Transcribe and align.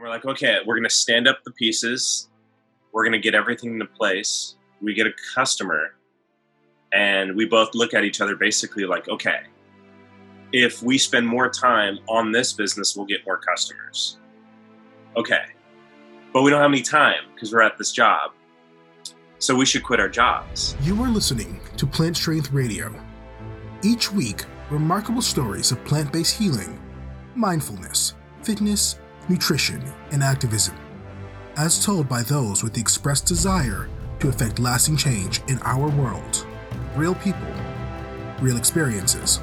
And 0.00 0.06
we're 0.06 0.14
like, 0.14 0.24
okay, 0.24 0.56
we're 0.66 0.76
going 0.76 0.88
to 0.88 0.94
stand 0.94 1.28
up 1.28 1.44
the 1.44 1.50
pieces. 1.50 2.30
We're 2.90 3.04
going 3.04 3.12
to 3.12 3.18
get 3.18 3.34
everything 3.34 3.74
into 3.74 3.84
place. 3.84 4.54
We 4.80 4.94
get 4.94 5.06
a 5.06 5.12
customer. 5.34 5.94
And 6.94 7.36
we 7.36 7.44
both 7.44 7.74
look 7.74 7.92
at 7.92 8.02
each 8.02 8.22
other 8.22 8.34
basically 8.34 8.86
like, 8.86 9.10
okay, 9.10 9.40
if 10.54 10.82
we 10.82 10.96
spend 10.96 11.26
more 11.26 11.50
time 11.50 11.98
on 12.08 12.32
this 12.32 12.54
business, 12.54 12.96
we'll 12.96 13.04
get 13.04 13.26
more 13.26 13.36
customers. 13.36 14.18
Okay. 15.18 15.44
But 16.32 16.44
we 16.44 16.50
don't 16.50 16.62
have 16.62 16.70
any 16.70 16.80
time 16.80 17.24
because 17.34 17.52
we're 17.52 17.60
at 17.60 17.76
this 17.76 17.92
job. 17.92 18.30
So 19.38 19.54
we 19.54 19.66
should 19.66 19.82
quit 19.82 20.00
our 20.00 20.08
jobs. 20.08 20.76
You 20.82 21.02
are 21.02 21.10
listening 21.10 21.60
to 21.76 21.86
Plant 21.86 22.16
Strength 22.16 22.52
Radio. 22.52 22.94
Each 23.82 24.10
week, 24.10 24.46
remarkable 24.70 25.20
stories 25.20 25.72
of 25.72 25.84
plant 25.84 26.10
based 26.10 26.38
healing, 26.38 26.80
mindfulness, 27.34 28.14
fitness, 28.42 28.98
nutrition, 29.28 29.82
and 30.12 30.22
activism, 30.22 30.76
as 31.56 31.84
told 31.84 32.08
by 32.08 32.22
those 32.22 32.62
with 32.62 32.72
the 32.72 32.80
expressed 32.80 33.26
desire 33.26 33.88
to 34.18 34.28
effect 34.28 34.58
lasting 34.58 34.96
change 34.96 35.40
in 35.48 35.58
our 35.60 35.88
world. 35.90 36.46
Real 36.96 37.14
people, 37.16 37.52
real 38.40 38.56
experiences. 38.56 39.40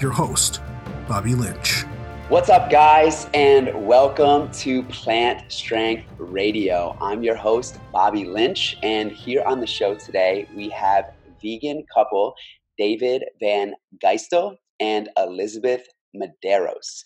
Your 0.00 0.12
host, 0.12 0.60
Bobby 1.08 1.34
Lynch. 1.34 1.84
What's 2.28 2.50
up, 2.50 2.70
guys, 2.70 3.26
and 3.32 3.86
welcome 3.86 4.50
to 4.52 4.82
Plant 4.84 5.50
Strength 5.50 6.04
Radio. 6.18 6.96
I'm 7.00 7.22
your 7.22 7.36
host, 7.36 7.78
Bobby 7.90 8.26
Lynch, 8.26 8.76
and 8.82 9.10
here 9.10 9.42
on 9.44 9.60
the 9.60 9.66
show 9.66 9.94
today, 9.94 10.46
we 10.54 10.68
have 10.68 11.12
vegan 11.42 11.84
couple 11.92 12.34
David 12.76 13.24
Van 13.40 13.74
Geistel 14.02 14.56
and 14.78 15.08
Elizabeth 15.16 15.86
Medeiros, 16.14 17.02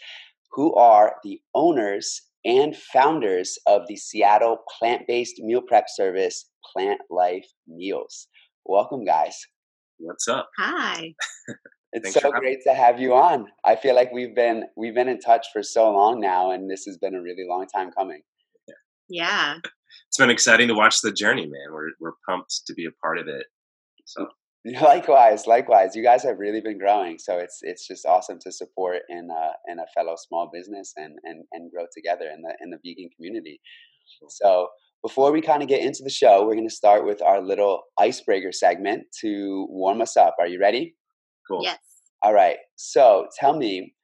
who 0.53 0.75
are 0.75 1.17
the 1.25 1.41
owners 1.55 2.23
and 2.45 2.77
founders 2.77 3.59
of 3.67 3.83
the 3.89 3.97
Seattle 3.97 4.59
plant 4.79 5.03
based 5.07 5.39
meal 5.41 5.63
prep 5.63 5.87
service, 5.89 6.49
Plant 6.73 7.01
Life 7.11 7.47
Meals. 7.67 8.29
Welcome, 8.65 9.05
guys. 9.05 9.37
What's 9.99 10.29
up? 10.29 10.49
Hi. 10.59 11.15
It's 11.95 12.05
Thanks 12.05 12.15
so 12.15 12.21
for 12.31 12.37
having 12.37 12.41
great 12.41 12.63
to 12.65 12.73
have 12.73 12.99
you 12.99 13.13
on. 13.13 13.49
I 13.67 13.77
feel 13.77 13.95
like 13.95 14.11
we've 14.15 14.35
been 14.35 14.65
we've 14.79 14.95
been 14.95 15.11
in 15.11 15.21
touch 15.21 15.49
for 15.53 15.63
so 15.63 15.93
long 15.93 16.21
now, 16.21 16.51
and 16.51 16.71
this 16.71 16.85
has 16.87 16.97
been 16.97 17.15
a 17.15 17.21
really 17.21 17.45
long 17.47 17.67
time 17.67 17.91
coming. 17.91 18.23
Yeah. 19.11 19.59
It's 20.09 20.17
been 20.17 20.31
exciting 20.31 20.69
to 20.69 20.75
watch 20.75 21.03
the 21.03 21.13
journey, 21.13 21.47
man. 21.47 21.71
We're, 21.71 21.91
we're 22.01 22.15
pumped 22.27 22.63
to 22.67 22.73
be 22.73 22.87
a 22.87 22.91
part 23.03 23.19
of 23.19 23.29
it. 23.29 23.45
So, 24.07 24.27
Likewise, 24.81 25.49
likewise, 25.49 25.97
you 25.97 26.05
guys 26.05 26.23
have 26.23 26.39
really 26.39 26.61
been 26.61 26.79
growing, 26.79 27.19
so 27.19 27.37
it's 27.37 27.59
it's 27.63 27.85
just 27.85 28.07
awesome 28.07 28.39
to 28.43 28.53
support 28.53 29.03
in 29.09 29.29
a 29.29 29.73
in 29.73 29.81
a 29.81 29.87
fellow 29.93 30.15
small 30.17 30.51
business 30.53 30.93
and 30.97 31.19
and 31.25 31.43
and 31.51 31.73
grow 31.73 31.87
together 31.93 32.27
in 32.33 32.43
the 32.43 32.55
in 32.63 32.71
the 32.71 32.79
vegan 32.85 33.11
community. 33.17 33.61
So 34.29 34.69
before 35.03 35.33
we 35.33 35.41
kind 35.41 35.63
of 35.65 35.69
get 35.69 35.83
into 35.83 36.05
the 36.05 36.11
show, 36.11 36.47
we're 36.47 36.55
going 36.55 36.69
to 36.69 36.75
start 36.75 37.05
with 37.05 37.21
our 37.23 37.43
little 37.43 37.83
icebreaker 37.99 38.53
segment 38.53 39.03
to 39.21 39.67
warm 39.69 40.01
us 40.01 40.17
up. 40.17 40.37
Are 40.39 40.47
you 40.47 40.61
ready? 40.61 40.95
cool. 41.49 41.63
Yes. 41.63 41.79
All 42.23 42.33
right. 42.33 42.57
So 42.77 43.27
tell 43.39 43.57
me, 43.57 43.95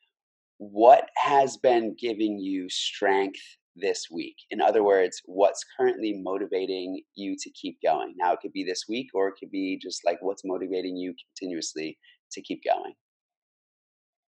what 0.59 1.09
has 1.17 1.57
been 1.57 1.95
giving 1.99 2.39
you 2.39 2.69
strength 2.69 3.41
this 3.81 4.07
week? 4.11 4.37
In 4.51 4.61
other 4.61 4.83
words, 4.83 5.21
what's 5.25 5.65
currently 5.79 6.21
motivating 6.23 7.03
you 7.15 7.37
to 7.39 7.51
keep 7.51 7.79
going? 7.85 8.15
Now, 8.17 8.33
it 8.33 8.41
could 8.41 8.53
be 8.53 8.65
this 8.65 8.85
week, 8.89 9.09
or 9.15 9.29
it 9.29 9.35
could 9.39 9.51
be 9.51 9.79
just 9.81 10.01
like 10.05 10.19
what's 10.21 10.43
motivating 10.45 10.97
you 10.97 11.15
continuously 11.37 11.99
to 12.33 12.43
keep 12.43 12.61
going. 12.65 12.95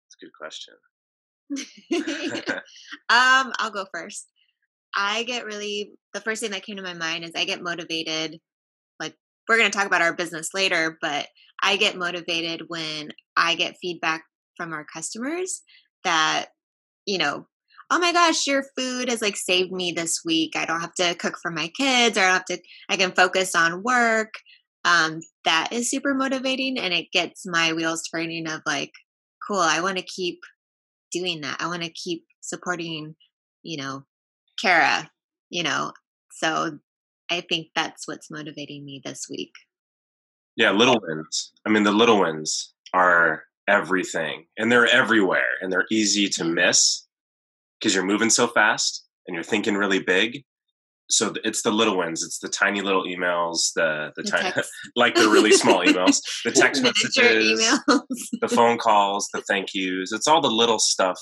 It's 0.06 0.16
a 0.20 0.24
good 0.24 0.32
question. 0.38 0.74
um, 3.08 3.52
I'll 3.58 3.70
go 3.70 3.86
first. 3.92 4.26
I 4.94 5.24
get 5.24 5.44
really 5.44 5.92
the 6.14 6.20
first 6.20 6.40
thing 6.40 6.52
that 6.52 6.64
came 6.64 6.76
to 6.76 6.82
my 6.82 6.94
mind 6.94 7.24
is 7.24 7.32
I 7.34 7.44
get 7.44 7.62
motivated. 7.62 8.40
Like 8.98 9.14
we're 9.48 9.58
going 9.58 9.70
to 9.70 9.76
talk 9.76 9.86
about 9.86 10.02
our 10.02 10.14
business 10.14 10.48
later, 10.54 10.96
but 11.00 11.26
I 11.62 11.76
get 11.76 11.96
motivated 11.96 12.62
when 12.68 13.10
I 13.36 13.54
get 13.54 13.76
feedback 13.80 14.24
from 14.56 14.72
our 14.72 14.86
customers 14.92 15.62
that 16.04 16.46
you 17.06 17.18
know, 17.18 17.46
oh 17.90 17.98
my 17.98 18.12
gosh, 18.12 18.46
your 18.46 18.64
food 18.76 19.08
has 19.08 19.22
like 19.22 19.36
saved 19.36 19.72
me 19.72 19.92
this 19.92 20.22
week. 20.24 20.56
I 20.56 20.64
don't 20.64 20.80
have 20.80 20.94
to 20.94 21.14
cook 21.14 21.36
for 21.40 21.50
my 21.50 21.68
kids, 21.68 22.18
or 22.18 22.22
I 22.22 22.24
don't 22.24 22.32
have 22.32 22.44
to. 22.46 22.58
I 22.88 22.96
can 22.96 23.12
focus 23.12 23.54
on 23.54 23.82
work. 23.82 24.34
Um, 24.84 25.20
that 25.44 25.72
is 25.72 25.90
super 25.90 26.14
motivating, 26.14 26.78
and 26.78 26.92
it 26.92 27.12
gets 27.12 27.46
my 27.46 27.72
wheels 27.72 28.02
turning. 28.12 28.48
Of 28.48 28.62
like, 28.66 28.92
cool. 29.46 29.60
I 29.60 29.80
want 29.80 29.98
to 29.98 30.04
keep 30.04 30.40
doing 31.12 31.40
that. 31.42 31.58
I 31.60 31.66
want 31.66 31.82
to 31.82 31.90
keep 31.90 32.24
supporting, 32.40 33.14
you 33.62 33.76
know, 33.78 34.04
Kara, 34.60 35.10
you 35.50 35.62
know. 35.62 35.92
So 36.32 36.78
I 37.30 37.40
think 37.40 37.68
that's 37.74 38.06
what's 38.06 38.30
motivating 38.30 38.84
me 38.84 39.00
this 39.04 39.26
week. 39.30 39.52
Yeah, 40.56 40.70
little 40.72 41.00
wins. 41.02 41.52
I 41.66 41.70
mean, 41.70 41.82
the 41.82 41.92
little 41.92 42.20
wins 42.20 42.72
are 42.94 43.44
everything, 43.68 44.46
and 44.58 44.70
they're 44.72 44.86
everywhere, 44.86 45.58
and 45.60 45.72
they're 45.72 45.86
easy 45.90 46.28
to 46.30 46.44
miss 46.44 47.05
because 47.78 47.94
you're 47.94 48.04
moving 48.04 48.30
so 48.30 48.46
fast 48.46 49.04
and 49.26 49.34
you're 49.34 49.44
thinking 49.44 49.74
really 49.74 50.00
big. 50.00 50.44
So 51.08 51.32
it's 51.44 51.62
the 51.62 51.70
little 51.70 51.96
wins. 51.96 52.24
It's 52.24 52.40
the 52.40 52.48
tiny 52.48 52.80
little 52.80 53.04
emails, 53.04 53.72
the 53.76 54.12
the, 54.16 54.22
The 54.22 54.30
tiny, 54.30 54.52
like 54.96 55.14
the 55.14 55.28
really 55.28 55.52
small 55.52 55.80
emails, 55.86 56.20
the 56.44 56.50
text 56.50 56.82
messages, 56.82 57.60
emails. 57.62 58.00
the 58.40 58.48
phone 58.48 58.76
calls, 58.78 59.28
the 59.32 59.42
thank 59.42 59.68
yous. 59.72 60.12
It's 60.12 60.26
all 60.26 60.40
the 60.40 60.50
little 60.50 60.80
stuff 60.80 61.20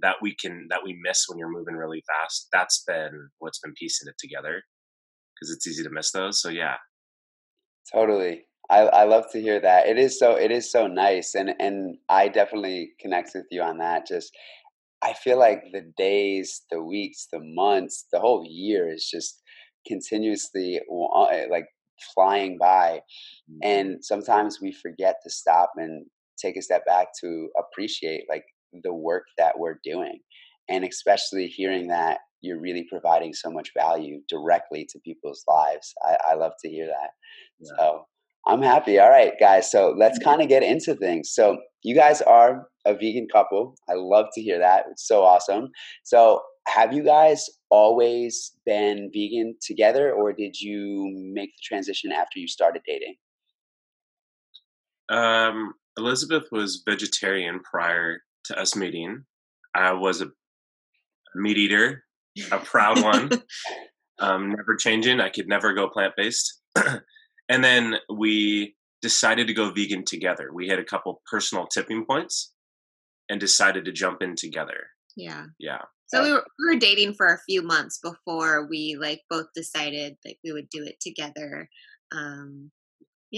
that 0.00 0.16
we 0.22 0.36
can 0.36 0.66
that 0.70 0.80
we 0.84 0.96
miss 1.02 1.24
when 1.28 1.38
you're 1.38 1.50
moving 1.50 1.74
really 1.74 2.04
fast. 2.06 2.48
That's 2.52 2.84
been 2.86 3.30
what's 3.38 3.58
been 3.58 3.74
piecing 3.74 4.08
it 4.08 4.16
together 4.18 4.62
because 5.34 5.52
it's 5.54 5.66
easy 5.66 5.82
to 5.82 5.90
miss 5.90 6.12
those. 6.12 6.40
So 6.40 6.48
yeah, 6.48 6.76
Totally. 7.92 8.46
I, 8.70 8.80
I 8.80 9.04
love 9.04 9.24
to 9.32 9.40
hear 9.40 9.60
that. 9.60 9.86
It 9.86 9.98
is 9.98 10.18
so 10.18 10.36
it 10.36 10.50
is 10.50 10.70
so 10.70 10.86
nice 10.86 11.34
and 11.34 11.50
and 11.60 11.98
I 12.08 12.28
definitely 12.28 12.92
connect 12.98 13.32
with 13.34 13.46
you 13.50 13.62
on 13.62 13.78
that. 13.78 14.06
Just 14.06 14.32
I 15.04 15.12
feel 15.12 15.38
like 15.38 15.62
the 15.72 15.82
days, 15.96 16.62
the 16.70 16.82
weeks, 16.82 17.28
the 17.32 17.40
months, 17.42 18.06
the 18.12 18.20
whole 18.20 18.44
year 18.48 18.92
is 18.92 19.08
just 19.12 19.42
continuously 19.86 20.80
eh, 21.32 21.46
like 21.50 21.66
flying 22.14 22.56
by 22.60 23.00
and 23.62 23.98
sometimes 24.04 24.58
we 24.60 24.72
forget 24.72 25.16
to 25.22 25.30
stop 25.30 25.70
and 25.76 26.06
take 26.38 26.56
a 26.56 26.62
step 26.62 26.84
back 26.86 27.08
to 27.20 27.48
appreciate 27.58 28.24
like 28.28 28.44
the 28.82 28.92
work 28.92 29.24
that 29.38 29.58
we're 29.58 29.78
doing 29.84 30.18
and 30.68 30.84
especially 30.84 31.46
hearing 31.46 31.88
that 31.88 32.18
you're 32.40 32.60
really 32.60 32.86
providing 32.90 33.32
so 33.32 33.50
much 33.50 33.70
value 33.78 34.20
directly 34.28 34.86
to 34.90 34.98
people's 35.04 35.44
lives 35.46 35.92
i, 36.04 36.32
I 36.32 36.34
love 36.34 36.52
to 36.64 36.68
hear 36.70 36.86
that 36.86 37.10
Yeah. 37.60 37.70
so 37.78 38.06
i'm 38.46 38.62
happy 38.62 38.98
all 38.98 39.10
right 39.10 39.34
guys 39.38 39.70
so 39.70 39.94
let's 39.96 40.18
kind 40.18 40.42
of 40.42 40.48
get 40.48 40.62
into 40.62 40.94
things 40.94 41.30
so 41.32 41.58
you 41.84 41.94
guys 41.94 42.20
are 42.22 42.66
a 42.86 42.94
vegan 42.94 43.28
couple 43.32 43.76
i 43.88 43.94
love 43.94 44.26
to 44.34 44.42
hear 44.42 44.58
that 44.58 44.86
it's 44.90 45.06
so 45.06 45.22
awesome 45.22 45.68
so 46.02 46.42
have 46.66 46.92
you 46.92 47.04
guys 47.04 47.48
always 47.70 48.52
been 48.66 49.10
vegan 49.12 49.54
together 49.60 50.12
or 50.12 50.32
did 50.32 50.60
you 50.60 51.10
make 51.32 51.50
the 51.50 51.62
transition 51.62 52.10
after 52.10 52.38
you 52.38 52.48
started 52.48 52.82
dating 52.86 53.14
Um, 55.10 55.74
Elizabeth 55.98 56.44
was 56.50 56.82
vegetarian 56.86 57.60
prior 57.60 58.22
to 58.46 58.58
us 58.58 58.74
meeting. 58.74 59.24
I 59.74 59.92
was 59.92 60.22
a 60.22 60.30
meat 61.34 61.58
eater, 61.58 62.04
a 62.52 62.58
proud 62.58 63.02
one, 63.02 63.30
um, 64.18 64.50
never 64.50 64.76
changing. 64.76 65.20
I 65.20 65.28
could 65.28 65.48
never 65.48 65.72
go 65.74 65.88
plant 65.88 66.14
based. 66.16 66.60
and 67.48 67.64
then 67.64 67.96
we 68.12 68.74
decided 69.08 69.46
to 69.46 69.54
go 69.60 69.70
vegan 69.78 70.04
together. 70.04 70.46
We 70.58 70.66
had 70.68 70.78
a 70.80 70.84
couple 70.92 71.22
personal 71.30 71.66
tipping 71.74 72.04
points 72.10 72.52
and 73.28 73.38
decided 73.38 73.84
to 73.84 73.92
jump 74.02 74.18
in 74.26 74.34
together. 74.44 74.80
yeah. 75.16 75.44
Yeah. 75.68 75.82
So 76.08 76.22
we 76.24 76.30
were, 76.32 76.44
we 76.58 76.64
were 76.74 76.80
dating 76.88 77.14
for 77.18 77.26
a 77.32 77.40
few 77.48 77.62
months 77.74 77.98
before 78.10 78.66
we 78.72 78.96
like 79.06 79.22
both 79.34 79.46
decided 79.54 80.10
like 80.24 80.38
we 80.44 80.52
would 80.52 80.68
do 80.76 80.82
it 80.90 80.96
together. 81.08 81.68
Um, 82.18 82.70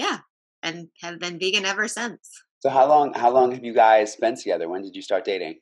yeah, 0.03 0.19
and 0.63 0.89
have 1.03 1.19
been 1.19 1.39
vegan 1.39 1.65
ever 1.73 1.87
since. 1.89 2.25
so 2.62 2.69
how 2.79 2.87
long 2.93 3.07
how 3.23 3.31
long 3.37 3.49
have 3.55 3.65
you 3.69 3.75
guys 3.87 4.17
been 4.25 4.37
together 4.43 4.67
when 4.69 4.83
did 4.83 4.95
you 4.97 5.03
start 5.09 5.25
dating 5.33 5.57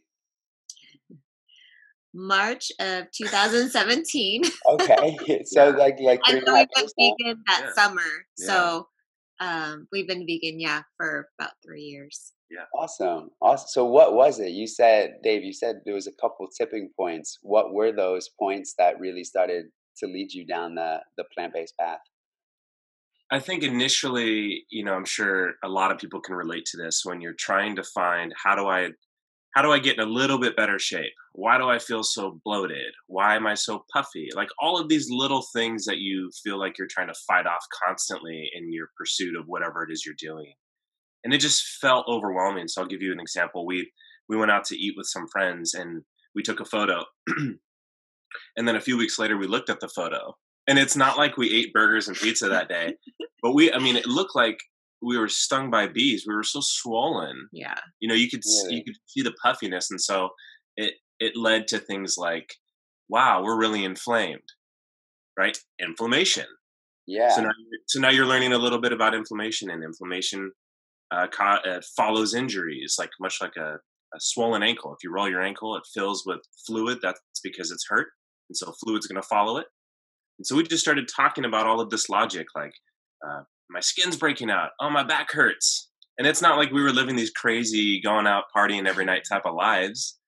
March 2.15 2.71
of 2.81 3.11
2017. 3.17 4.43
okay 4.75 5.19
so 5.45 5.69
Yeah. 5.69 5.77
like 5.77 5.97
like 6.01 6.21
three 6.29 6.39
and 6.39 6.47
and 6.49 6.55
we 6.55 6.59
half 6.61 6.69
went 6.77 6.93
vegan 6.99 7.43
that 7.49 7.63
Yeah. 7.65 7.73
summer. 7.83 8.11
Yeah. 8.39 8.47
So 8.47 8.89
um, 9.41 9.89
we've 9.93 10.09
been 10.09 10.27
vegan, 10.27 10.61
yeah, 10.61 10.83
for 10.97 11.29
about 11.39 11.53
three 11.65 11.83
years. 11.83 12.33
Yeah, 12.51 12.65
awesome. 12.75 13.31
Awesome 13.41 13.69
so 13.69 13.85
what 13.85 14.15
was 14.15 14.39
it? 14.39 14.51
You 14.51 14.67
said 14.67 15.17
dave 15.23 15.43
you 15.43 15.53
said 15.53 15.81
there 15.85 15.95
was 15.95 16.07
a 16.07 16.13
couple 16.21 16.47
tipping 16.57 16.91
points. 16.97 17.39
What 17.43 17.73
were 17.73 17.91
those 17.91 18.29
points 18.39 18.75
that 18.79 19.01
really 19.01 19.25
started 19.25 19.67
to 19.99 20.07
lead 20.07 20.33
you 20.33 20.47
down 20.47 20.75
the 20.75 21.01
the 21.17 21.25
plant-based 21.35 21.75
path? 21.81 22.01
I 23.31 23.41
think 23.41 23.65
initially, 23.65 24.65
you 24.71 24.85
know, 24.85 24.95
I'm 24.95 25.07
sure 25.07 25.55
a 25.65 25.69
lot 25.69 25.91
of 25.91 25.99
people 25.99 26.21
can 26.21 26.35
relate 26.35 26.67
to 26.67 26.77
this 26.77 27.01
when 27.05 27.21
you're 27.21 27.33
trying 27.33 27.75
to 27.77 27.83
find 27.83 28.33
how 28.41 28.55
do 28.55 28.67
I 28.67 28.91
how 29.55 29.63
do 29.63 29.71
I 29.71 29.79
get 29.79 29.99
in 29.99 30.01
a 30.01 30.11
little 30.11 30.39
bit 30.39 30.57
better 30.57 30.81
shape? 30.81 31.13
Why 31.33 31.59
do 31.59 31.69
I 31.69 31.79
feel 31.79 32.03
so 32.03 32.41
bloated? 32.45 32.93
Why 33.07 33.37
am 33.37 33.47
I 33.47 33.55
so 33.55 33.85
puffy? 33.93 34.29
Like 34.35 34.49
all 34.59 34.81
of 34.81 34.89
these 34.89 35.09
little 35.09 35.45
things 35.55 35.85
that 35.85 35.99
you 35.99 36.31
feel 36.43 36.59
like 36.59 36.77
you're 36.77 36.89
trying 36.91 37.07
to 37.07 37.21
fight 37.27 37.47
off 37.47 37.65
constantly 37.87 38.51
in 38.53 38.73
your 38.73 38.89
pursuit 38.99 39.37
of 39.37 39.47
whatever 39.47 39.85
it 39.85 39.93
is 39.93 40.05
you're 40.05 40.17
doing. 40.19 40.53
And 41.23 41.33
it 41.33 41.39
just 41.39 41.63
felt 41.81 42.07
overwhelming. 42.09 42.67
So 42.67 42.83
I'll 42.83 42.89
give 42.89 43.01
you 43.01 43.13
an 43.13 43.21
example. 43.21 43.65
We 43.65 43.91
we 44.29 44.37
went 44.37 44.51
out 44.51 44.65
to 44.67 44.77
eat 44.77 44.95
with 44.97 45.07
some 45.07 45.29
friends 45.29 45.75
and 45.75 46.03
we 46.35 46.43
took 46.43 46.59
a 46.59 46.65
photo. 46.65 47.05
and 48.57 48.67
then 48.67 48.77
a 48.77 48.81
few 48.81 48.99
weeks 48.99 49.19
later 49.19 49.37
we 49.37 49.47
looked 49.47 49.71
at 49.71 49.81
the 49.81 49.89
photo. 49.89 50.35
And 50.67 50.79
it's 50.79 50.97
not 50.97 51.17
like 51.17 51.37
we 51.37 51.55
ate 51.55 51.73
burgers 51.73 52.09
and 52.09 52.17
pizza 52.17 52.49
that 52.49 52.69
day. 52.69 52.95
but 53.41 53.55
we 53.55 53.73
I 53.73 53.79
mean 53.79 53.95
it 53.95 54.07
looked 54.07 54.35
like 54.35 54.59
we 55.05 55.19
were 55.19 55.29
stung 55.29 55.71
by 55.71 55.87
bees. 55.87 56.25
We 56.27 56.35
were 56.35 56.43
so 56.43 56.61
swollen. 56.63 57.49
Yeah. 57.53 57.79
You 58.01 58.09
know, 58.09 58.15
you 58.15 58.31
could 58.31 58.43
you 58.69 58.83
could 58.85 58.97
see 59.07 59.23
the 59.23 59.35
puffiness, 59.43 59.91
and 59.91 60.01
so 60.01 60.31
it 60.77 60.95
it 61.21 61.37
led 61.37 61.69
to 61.69 61.79
things 61.79 62.17
like, 62.19 62.55
wow, 63.09 63.43
we're 63.43 63.59
really 63.59 63.85
inflamed, 63.85 64.43
right? 65.39 65.57
Inflammation. 65.81 66.47
Yeah. 67.07 67.35
So 67.35 67.43
now, 67.43 67.51
so 67.87 68.01
now 68.01 68.11
you're 68.11 68.27
learning 68.27 68.53
a 68.53 68.59
little 68.59 68.81
bit 68.81 68.93
about 68.93 69.15
inflammation, 69.15 69.71
and 69.71 69.85
inflammation 69.85 70.53
uh, 71.11 71.27
co- 71.27 71.71
uh, 71.71 71.81
follows 71.97 72.35
injuries, 72.35 72.97
like 72.99 73.11
much 73.21 73.39
like 73.41 73.57
a, 73.57 73.75
a 74.15 74.19
swollen 74.21 74.63
ankle. 74.63 74.93
If 74.93 75.05
you 75.05 75.13
roll 75.13 75.29
your 75.29 75.43
ankle, 75.43 75.77
it 75.77 75.83
fills 75.93 76.25
with 76.27 76.41
fluid. 76.67 76.99
That's 77.03 77.21
because 77.43 77.71
it's 77.71 77.87
hurt, 77.89 78.09
and 78.49 78.57
so 78.57 78.73
fluid's 78.83 79.07
going 79.07 79.21
to 79.21 79.29
follow 79.29 79.59
it. 79.59 79.67
And 80.39 80.47
so 80.47 80.57
we 80.57 80.65
just 80.65 80.83
started 80.83 81.09
talking 81.15 81.45
about 81.45 81.67
all 81.67 81.81
of 81.81 81.91
this 81.91 82.09
logic, 82.09 82.47
like 82.57 82.73
uh, 83.27 83.43
my 83.71 83.81
skin's 83.81 84.17
breaking 84.17 84.51
out. 84.51 84.71
Oh, 84.81 84.91
my 84.91 85.05
back 85.05 85.33
hurts. 85.33 85.91
And 86.19 86.27
it's 86.27 86.43
not 86.43 86.59
like 86.59 86.71
we 86.71 86.83
were 86.83 86.93
living 86.93 87.17
these 87.17 87.31
crazy, 87.31 88.01
going 88.01 88.27
out 88.27 88.45
partying 88.57 88.87
every 88.87 89.05
night 89.05 89.23
type 89.29 89.43
of 89.45 89.55
lives. 89.55 90.19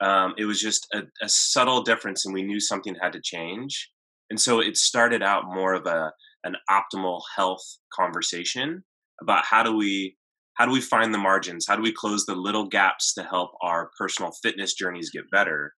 Um, 0.00 0.34
it 0.36 0.44
was 0.44 0.60
just 0.60 0.86
a, 0.92 1.02
a 1.22 1.28
subtle 1.28 1.82
difference, 1.82 2.26
and 2.26 2.34
we 2.34 2.42
knew 2.42 2.60
something 2.60 2.96
had 3.00 3.12
to 3.12 3.20
change. 3.22 3.90
And 4.28 4.40
so 4.40 4.60
it 4.60 4.76
started 4.76 5.22
out 5.22 5.44
more 5.46 5.74
of 5.74 5.86
a 5.86 6.12
an 6.42 6.56
optimal 6.70 7.22
health 7.36 7.62
conversation 7.92 8.84
about 9.22 9.44
how 9.46 9.62
do 9.62 9.74
we 9.74 10.16
how 10.54 10.66
do 10.66 10.72
we 10.72 10.80
find 10.80 11.12
the 11.12 11.18
margins? 11.18 11.66
How 11.68 11.76
do 11.76 11.82
we 11.82 11.92
close 11.92 12.26
the 12.26 12.34
little 12.34 12.68
gaps 12.68 13.12
to 13.14 13.24
help 13.24 13.50
our 13.62 13.90
personal 13.98 14.32
fitness 14.42 14.74
journeys 14.74 15.10
get 15.10 15.30
better? 15.30 15.74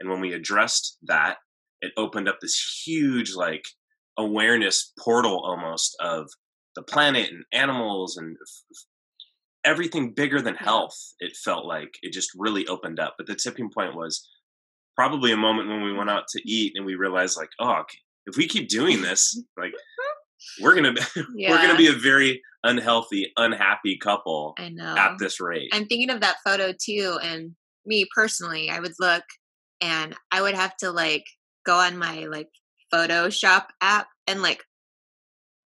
And 0.00 0.10
when 0.10 0.20
we 0.20 0.32
addressed 0.32 0.98
that, 1.02 1.36
it 1.82 1.92
opened 1.98 2.28
up 2.28 2.38
this 2.40 2.82
huge 2.86 3.34
like 3.34 3.62
awareness 4.18 4.92
portal 4.98 5.42
almost 5.44 5.96
of 6.00 6.28
the 6.74 6.82
planet 6.82 7.30
and 7.30 7.44
animals 7.52 8.16
and 8.16 8.36
everything 9.64 10.12
bigger 10.12 10.40
than 10.40 10.54
health 10.54 10.96
it 11.20 11.36
felt 11.36 11.66
like. 11.66 11.94
It 12.02 12.12
just 12.12 12.30
really 12.36 12.66
opened 12.66 13.00
up. 13.00 13.14
But 13.18 13.26
the 13.26 13.34
tipping 13.34 13.70
point 13.70 13.96
was 13.96 14.28
probably 14.96 15.30
a 15.30 15.36
moment 15.36 15.68
when 15.68 15.82
we 15.82 15.92
went 15.92 16.10
out 16.10 16.26
to 16.28 16.50
eat 16.50 16.72
and 16.74 16.84
we 16.84 16.94
realized 16.94 17.36
like 17.36 17.50
oh 17.60 17.82
if 18.26 18.36
we 18.36 18.48
keep 18.48 18.68
doing 18.68 19.02
this 19.02 19.40
like 19.56 19.72
we're 20.60 20.74
gonna 20.74 20.92
be, 20.92 21.00
yeah. 21.34 21.50
we're 21.50 21.58
gonna 21.58 21.76
be 21.78 21.88
a 21.88 21.92
very 21.92 22.42
unhealthy 22.64 23.30
unhappy 23.36 23.96
couple 23.98 24.54
i 24.58 24.68
know. 24.68 24.96
at 24.96 25.18
this 25.18 25.40
rate. 25.40 25.68
I'm 25.72 25.86
thinking 25.86 26.10
of 26.10 26.20
that 26.20 26.36
photo 26.44 26.72
too 26.72 27.18
and 27.22 27.54
me 27.84 28.06
personally 28.14 28.68
i 28.70 28.80
would 28.80 28.94
look 28.98 29.22
and 29.80 30.14
i 30.32 30.42
would 30.42 30.54
have 30.54 30.76
to 30.78 30.90
like 30.90 31.24
go 31.64 31.76
on 31.76 31.96
my 31.96 32.24
like 32.24 32.48
Photoshop 32.92 33.66
app 33.80 34.08
and 34.26 34.42
like 34.42 34.64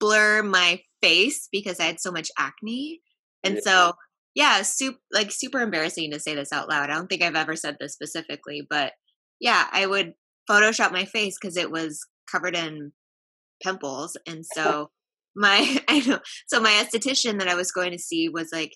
blur 0.00 0.43
my 0.43 0.81
face 1.02 1.49
because 1.50 1.81
I 1.81 1.84
had 1.84 2.00
so 2.00 2.10
much 2.10 2.31
acne. 2.38 3.00
And 3.44 3.56
yeah. 3.56 3.60
so, 3.62 3.93
yeah, 4.34 4.62
super 4.62 4.99
like 5.12 5.31
super 5.31 5.60
embarrassing 5.60 6.10
to 6.10 6.20
say 6.20 6.34
this 6.34 6.52
out 6.52 6.69
loud. 6.69 6.90
I 6.90 6.94
don't 6.94 7.08
think 7.08 7.22
I've 7.22 7.37
ever 7.37 7.56
said 7.56 7.76
this 7.78 7.93
specifically, 7.93 8.66
but 8.69 8.93
yeah, 9.40 9.66
I 9.72 9.87
would 9.87 10.14
Photoshop 10.49 10.93
my 10.93 11.05
face 11.05 11.37
because 11.40 11.56
it 11.56 11.70
was 11.70 12.00
covered 12.31 12.56
in 12.56 12.93
pimples. 13.62 14.16
And 14.26 14.44
so 14.55 14.90
my 15.34 15.78
I 15.88 16.00
know 16.06 16.20
so 16.46 16.60
my 16.60 16.70
esthetician 16.70 17.38
that 17.38 17.49
I 17.49 17.55
was 17.55 17.72
going 17.72 17.93
to 17.93 17.99
see 17.99 18.28
was 18.28 18.50
like, 18.52 18.72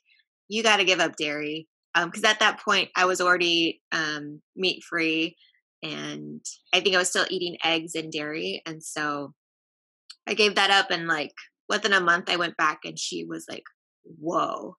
you 0.48 0.62
got 0.62 0.78
to 0.78 0.84
give 0.84 1.00
up 1.00 1.16
dairy. 1.16 1.68
Um, 1.94 2.08
because 2.08 2.24
at 2.24 2.40
that 2.40 2.60
point 2.60 2.88
I 2.96 3.04
was 3.04 3.20
already 3.20 3.82
um 3.92 4.40
meat 4.56 4.82
free 4.88 5.36
and 5.82 6.44
I 6.72 6.80
think 6.80 6.94
I 6.94 6.98
was 6.98 7.08
still 7.08 7.26
eating 7.28 7.56
eggs 7.64 7.94
and 7.94 8.12
dairy. 8.12 8.62
And 8.66 8.82
so 8.82 9.34
I 10.28 10.34
gave 10.34 10.54
that 10.54 10.70
up. 10.70 10.90
And 10.90 11.08
like 11.08 11.32
within 11.68 11.92
a 11.92 12.00
month, 12.00 12.30
I 12.30 12.36
went 12.36 12.56
back 12.56 12.80
and 12.84 12.98
she 12.98 13.24
was 13.24 13.46
like, 13.48 13.64
Whoa, 14.04 14.76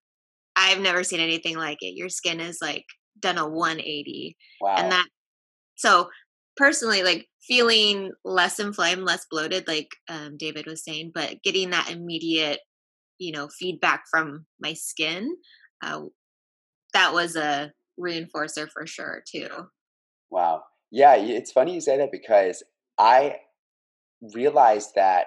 I've 0.56 0.80
never 0.80 1.04
seen 1.04 1.20
anything 1.20 1.58
like 1.58 1.80
it. 1.82 1.96
Your 1.96 2.10
skin 2.10 2.40
is 2.40 2.60
like 2.62 2.86
done 3.20 3.38
a 3.38 3.48
180. 3.48 4.38
Wow. 4.62 4.76
And 4.78 4.92
that, 4.92 5.08
so 5.76 6.10
personally, 6.58 7.04
like 7.04 7.28
feeling 7.42 8.12
less 8.24 8.60
inflamed, 8.60 9.04
less 9.04 9.26
bloated, 9.30 9.68
like 9.68 9.90
um, 10.10 10.38
David 10.38 10.66
was 10.66 10.84
saying, 10.84 11.12
but 11.14 11.42
getting 11.44 11.72
that 11.72 11.90
immediate, 11.90 12.60
you 13.18 13.32
know, 13.32 13.48
feedback 13.48 14.04
from 14.10 14.46
my 14.60 14.74
skin, 14.74 15.36
uh, 15.82 16.02
that 16.94 17.14
was 17.14 17.36
a 17.36 17.72
reinforcer 18.00 18.70
for 18.72 18.86
sure, 18.86 19.24
too. 19.30 19.48
Wow. 20.30 20.64
Yeah, 20.94 21.16
it's 21.16 21.52
funny 21.52 21.74
you 21.74 21.82
say 21.82 21.98
that 21.98 22.12
because 22.12 22.62
I 23.00 23.38
realized 24.36 24.92
that 24.96 25.26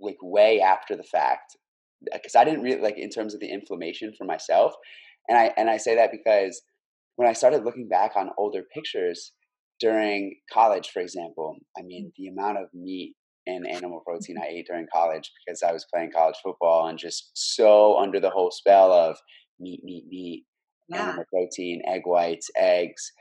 like 0.00 0.16
way 0.20 0.60
after 0.60 0.96
the 0.96 1.04
fact 1.04 1.56
because 2.12 2.34
I 2.34 2.42
didn't 2.42 2.62
really 2.62 2.82
like 2.82 2.98
in 2.98 3.08
terms 3.08 3.32
of 3.32 3.38
the 3.38 3.46
inflammation 3.46 4.12
for 4.18 4.24
myself. 4.24 4.74
And 5.28 5.38
I 5.38 5.52
and 5.56 5.70
I 5.70 5.76
say 5.76 5.94
that 5.94 6.10
because 6.10 6.60
when 7.14 7.28
I 7.28 7.32
started 7.32 7.62
looking 7.64 7.86
back 7.86 8.16
on 8.16 8.30
older 8.36 8.64
pictures 8.74 9.32
during 9.78 10.34
college, 10.52 10.90
for 10.90 11.00
example, 11.00 11.54
I 11.78 11.82
mean 11.82 12.06
mm. 12.06 12.12
the 12.16 12.26
amount 12.26 12.58
of 12.58 12.66
meat 12.74 13.14
and 13.46 13.68
animal 13.68 14.02
protein 14.04 14.36
I 14.42 14.48
ate 14.48 14.66
during 14.66 14.88
college 14.92 15.30
because 15.46 15.62
I 15.62 15.72
was 15.72 15.86
playing 15.94 16.10
college 16.12 16.36
football 16.42 16.88
and 16.88 16.98
just 16.98 17.30
so 17.34 17.98
under 17.98 18.18
the 18.18 18.30
whole 18.30 18.50
spell 18.50 18.92
of 18.92 19.16
meat, 19.60 19.84
meat, 19.84 20.06
meat, 20.08 20.44
yeah. 20.88 21.04
animal 21.04 21.24
protein, 21.32 21.82
egg 21.86 22.02
whites, 22.04 22.50
eggs 22.56 23.12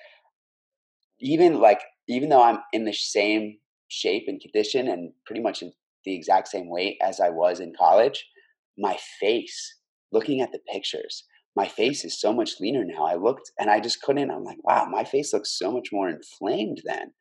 even 1.22 1.60
like 1.60 1.82
even 2.08 2.30
though 2.30 2.44
I'm 2.44 2.60
in 2.74 2.86
the 2.86 2.94
same 2.94 3.58
shape 3.88 4.24
and 4.28 4.42
condition 4.42 4.88
and 4.88 5.12
pretty 5.26 5.42
much 5.42 5.62
in 5.62 5.72
the 6.06 6.16
exact 6.16 6.48
same 6.48 6.70
weight 6.70 6.98
as 7.02 7.20
I 7.20 7.30
was 7.30 7.60
in 7.60 7.74
college, 7.78 8.26
my 8.78 8.98
face, 9.20 9.78
looking 10.12 10.42
at 10.42 10.52
the 10.52 10.60
pictures, 10.72 11.24
my 11.56 11.68
face 11.68 12.04
is 12.04 12.20
so 12.20 12.34
much 12.34 12.60
leaner 12.60 12.84
now. 12.86 13.06
I 13.06 13.16
looked 13.16 13.52
and 13.60 13.70
I 13.70 13.80
just 13.80 14.02
couldn't. 14.02 14.32
I'm 14.32 14.44
like, 14.44 14.64
wow, 14.64 14.88
my 14.90 15.04
face 15.04 15.34
looks 15.34 15.58
so 15.58 15.72
much 15.72 15.90
more 15.92 16.10
inflamed 16.10 16.82
then. 16.86 17.12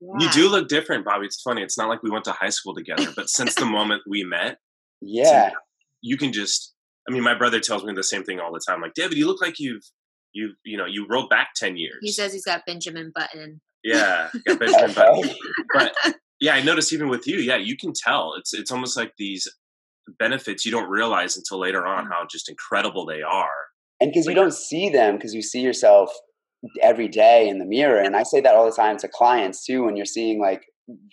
Yeah. 0.00 0.26
You 0.26 0.32
do 0.32 0.48
look 0.48 0.68
different, 0.68 1.04
Bobby. 1.04 1.26
It's 1.26 1.40
funny. 1.40 1.62
It's 1.62 1.78
not 1.78 1.88
like 1.88 2.02
we 2.02 2.10
went 2.10 2.24
to 2.24 2.32
high 2.32 2.50
school 2.50 2.74
together, 2.74 3.12
but 3.14 3.28
since 3.28 3.54
the 3.54 3.66
moment 3.66 4.02
we 4.08 4.24
met, 4.24 4.58
yeah, 5.00 5.50
you 6.02 6.16
can 6.16 6.32
just. 6.32 6.74
I 7.08 7.12
mean, 7.12 7.22
my 7.22 7.34
brother 7.34 7.60
tells 7.60 7.84
me 7.84 7.92
the 7.94 8.02
same 8.02 8.24
thing 8.24 8.40
all 8.40 8.52
the 8.52 8.60
time. 8.66 8.80
Like, 8.80 8.94
David, 8.94 9.16
you 9.16 9.26
look 9.28 9.40
like 9.40 9.60
you've 9.60 9.84
you 10.36 10.54
you 10.64 10.76
know 10.76 10.86
you 10.86 11.06
rolled 11.08 11.30
back 11.30 11.48
10 11.56 11.76
years. 11.76 11.98
he 12.00 12.12
says 12.12 12.32
he's 12.32 12.44
got 12.44 12.62
benjamin 12.66 13.12
button. 13.14 13.60
Yeah 13.82 14.30
got 14.46 14.58
benjamin 14.58 14.94
button. 14.94 15.30
But 15.74 15.94
yeah 16.40 16.54
i 16.54 16.62
noticed 16.62 16.92
even 16.92 17.08
with 17.08 17.26
you 17.26 17.38
yeah 17.38 17.56
you 17.56 17.76
can 17.76 17.92
tell. 17.94 18.34
It's 18.38 18.52
it's 18.52 18.70
almost 18.70 18.96
like 18.96 19.12
these 19.18 19.48
benefits 20.18 20.64
you 20.64 20.70
don't 20.70 20.88
realize 20.88 21.36
until 21.36 21.58
later 21.58 21.86
on 21.86 22.04
mm. 22.04 22.08
how 22.10 22.26
just 22.30 22.48
incredible 22.48 23.06
they 23.06 23.22
are. 23.22 23.66
And 24.00 24.12
because 24.12 24.26
you 24.26 24.34
don't 24.34 24.54
see 24.54 24.90
them 24.90 25.16
because 25.16 25.34
you 25.34 25.42
see 25.42 25.60
yourself 25.60 26.10
every 26.82 27.08
day 27.08 27.48
in 27.48 27.58
the 27.58 27.64
mirror 27.64 28.00
and 28.00 28.16
i 28.16 28.22
say 28.22 28.40
that 28.40 28.54
all 28.54 28.64
the 28.64 28.74
time 28.74 28.96
to 28.96 29.08
clients 29.08 29.64
too 29.64 29.84
when 29.84 29.94
you're 29.94 30.06
seeing 30.06 30.40
like 30.40 30.62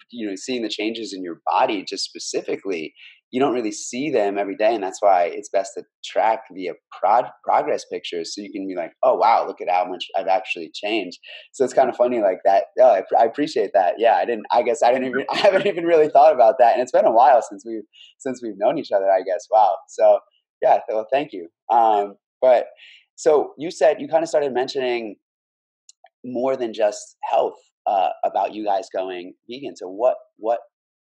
you 0.10 0.27
know 0.27 0.36
seeing 0.36 0.63
the 0.63 0.70
changes 0.70 1.13
in 1.13 1.24
your 1.24 1.42
body 1.46 1.84
just 1.84 2.03
specifically 2.03 2.94
you 3.34 3.40
don't 3.40 3.56
really 3.56 3.72
see 3.72 4.12
them 4.12 4.38
every 4.38 4.56
day 4.56 4.75
and 4.75 4.84
that's 4.84 5.02
why 5.02 5.24
it's 5.24 5.50
best 5.50 5.72
to 5.75 5.84
track 6.06 6.44
via 6.54 6.74
progress 7.44 7.84
pictures 7.92 8.34
so 8.34 8.42
you 8.42 8.52
can 8.52 8.68
be 8.68 8.75
like 8.75 8.92
oh 9.02 9.16
wow 9.16 9.46
look 9.46 9.60
at 9.60 9.70
how 9.70 9.84
much 9.84 10.06
i've 10.16 10.28
actually 10.28 10.70
changed. 10.74 11.18
So 11.52 11.66
it's 11.66 11.74
kind 11.74 11.90
of 11.90 11.96
funny 11.96 12.22
like 12.22 12.38
that 12.46 12.66
oh, 12.80 13.02
I, 13.02 13.02
I, 13.20 13.25
appreciate 13.25 13.72
that 13.74 13.96
yeah 13.98 14.16
i 14.16 14.25
didn't 14.25 14.46
i 14.54 14.62
guess 14.62 14.84
i 14.84 14.94
didn't 14.94 15.10
even 15.10 15.25
i 15.32 15.38
haven't 15.38 15.66
even 15.66 15.84
really 15.84 16.10
thought 16.10 16.34
about 16.34 16.56
that 16.60 16.74
and 16.74 16.82
it's 16.82 16.92
been 16.92 17.06
a 17.06 17.12
while 17.12 17.42
since 17.42 17.63
we've 17.66 17.84
since 18.20 18.42
we've 18.42 18.58
known 18.58 18.78
each 18.78 18.92
other 18.96 19.10
i 19.10 19.24
guess 19.24 19.48
wow 19.52 19.75
so 19.90 20.20
yeah 20.62 20.78
well 20.88 21.08
thank 21.12 21.34
you 21.34 21.50
um 21.75 22.13
but 22.40 22.68
so 23.16 23.54
you 23.58 23.72
said 23.72 24.00
you 24.00 24.08
kind 24.08 24.24
of 24.24 24.30
started 24.30 24.54
mentioning 24.54 25.16
more 26.24 26.56
than 26.56 26.72
just 26.72 27.18
health 27.24 27.58
uh, 27.86 28.10
about 28.24 28.54
you 28.54 28.63
guys 28.63 28.88
going 28.96 29.34
vegan 29.50 29.75
so 29.75 29.88
what 29.88 30.16
what 30.38 30.60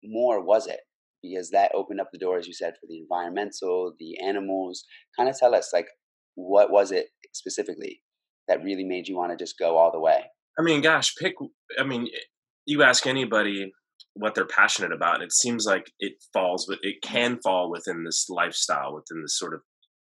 more 0.05 0.43
was 0.43 0.69
it 0.69 0.81
because 1.23 1.51
that 1.51 1.73
opened 1.75 2.01
up 2.01 2.09
the 2.13 2.19
door, 2.19 2.39
as 2.39 2.47
you 2.47 2.53
said, 2.53 2.75
for 2.81 2.87
the 2.89 2.99
environmental, 2.99 3.95
the 3.99 4.19
animals. 4.21 4.85
Kind 5.17 5.29
of 5.29 5.39
tell 5.39 5.55
us, 5.55 5.71
like, 5.73 5.87
what 6.35 6.71
was 6.71 6.93
it 6.93 7.09
specifically 7.33 8.03
that 8.49 8.63
really 8.63 8.85
made 8.85 9.09
you 9.09 9.17
want 9.17 9.31
to 9.31 9.43
just 9.43 9.59
go 9.59 9.77
all 9.77 9.93
the 9.93 10.01
way? 10.01 10.25
I 10.59 10.63
mean, 10.63 10.83
gosh, 10.83 11.15
pick. 11.17 11.35
I 11.79 11.85
mean, 11.85 12.03
eh, 12.03 12.19
you 12.67 12.83
ask 12.83 13.07
anybody 13.07 13.73
what 14.15 14.35
they're 14.35 14.47
passionate 14.47 14.93
about, 14.93 15.17
and 15.17 15.25
it 15.25 15.33
seems 15.33 15.65
like 15.65 15.91
it 15.99 16.15
falls, 16.33 16.67
but 16.67 16.79
it 16.83 16.97
mm. 17.05 17.09
can 17.09 17.39
fall 17.43 17.71
within 17.71 18.05
this 18.05 18.27
lifestyle, 18.29 18.95
within 18.95 19.23
this 19.23 19.39
sort 19.39 19.55
of, 19.55 19.61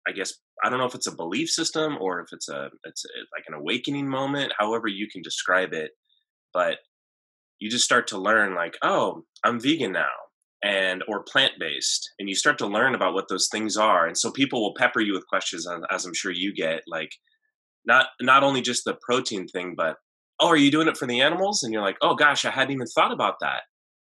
I 0.07 0.11
guess, 0.11 0.33
I 0.63 0.69
don't 0.69 0.79
know 0.79 0.85
if 0.85 0.95
it's 0.95 1.07
a 1.07 1.15
belief 1.15 1.49
system 1.49 1.97
or 1.99 2.19
if 2.21 2.27
it's 2.31 2.49
a 2.49 2.69
it's 2.83 3.05
a, 3.05 3.09
like 3.35 3.45
an 3.47 3.53
awakening 3.53 4.09
moment, 4.09 4.53
however 4.57 4.87
you 4.87 5.07
can 5.11 5.21
describe 5.21 5.73
it, 5.73 5.91
but 6.53 6.77
you 7.59 7.69
just 7.69 7.85
start 7.85 8.07
to 8.07 8.19
learn 8.19 8.53
like, 8.53 8.75
oh, 8.83 9.23
I'm 9.43 9.59
vegan 9.59 9.91
now 9.91 10.09
and 10.63 11.03
or 11.07 11.23
plant 11.23 11.53
based 11.59 12.09
and 12.17 12.27
you 12.27 12.35
start 12.35 12.57
to 12.57 12.65
learn 12.65 12.95
about 12.95 13.13
what 13.13 13.27
those 13.29 13.47
things 13.51 13.77
are 13.77 14.07
and 14.07 14.17
so 14.17 14.31
people 14.31 14.61
will 14.61 14.73
pepper 14.75 14.99
you 14.99 15.13
with 15.13 15.27
questions 15.27 15.67
as 15.91 16.05
i'm 16.05 16.13
sure 16.13 16.31
you 16.31 16.53
get 16.53 16.81
like 16.87 17.11
not 17.87 18.07
not 18.21 18.43
only 18.43 18.61
just 18.61 18.83
the 18.85 18.97
protein 19.01 19.47
thing 19.47 19.73
but 19.75 19.95
oh 20.39 20.47
are 20.47 20.57
you 20.57 20.69
doing 20.69 20.87
it 20.87 20.97
for 20.97 21.07
the 21.07 21.21
animals? 21.21 21.63
And 21.63 21.73
you're 21.73 21.81
like 21.81 21.97
oh 22.01 22.13
gosh 22.13 22.45
i 22.45 22.51
hadn't 22.51 22.73
even 22.73 22.87
thought 22.87 23.11
about 23.11 23.35
that. 23.41 23.61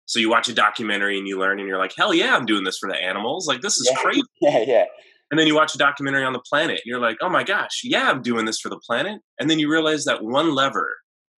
So 0.08 0.20
you 0.20 0.30
watch 0.30 0.48
a 0.50 0.54
documentary 0.54 1.18
and 1.18 1.28
you 1.28 1.40
learn 1.40 1.60
and 1.60 1.68
you're 1.68 1.78
like 1.78 1.94
hell 1.96 2.14
yeah 2.14 2.36
i'm 2.36 2.46
doing 2.46 2.64
this 2.64 2.78
for 2.80 2.90
the 2.90 2.96
animals. 2.96 3.48
Like 3.48 3.62
this 3.62 3.78
is 3.78 3.88
yeah. 3.92 4.02
crazy. 4.02 4.22
Yeah 4.42 4.64
yeah. 4.66 4.86
And 5.32 5.40
then 5.40 5.48
you 5.48 5.56
watch 5.56 5.74
a 5.75 5.80
documentary 5.80 6.24
on 6.24 6.34
the 6.34 6.44
planet 6.48 6.78
and 6.78 6.86
you're 6.86 7.00
like 7.00 7.18
oh 7.22 7.30
my 7.30 7.44
gosh 7.44 7.82
yeah 7.84 8.10
i'm 8.10 8.22
doing 8.22 8.46
this 8.46 8.60
for 8.60 8.70
the 8.70 8.80
planet. 8.88 9.22
And 9.40 9.50
then 9.50 9.60
you 9.60 9.70
realize 9.70 10.06
that 10.06 10.24
one 10.24 10.56
lever 10.56 10.96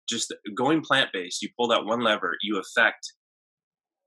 just 0.08 0.34
going 0.56 0.82
plant 0.82 1.10
based 1.12 1.42
you 1.42 1.50
pull 1.58 1.68
that 1.68 1.86
one 1.86 2.02
lever 2.02 2.38
you 2.42 2.58
affect 2.60 3.14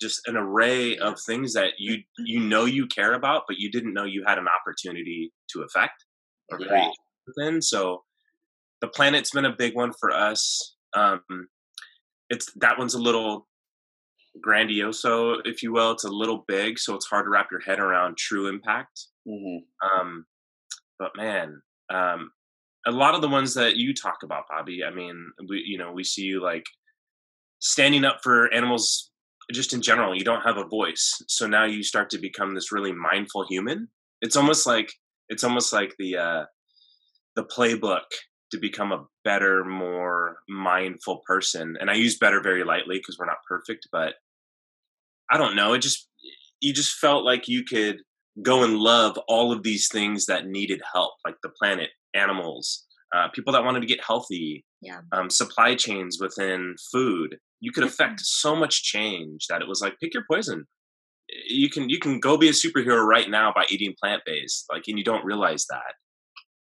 just 0.00 0.26
an 0.28 0.36
array 0.36 0.96
of 0.98 1.18
things 1.20 1.52
that 1.54 1.72
you 1.78 1.98
you 2.18 2.40
know 2.40 2.64
you 2.64 2.86
care 2.86 3.14
about 3.14 3.42
but 3.46 3.58
you 3.58 3.70
didn't 3.70 3.94
know 3.94 4.04
you 4.04 4.24
had 4.26 4.38
an 4.38 4.46
opportunity 4.48 5.32
to 5.50 5.62
affect 5.62 6.04
or 6.50 6.58
Yeah. 6.60 6.68
create 6.68 6.96
within. 7.26 7.60
So 7.62 8.04
the 8.80 8.88
planet's 8.88 9.30
been 9.30 9.44
a 9.44 9.54
big 9.56 9.74
one 9.74 9.92
for 9.98 10.10
us. 10.12 10.76
Um 10.94 11.22
it's 12.30 12.52
that 12.56 12.78
one's 12.78 12.94
a 12.94 12.98
little 13.00 13.46
grandioso 14.44 15.40
if 15.44 15.62
you 15.62 15.72
will. 15.72 15.90
It's 15.92 16.04
a 16.04 16.10
little 16.10 16.44
big 16.48 16.78
so 16.78 16.94
it's 16.94 17.06
hard 17.06 17.26
to 17.26 17.30
wrap 17.30 17.48
your 17.50 17.60
head 17.60 17.80
around 17.80 18.16
true 18.16 18.46
impact. 18.48 19.06
Hmm 19.28 19.58
um 19.94 20.26
but 20.98 21.12
man 21.16 21.60
um 21.90 22.30
a 22.86 22.90
lot 22.90 23.14
of 23.14 23.20
the 23.22 23.28
ones 23.28 23.54
that 23.54 23.76
you 23.76 23.92
talk 23.94 24.22
about 24.22 24.44
bobby 24.48 24.82
i 24.84 24.90
mean 24.90 25.30
we 25.48 25.62
you 25.66 25.76
know 25.78 25.92
we 25.92 26.04
see 26.04 26.22
you 26.22 26.42
like 26.42 26.64
standing 27.58 28.04
up 28.04 28.20
for 28.22 28.52
animals 28.54 29.10
just 29.52 29.72
in 29.72 29.82
general 29.82 30.16
you 30.16 30.24
don't 30.24 30.42
have 30.42 30.56
a 30.56 30.66
voice. 30.66 31.22
So 31.28 31.46
now 31.46 31.64
you 31.64 31.82
start 31.82 32.10
to 32.10 32.18
become 32.18 32.54
this 32.54 32.72
really 32.72 32.92
mindful 32.92 33.46
human. 33.48 33.88
It's 34.20 34.36
almost 34.36 34.66
like 34.66 34.92
it's 35.28 35.44
almost 35.44 35.72
like 35.72 35.94
the 35.98 36.16
uh 36.16 36.44
the 37.36 37.44
playbook 37.44 38.08
to 38.50 38.58
become 38.58 38.90
a 38.90 39.04
better 39.24 39.64
more 39.64 40.38
mindful 40.48 41.22
person. 41.26 41.76
And 41.80 41.90
i 41.90 41.94
use 41.94 42.18
better 42.18 42.40
very 42.42 42.64
lightly 42.64 42.98
because 42.98 43.16
we're 43.18 43.26
not 43.26 43.44
perfect 43.48 43.88
but 43.92 44.14
i 45.30 45.38
don't 45.38 45.56
know. 45.56 45.72
It 45.72 45.82
just 45.82 46.08
you 46.60 46.72
just 46.72 46.98
felt 46.98 47.24
like 47.24 47.48
you 47.48 47.64
could 47.64 47.98
go 48.42 48.62
and 48.62 48.76
love 48.76 49.18
all 49.28 49.52
of 49.52 49.62
these 49.62 49.88
things 49.88 50.26
that 50.26 50.46
needed 50.46 50.80
help 50.92 51.12
like 51.24 51.36
the 51.42 51.50
planet 51.60 51.90
animals 52.14 52.86
uh, 53.14 53.28
people 53.34 53.52
that 53.52 53.64
wanted 53.64 53.80
to 53.80 53.86
get 53.86 54.02
healthy 54.04 54.64
Yeah. 54.80 55.00
um, 55.12 55.28
supply 55.30 55.74
chains 55.74 56.18
within 56.20 56.74
food 56.92 57.38
you 57.60 57.72
could 57.72 57.84
affect 57.84 58.20
so 58.20 58.56
much 58.56 58.82
change 58.82 59.46
that 59.48 59.60
it 59.62 59.68
was 59.68 59.80
like 59.82 59.98
pick 60.00 60.14
your 60.14 60.24
poison 60.30 60.64
you 61.48 61.68
can 61.70 61.88
you 61.88 61.98
can 61.98 62.18
go 62.20 62.36
be 62.36 62.48
a 62.48 62.52
superhero 62.52 63.04
right 63.04 63.28
now 63.30 63.52
by 63.54 63.64
eating 63.70 63.94
plant-based 64.02 64.66
like 64.72 64.84
and 64.88 64.98
you 64.98 65.04
don't 65.04 65.24
realize 65.24 65.66
that 65.66 65.94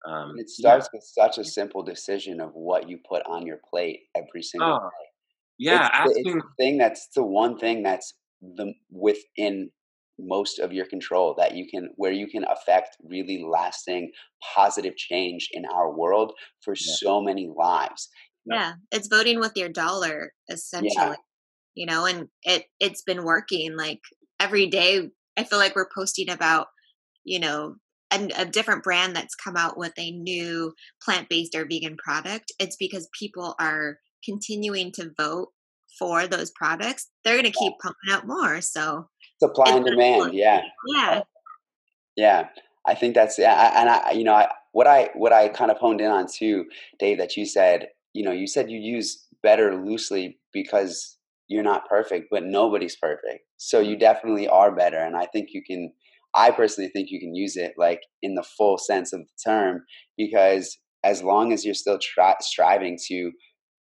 um 0.09 0.31
And 0.31 0.39
it 0.39 0.49
yeah. 0.57 0.69
starts 0.79 0.89
with 0.93 1.03
such 1.03 1.37
a 1.37 1.43
simple 1.45 1.83
decision 1.83 2.39
of 2.41 2.51
what 2.53 2.89
you 2.89 2.99
put 3.07 3.23
on 3.25 3.45
your 3.45 3.59
plate 3.69 4.01
every 4.15 4.43
single 4.43 4.75
Oh, 4.75 4.89
day. 4.89 5.07
yeah 5.59 6.05
it's, 6.05 6.13
the, 6.13 6.19
it's 6.21 6.33
the 6.35 6.41
thing 6.63 6.77
that's 6.77 7.07
the 7.15 7.23
one 7.23 7.57
thing 7.57 7.83
that's 7.83 8.13
the 8.41 8.73
within 8.91 9.69
most 10.19 10.59
of 10.59 10.71
your 10.71 10.85
control 10.85 11.35
that 11.37 11.55
you 11.55 11.67
can 11.69 11.89
where 11.95 12.11
you 12.11 12.27
can 12.27 12.43
affect 12.45 12.97
really 13.03 13.43
lasting 13.47 14.11
positive 14.55 14.95
change 14.95 15.49
in 15.51 15.65
our 15.65 15.91
world 15.95 16.33
for 16.63 16.73
Yeah. 16.73 16.93
so 16.97 17.21
many 17.21 17.49
lives. 17.55 18.09
Yeah, 18.45 18.73
it's 18.91 19.07
voting 19.07 19.39
with 19.39 19.53
your 19.55 19.69
dollar 19.69 20.33
essentially. 20.49 21.17
You 21.75 21.87
know, 21.87 22.05
and 22.05 22.27
it 22.43 22.65
it's 22.79 23.01
been 23.01 23.23
working 23.23 23.75
like 23.75 24.01
every 24.39 24.67
day 24.67 25.09
I 25.37 25.43
feel 25.43 25.57
like 25.57 25.75
we're 25.75 25.89
posting 25.95 26.29
about, 26.29 26.67
you 27.23 27.39
know, 27.39 27.75
a, 28.11 28.29
a 28.37 28.45
different 28.45 28.83
brand 28.83 29.15
that's 29.15 29.33
come 29.33 29.55
out 29.55 29.77
with 29.77 29.93
a 29.97 30.11
new 30.11 30.73
plant-based 31.03 31.55
or 31.55 31.65
vegan 31.65 31.97
product. 31.97 32.51
It's 32.59 32.75
because 32.75 33.09
people 33.19 33.55
are 33.59 33.97
continuing 34.23 34.91
to 34.93 35.11
vote 35.17 35.49
for 35.97 36.27
those 36.27 36.51
products. 36.51 37.09
They're 37.23 37.35
going 37.41 37.51
to 37.51 37.57
keep 37.57 37.73
pumping 37.81 38.11
out 38.11 38.27
more. 38.27 38.61
So, 38.61 39.07
Supply 39.47 39.75
and 39.75 39.85
demand, 39.85 40.33
yeah. 40.33 40.61
yeah. 40.87 41.21
Yeah, 42.15 42.47
I 42.87 42.95
think 42.95 43.15
that's 43.15 43.37
yeah, 43.37 43.53
I- 43.53 43.81
and 43.81 43.89
I, 43.89 44.11
you 44.11 44.23
know, 44.23 44.33
I, 44.35 44.47
what 44.71 44.87
I 44.87 45.09
what 45.15 45.33
I 45.33 45.49
kind 45.49 45.71
of 45.71 45.77
honed 45.77 46.01
in 46.01 46.11
on 46.11 46.27
too, 46.31 46.65
Dave, 46.99 47.17
that 47.17 47.35
you 47.35 47.45
said, 47.45 47.87
you 48.13 48.23
know, 48.23 48.31
you 48.31 48.47
said 48.47 48.69
you 48.69 48.79
use 48.79 49.25
better 49.41 49.75
loosely 49.83 50.39
because 50.53 51.17
you're 51.47 51.63
not 51.63 51.89
perfect, 51.89 52.27
but 52.31 52.43
nobody's 52.43 52.95
perfect. 52.95 53.41
So 53.57 53.79
you 53.79 53.97
definitely 53.97 54.47
are 54.47 54.73
better, 54.73 54.97
and 54.97 55.15
I 55.15 55.25
think 55.25 55.49
you 55.51 55.61
can. 55.65 55.91
I 56.35 56.49
personally 56.49 56.89
think 56.89 57.09
you 57.11 57.19
can 57.19 57.35
use 57.35 57.55
it 57.57 57.73
like 57.77 58.01
in 58.23 58.33
the 58.33 58.41
full 58.41 58.79
sense 58.79 59.13
of 59.13 59.19
the 59.19 59.51
term 59.51 59.83
because 60.17 60.79
as 61.03 61.21
long 61.21 61.53
as 61.53 61.63
you're 61.63 61.75
still 61.75 61.99
try, 62.01 62.33
striving 62.41 62.97
to 63.07 63.31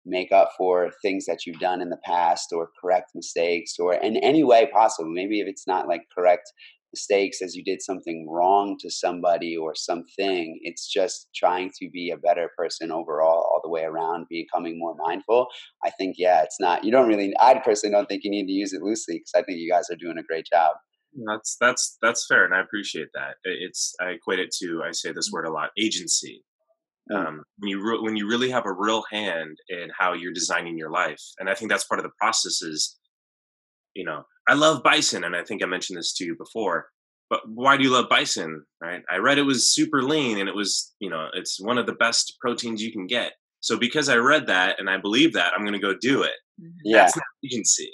make 0.08 0.32
up 0.32 0.52
for 0.58 0.92
things 1.02 1.26
that 1.26 1.46
you've 1.46 1.60
done 1.60 1.82
in 1.82 1.90
the 1.90 2.00
past 2.06 2.48
or 2.54 2.70
correct 2.82 3.12
mistakes 3.14 3.76
or 3.80 3.94
in 3.94 4.18
any 4.18 4.44
way 4.44 4.70
possible 4.74 5.10
maybe 5.12 5.40
if 5.40 5.48
it's 5.48 5.68
not 5.68 5.88
like 5.88 6.02
correct 6.16 6.52
mistakes 6.94 7.42
as 7.42 7.56
you 7.56 7.64
did 7.64 7.82
something 7.82 8.28
wrong 8.30 8.78
to 8.80 8.90
somebody 8.90 9.56
or 9.56 9.76
something. 9.76 10.60
It's 10.64 10.92
just 10.92 11.28
trying 11.36 11.72
to 11.80 11.90
be 11.92 12.12
a 12.12 12.18
better 12.18 12.50
person 12.58 12.92
overall, 12.92 13.40
all 13.40 13.62
the 13.64 13.70
way 13.70 13.84
around, 13.84 14.26
becoming 14.30 14.80
more 14.80 14.96
mindful. 14.98 15.48
I 15.84 15.92
think, 15.92 16.16
yeah, 16.18 16.44
it's 16.44 16.60
not, 16.60 16.84
you 16.84 16.92
don't 16.92 17.08
really, 17.08 17.34
I 17.40 17.60
personally 17.60 17.94
don't 17.94 18.08
think 18.08 18.24
you 18.24 18.32
need 18.32 18.48
to 18.48 18.52
use 18.54 18.74
it 18.74 18.82
loosely 18.82 19.16
because 19.16 19.34
I 19.36 19.44
think 19.44 19.60
you 19.60 19.70
guys 19.70 19.90
are 19.92 19.96
doing 19.96 20.18
a 20.18 20.24
great 20.24 20.48
job. 20.52 20.74
That's 21.26 21.58
that's 21.60 21.98
that's 22.02 22.28
fair, 22.28 22.46
and 22.46 22.54
I 22.54 22.62
appreciate 22.62 23.08
that. 23.16 23.36
It's 23.44 23.96
I 24.00 24.10
equate 24.10 24.40
it 24.40 24.52
to 24.60 24.84
I 24.86 24.92
say 24.92 25.12
this 25.12 25.30
mm. 25.30 25.34
word 25.34 25.46
a 25.46 25.52
lot: 25.52 25.72
agency. 25.80 26.44
Um, 27.14 27.44
when 27.60 27.70
you 27.70 27.82
re- 27.82 28.00
when 28.02 28.16
you 28.18 28.28
really 28.28 28.50
have 28.50 28.66
a 28.66 28.74
real 28.74 29.04
hand 29.12 29.58
in 29.70 29.90
how 29.98 30.14
you're 30.14 30.34
designing 30.34 30.78
your 30.78 30.92
life, 30.92 31.22
and 31.40 31.50
I 31.50 31.56
think 31.56 31.72
that's 31.72 31.86
part 31.86 32.00
of 32.00 32.04
the 32.04 32.12
process. 32.20 32.62
Is 32.62 32.98
you 33.94 34.04
know 34.04 34.24
I 34.48 34.54
love 34.54 34.84
bison, 34.84 35.24
and 35.24 35.36
I 35.36 35.44
think 35.44 35.64
I 35.64 35.68
mentioned 35.68 35.98
this 35.98 36.14
to 36.16 36.26
you 36.26 36.36
before. 36.38 36.88
But 37.30 37.42
why 37.48 37.76
do 37.76 37.84
you 37.84 37.92
love 37.92 38.10
bison? 38.10 38.64
Right? 38.82 39.02
I 39.10 39.18
read 39.18 39.38
it 39.38 39.44
was 39.44 39.74
super 39.74 40.04
lean, 40.04 40.40
and 40.40 40.50
it 40.50 40.56
was 40.56 40.94
you 41.00 41.10
know 41.10 41.28
it's 41.34 41.60
one 41.60 41.78
of 41.78 41.86
the 41.86 41.94
best 41.94 42.38
proteins 42.42 42.82
you 42.82 42.92
can 42.92 43.08
get. 43.08 43.34
So 43.62 43.78
because 43.78 44.10
I 44.10 44.16
read 44.16 44.48
that 44.48 44.80
and 44.80 44.90
I 44.90 44.98
believe 44.98 45.34
that, 45.34 45.54
I'm 45.54 45.62
going 45.62 45.74
to 45.74 45.80
go 45.80 45.96
do 46.00 46.24
it. 46.24 46.36
Yeah. 46.84 46.98
That's 46.98 47.16
not 47.16 47.24
agency. 47.44 47.92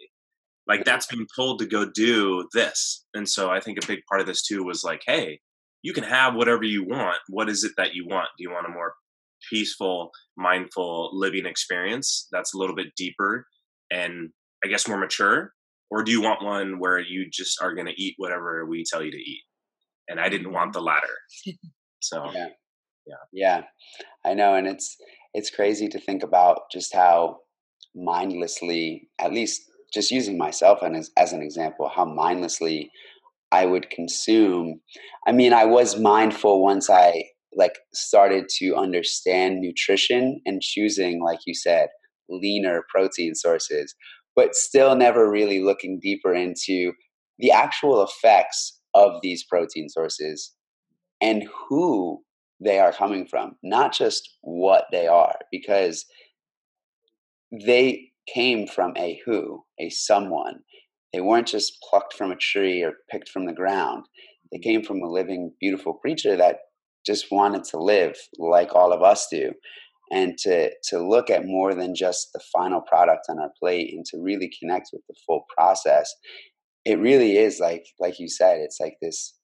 Like 0.67 0.85
that's 0.85 1.07
being 1.07 1.27
told 1.35 1.59
to 1.59 1.65
go 1.65 1.85
do 1.85 2.47
this. 2.53 3.05
And 3.13 3.27
so 3.27 3.49
I 3.49 3.59
think 3.59 3.77
a 3.77 3.87
big 3.87 3.99
part 4.07 4.21
of 4.21 4.27
this 4.27 4.43
too 4.43 4.63
was 4.63 4.83
like, 4.83 5.01
hey, 5.05 5.39
you 5.81 5.93
can 5.93 6.03
have 6.03 6.35
whatever 6.35 6.63
you 6.63 6.85
want. 6.85 7.17
What 7.27 7.49
is 7.49 7.63
it 7.63 7.73
that 7.77 7.93
you 7.93 8.07
want? 8.07 8.29
Do 8.37 8.43
you 8.43 8.51
want 8.51 8.67
a 8.67 8.69
more 8.69 8.93
peaceful, 9.49 10.11
mindful 10.37 11.09
living 11.13 11.45
experience 11.45 12.27
that's 12.31 12.53
a 12.53 12.57
little 12.57 12.75
bit 12.75 12.87
deeper 12.95 13.45
and 13.91 14.29
I 14.63 14.67
guess 14.67 14.87
more 14.87 14.97
mature? 14.97 15.53
Or 15.91 16.03
do 16.03 16.11
you 16.11 16.21
want 16.21 16.43
one 16.43 16.79
where 16.79 16.99
you 16.99 17.29
just 17.31 17.61
are 17.61 17.73
going 17.73 17.87
to 17.87 18.01
eat 18.01 18.15
whatever 18.17 18.65
we 18.65 18.83
tell 18.83 19.03
you 19.03 19.11
to 19.11 19.17
eat? 19.17 19.43
And 20.07 20.19
I 20.19 20.29
didn't 20.29 20.51
want 20.51 20.73
the 20.73 20.79
mm-hmm. 20.79 20.87
latter. 20.87 21.15
So, 22.01 22.29
Yeah. 22.33 22.47
Yeah. 23.07 23.15
Yeah. 23.31 23.61
I 24.25 24.33
know. 24.33 24.55
And 24.55 24.67
it's, 24.67 24.97
it's 25.33 25.49
crazy 25.49 25.87
to 25.87 25.99
think 25.99 26.21
about 26.21 26.63
just 26.69 26.93
how 26.93 27.37
mindlessly, 27.95 29.07
at 29.19 29.31
least 29.31 29.61
just 29.93 30.11
using 30.11 30.37
myself 30.37 30.79
and 30.81 30.97
as, 30.97 31.11
as 31.17 31.31
an 31.31 31.41
example, 31.41 31.89
how 31.93 32.03
mindlessly 32.03 32.91
I 33.53 33.65
would 33.65 33.89
consume. 33.89 34.81
I 35.27 35.31
mean, 35.31 35.53
I 35.53 35.63
was 35.63 35.97
mindful 35.97 36.61
once 36.61 36.89
I 36.89 37.23
like 37.55 37.79
started 37.93 38.49
to 38.57 38.75
understand 38.75 39.59
nutrition 39.59 40.41
and 40.45 40.61
choosing, 40.61 41.21
like 41.23 41.39
you 41.45 41.53
said, 41.53 41.89
leaner 42.29 42.83
protein 42.89 43.35
sources, 43.35 43.95
but 44.35 44.55
still 44.55 44.95
never 44.95 45.29
really 45.29 45.61
looking 45.61 45.99
deeper 46.01 46.33
into 46.33 46.93
the 47.39 47.51
actual 47.51 48.03
effects 48.03 48.79
of 48.93 49.21
these 49.21 49.43
protein 49.43 49.89
sources 49.89 50.53
and 51.21 51.43
who 51.67 52.21
they 52.59 52.79
are 52.79 52.93
coming 52.93 53.25
from, 53.27 53.55
not 53.63 53.93
just 53.93 54.37
what 54.41 54.85
they 54.91 55.07
are, 55.07 55.35
because 55.51 56.05
they 57.65 58.11
came 58.33 58.67
from 58.67 58.93
a 58.97 59.21
who, 59.25 59.63
a 59.79 59.89
someone. 59.89 60.59
They 61.11 61.21
weren't 61.21 61.47
just 61.47 61.77
plucked 61.87 62.13
from 62.13 62.31
a 62.31 62.35
tree 62.35 62.81
or 62.81 62.93
picked 63.11 63.29
from 63.29 63.45
the 63.45 63.53
ground. 63.53 64.05
They 64.51 64.59
came 64.59 64.83
from 64.83 65.01
a 65.01 65.09
living, 65.09 65.53
beautiful 65.59 65.93
creature 65.93 66.35
that 66.37 66.57
just 67.05 67.31
wanted 67.31 67.63
to 67.65 67.77
live 67.77 68.15
like 68.37 68.75
all 68.75 68.93
of 68.93 69.01
us 69.01 69.27
do. 69.31 69.51
And 70.11 70.37
to, 70.39 70.71
to 70.89 70.99
look 70.99 71.29
at 71.29 71.45
more 71.45 71.73
than 71.73 71.95
just 71.95 72.29
the 72.33 72.41
final 72.53 72.81
product 72.81 73.25
on 73.29 73.39
our 73.39 73.51
plate 73.59 73.93
and 73.93 74.05
to 74.07 74.21
really 74.21 74.51
connect 74.59 74.89
with 74.93 75.01
the 75.07 75.15
full 75.25 75.45
process, 75.55 76.13
it 76.85 76.99
really 76.99 77.37
is 77.37 77.59
like 77.59 77.85
like 77.99 78.19
you 78.19 78.27
said, 78.27 78.59
it's 78.59 78.79
like 78.79 78.97
this 79.01 79.35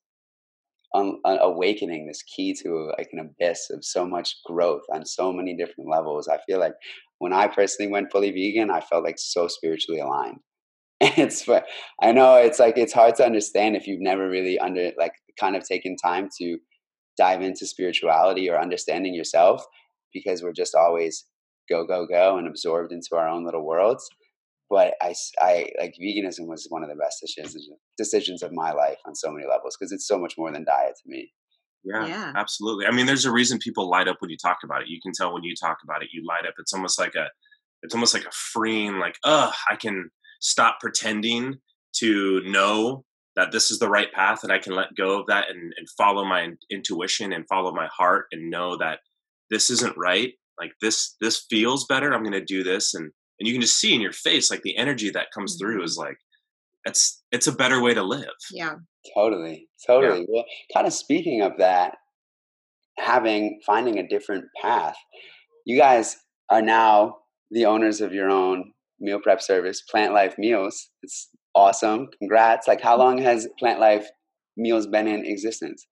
un- 0.94 1.20
uh, 1.26 1.38
awakening, 1.42 2.08
this 2.08 2.24
key 2.24 2.54
to 2.64 2.92
like 2.98 3.10
an 3.14 3.20
abyss 3.20 3.70
of 3.72 3.84
so 3.84 4.06
much 4.06 4.36
growth 4.46 4.84
on 4.94 5.06
so 5.06 5.32
many 5.32 5.56
different 5.56 5.90
levels. 5.90 6.28
I 6.28 6.40
feel 6.46 6.60
like 6.60 6.74
when 7.20 7.34
I 7.34 7.48
personally 7.48 7.92
went 7.92 8.12
fully 8.12 8.32
vegan, 8.32 8.72
I 8.72 8.82
felt 8.82 9.04
like 9.04 9.18
so 9.18 9.48
spiritually 9.48 10.02
aligned. 10.02 10.40
it's 11.02 11.48
I 12.02 12.12
know 12.12 12.36
it's 12.36 12.60
like 12.60 12.78
it's 12.78 12.94
hard 12.94 13.16
to 13.16 13.26
understand 13.26 13.76
if 13.76 13.88
you've 13.88 14.02
never 14.02 14.30
really 14.30 14.60
under 14.60 14.92
like 14.98 15.14
kind 15.40 15.56
of 15.56 15.66
taken 15.66 15.96
time 15.96 16.28
to 16.40 16.58
dive 17.20 17.42
into 17.42 17.68
spirituality 17.68 18.50
or 18.50 18.60
understanding 18.60 19.14
yourself 19.14 19.64
because 20.14 20.42
we're 20.42 20.54
just 20.54 20.74
always 20.74 21.26
go 21.70 21.86
go 21.86 22.08
go 22.08 22.38
and 22.38 22.48
absorbed 22.48 22.92
into 22.92 23.10
our 23.14 23.28
own 23.28 23.46
little 23.46 23.66
worlds 23.66 24.08
but 24.70 24.94
I, 25.02 25.14
I 25.40 25.70
like 25.80 25.96
veganism 26.02 26.48
was 26.48 26.68
one 26.70 26.84
of 26.84 26.90
the 26.90 26.96
best 26.96 27.18
decisions 27.22 27.68
decisions 27.98 28.42
of 28.42 28.52
my 28.54 28.72
life 28.72 28.98
on 29.06 29.16
so 29.16 29.32
many 29.32 29.46
levels 29.46 29.76
because 29.78 29.92
it's 29.92 30.08
so 30.08 30.18
much 30.18 30.36
more 30.38 30.52
than 30.52 30.66
diet 30.66 30.96
to 31.04 31.10
me 31.10 31.32
yeah, 31.84 32.06
yeah, 32.08 32.34
absolutely. 32.36 32.86
I 32.88 32.92
mean, 32.92 33.06
there's 33.06 33.26
a 33.26 33.32
reason 33.32 33.58
people 33.58 33.90
light 33.90 34.10
up 34.10 34.18
when 34.20 34.30
you 34.30 34.38
talk 34.38 34.58
about 34.66 34.82
it. 34.82 34.90
You 34.90 35.00
can 35.02 35.14
tell 35.16 35.34
when 35.34 35.44
you 35.44 35.56
talk 35.56 35.78
about 35.84 36.04
it, 36.04 36.10
you 36.12 36.24
light 36.28 36.46
up. 36.46 36.56
It's 36.60 36.74
almost 36.74 37.00
like 37.00 37.16
a, 37.16 37.28
it's 37.84 37.94
almost 37.94 38.14
like 38.14 38.26
a 38.26 38.32
freeing, 38.32 39.00
like, 39.00 39.16
oh, 39.24 39.54
I 39.70 39.78
can 39.78 40.10
stop 40.42 40.80
pretending 40.82 41.56
to 42.00 42.42
know 42.46 43.06
that 43.40 43.54
this 43.54 43.72
is 43.72 43.80
the 43.80 43.90
right 43.90 44.12
path 44.12 44.44
and 44.44 44.52
I 44.52 44.60
can 44.60 44.76
let 44.76 44.96
go 44.98 45.20
of 45.20 45.28
that 45.28 45.46
and, 45.50 45.74
and 45.78 45.90
follow 45.98 46.26
my 46.26 46.50
intuition 46.70 47.32
and 47.32 47.48
follow 47.48 47.72
my 47.72 47.88
heart 47.88 48.26
and 48.34 48.50
know 48.50 48.76
that 48.78 49.00
this 49.50 49.70
isn't 49.70 49.98
right. 49.98 50.34
Like 50.60 50.74
this, 50.82 51.16
this 51.22 51.46
feels 51.50 51.86
better. 51.86 52.14
I'm 52.14 52.24
going 52.24 52.34
to 52.34 52.44
do 52.44 52.64
this. 52.64 52.94
And, 52.94 53.12
and 53.40 53.48
you 53.48 53.54
can 53.54 53.62
just 53.62 53.80
see 53.80 53.96
in 53.96 54.02
your 54.02 54.12
face, 54.12 54.52
like 54.52 54.64
the 54.64 54.76
energy 54.76 55.10
that 55.12 55.32
comes 55.34 55.54
mm-hmm. 55.54 55.72
through 55.72 55.84
is 55.84 55.98
like, 55.98 56.18
it's, 56.84 57.24
it's 57.32 57.48
a 57.48 57.54
better 57.54 57.82
way 57.82 57.94
to 57.94 58.04
live. 58.04 58.28
Yeah. 58.52 58.76
Totally. 59.16 59.70
Totally. 59.88 60.20
Yeah. 60.20 60.26
Well, 60.28 60.46
kind 60.74 60.86
of 60.86 60.94
speaking 60.94 61.42
of 61.42 61.54
that, 61.60 61.96
having, 62.98 63.62
finding 63.66 64.00
a 64.00 64.08
different 64.08 64.46
path, 64.62 64.98
you 65.66 65.78
guys 65.78 66.18
are 66.50 66.62
now 66.62 67.20
the 67.52 67.66
owners 67.66 68.02
of 68.02 68.14
your 68.14 68.30
own 68.30 68.74
meal 69.00 69.20
prep 69.22 69.42
service, 69.42 69.82
Plant 69.90 70.14
Life 70.14 70.36
Meals. 70.38 70.90
It's 71.04 71.30
awesome. 71.56 72.08
Congrats. 72.20 72.68
Like, 72.68 72.82
how 72.82 72.98
long 72.98 73.18
has 73.20 73.48
Plant 73.58 73.80
Life 73.80 74.08
Meals 74.58 74.88
been 74.88 75.08
in 75.08 75.26
existence? 75.26 75.88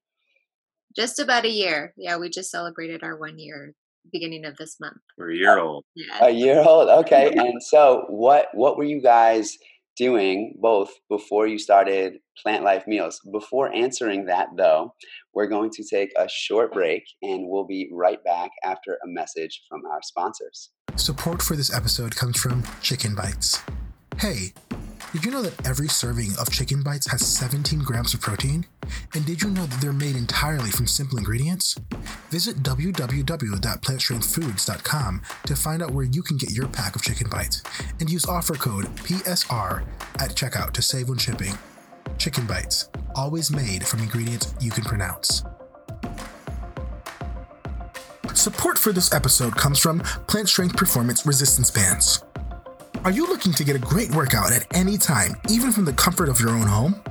Just 0.95 1.19
about 1.19 1.45
a 1.45 1.49
year. 1.49 1.93
Yeah, 1.97 2.17
we 2.17 2.29
just 2.29 2.49
celebrated 2.49 3.03
our 3.03 3.17
one 3.17 3.37
year 3.37 3.73
beginning 4.11 4.45
of 4.45 4.55
this 4.57 4.77
month. 4.79 4.97
We're 5.17 5.31
a 5.31 5.35
year 5.35 5.59
old. 5.59 5.85
Yeah. 5.95 6.25
A 6.25 6.29
year 6.29 6.63
old. 6.65 6.89
Okay. 6.89 7.31
and 7.35 7.61
so, 7.61 8.05
what 8.09 8.47
what 8.53 8.77
were 8.77 8.83
you 8.83 9.01
guys 9.01 9.57
doing 9.95 10.53
both 10.61 10.91
before 11.09 11.47
you 11.47 11.57
started 11.57 12.13
Plant 12.41 12.63
Life 12.63 12.85
Meals? 12.87 13.19
Before 13.31 13.73
answering 13.73 14.25
that, 14.25 14.47
though, 14.57 14.93
we're 15.33 15.47
going 15.47 15.71
to 15.71 15.83
take 15.83 16.09
a 16.17 16.27
short 16.29 16.73
break, 16.73 17.03
and 17.21 17.47
we'll 17.47 17.67
be 17.67 17.89
right 17.91 18.23
back 18.23 18.51
after 18.63 18.93
a 18.93 19.07
message 19.07 19.63
from 19.69 19.81
our 19.91 19.99
sponsors. 20.03 20.71
Support 20.95 21.41
for 21.41 21.55
this 21.55 21.73
episode 21.73 22.15
comes 22.15 22.39
from 22.39 22.63
Chicken 22.81 23.15
Bites. 23.15 23.61
Hey, 24.17 24.53
did 25.17 25.25
you 25.25 25.31
know 25.31 25.41
that 25.41 25.67
every 25.67 25.87
serving 25.87 26.29
of 26.39 26.51
chicken 26.51 26.83
bites 26.83 27.09
has 27.09 27.25
17 27.25 27.79
grams 27.79 28.13
of 28.13 28.21
protein? 28.21 28.67
And 29.15 29.25
did 29.25 29.41
you 29.41 29.49
know 29.49 29.65
that 29.65 29.81
they're 29.81 29.91
made 29.91 30.15
entirely 30.15 30.69
from 30.69 30.85
simple 30.85 31.17
ingredients? 31.17 31.75
Visit 32.29 32.61
www.plantstrengthfoods.com 32.61 35.21
to 35.47 35.55
find 35.55 35.81
out 35.81 35.89
where 35.89 36.05
you 36.05 36.21
can 36.21 36.37
get 36.37 36.51
your 36.51 36.67
pack 36.67 36.95
of 36.95 37.01
chicken 37.01 37.27
bites 37.31 37.63
and 37.99 38.11
use 38.11 38.27
offer 38.27 38.53
code 38.53 38.85
PSR 38.97 39.83
at 40.19 40.35
checkout 40.35 40.73
to 40.73 40.83
save 40.83 41.09
on 41.09 41.17
shipping. 41.17 41.57
Chicken 42.19 42.45
bites, 42.45 42.89
always 43.15 43.49
made 43.49 43.87
from 43.87 44.01
ingredients 44.01 44.53
you 44.61 44.69
can 44.69 44.83
pronounce. 44.83 45.43
Support 48.35 48.77
for 48.77 48.91
this 48.91 49.11
episode 49.11 49.55
comes 49.55 49.79
from 49.79 50.01
Plant 50.27 50.47
Strength 50.47 50.77
Performance 50.77 51.25
Resistance 51.25 51.71
Bands. 51.71 52.23
Are 53.07 53.11
you 53.11 53.25
looking 53.25 53.53
to 53.53 53.63
get 53.63 53.77
a 53.77 53.79
great 53.79 54.13
workout 54.13 54.51
at 54.51 54.67
any 54.75 54.97
time, 54.97 55.37
even 55.49 55.71
from 55.71 55.85
the 55.85 55.93
comfort 55.93 56.27
of 56.27 56.41
your 56.41 56.49
own 56.49 56.67
home? 56.67 57.01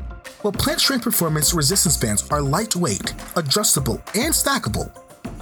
Well, 0.43 0.53
Plant 0.53 0.81
Strength 0.81 1.05
Performance 1.05 1.55
Resistance 1.55 1.97
Bands 1.97 2.29
are 2.31 2.43
lightweight, 2.43 3.15
adjustable, 3.35 3.95
and 4.15 4.35
stackable, 4.35 4.93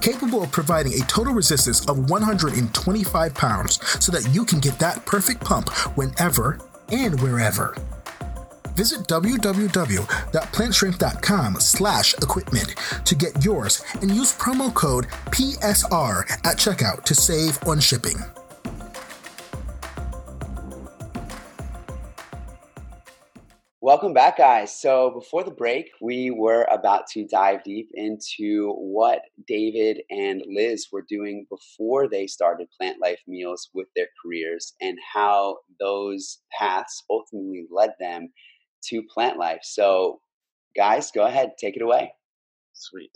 capable 0.01 0.45
of 0.45 0.53
providing 0.53 0.93
a 0.93 1.05
total 1.07 1.35
resistance 1.35 1.85
of 1.89 2.09
125 2.09 3.35
pounds 3.35 3.81
so 3.99 4.13
that 4.13 4.33
you 4.33 4.45
can 4.45 4.61
get 4.61 4.79
that 4.79 5.05
perfect 5.05 5.45
pump 5.45 5.71
whenever 5.97 6.61
and 6.93 7.21
wherever. 7.21 7.77
Visit 8.77 9.09
www.plantstrength.com 9.09 11.57
slash 11.59 12.15
equipment 12.15 12.77
to 13.05 13.17
get 13.17 13.45
yours 13.45 13.85
and 14.03 14.09
use 14.09 14.39
promo 14.39 14.73
code 14.73 15.09
PSR 15.33 16.31
at 16.45 16.59
checkout 16.59 17.03
to 17.03 17.17
save 17.17 17.59
on 17.67 17.81
shipping. 17.81 18.19
Welcome 23.85 24.15
back, 24.15 24.39
guys. 24.39 24.75
So, 24.75 25.11
before 25.11 25.45
the 25.45 25.51
break, 25.51 25.91
we 26.01 26.31
were 26.31 26.67
about 26.73 27.07
to 27.09 27.27
dive 27.27 27.63
deep 27.65 27.91
into 27.93 28.73
what 28.79 29.21
David 29.47 30.01
and 30.09 30.43
Liz 30.49 30.87
were 30.91 31.05
doing 31.07 31.47
before 31.51 32.09
they 32.09 32.27
started 32.27 32.69
Plant 32.81 32.97
Life 33.03 33.21
Meals 33.27 33.69
with 33.75 33.89
their 33.95 34.07
careers 34.23 34.73
and 34.81 34.97
how 35.13 35.59
those 35.79 36.39
paths 36.59 37.05
ultimately 37.11 37.67
led 37.71 37.91
them 38.01 38.31
to 38.85 39.03
plant 39.13 39.39
life. 39.39 39.61
So, 39.65 40.21
guys, 40.75 41.11
go 41.11 41.27
ahead, 41.27 41.51
take 41.61 41.77
it 41.77 41.83
away. 41.83 42.11
Sweet. 42.73 43.13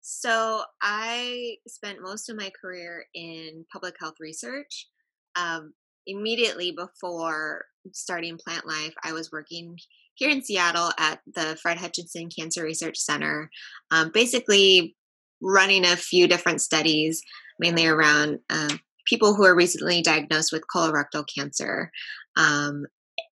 So, 0.00 0.64
I 0.82 1.54
spent 1.68 2.02
most 2.02 2.28
of 2.28 2.36
my 2.36 2.50
career 2.60 3.04
in 3.14 3.64
public 3.72 3.94
health 4.00 4.16
research. 4.18 4.88
Um, 5.36 5.72
immediately 6.08 6.72
before 6.72 7.66
starting 7.92 8.38
Plant 8.38 8.66
Life, 8.66 8.94
I 9.02 9.12
was 9.12 9.32
working 9.32 9.76
here 10.14 10.30
in 10.30 10.42
Seattle 10.42 10.90
at 10.98 11.20
the 11.34 11.56
Fred 11.62 11.78
Hutchinson 11.78 12.28
Cancer 12.28 12.62
Research 12.62 12.98
Center, 12.98 13.50
um, 13.90 14.10
basically 14.12 14.96
running 15.40 15.84
a 15.84 15.96
few 15.96 16.26
different 16.26 16.60
studies, 16.60 17.22
mainly 17.58 17.86
around 17.86 18.40
um, 18.50 18.80
people 19.06 19.34
who 19.34 19.44
are 19.44 19.54
recently 19.54 20.02
diagnosed 20.02 20.52
with 20.52 20.64
colorectal 20.74 21.24
cancer. 21.32 21.90
Um, 22.36 22.86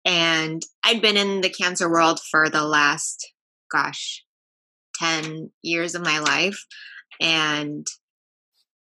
and 0.04 0.62
I'd 0.84 1.02
been 1.02 1.16
in 1.16 1.40
the 1.40 1.50
cancer 1.50 1.90
world 1.90 2.20
for 2.30 2.48
the 2.48 2.62
last, 2.62 3.32
gosh, 3.70 4.24
10 5.00 5.50
years 5.62 5.94
of 5.94 6.04
my 6.04 6.20
life. 6.20 6.64
And 7.20 7.86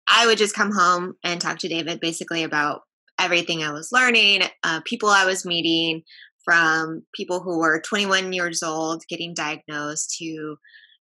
I 0.08 0.26
would 0.26 0.38
just 0.38 0.54
come 0.54 0.72
home 0.72 1.14
and 1.22 1.40
talk 1.40 1.58
to 1.58 1.68
David 1.68 2.00
basically 2.00 2.42
about 2.42 2.82
everything 3.22 3.62
I 3.62 3.72
was 3.72 3.90
learning, 3.92 4.42
uh, 4.64 4.80
people 4.84 5.08
I 5.08 5.24
was 5.24 5.46
meeting, 5.46 6.02
from 6.44 7.02
people 7.14 7.40
who 7.40 7.58
were 7.58 7.80
21 7.80 8.32
years 8.32 8.62
old 8.62 9.04
getting 9.08 9.32
diagnosed 9.34 10.16
to, 10.18 10.56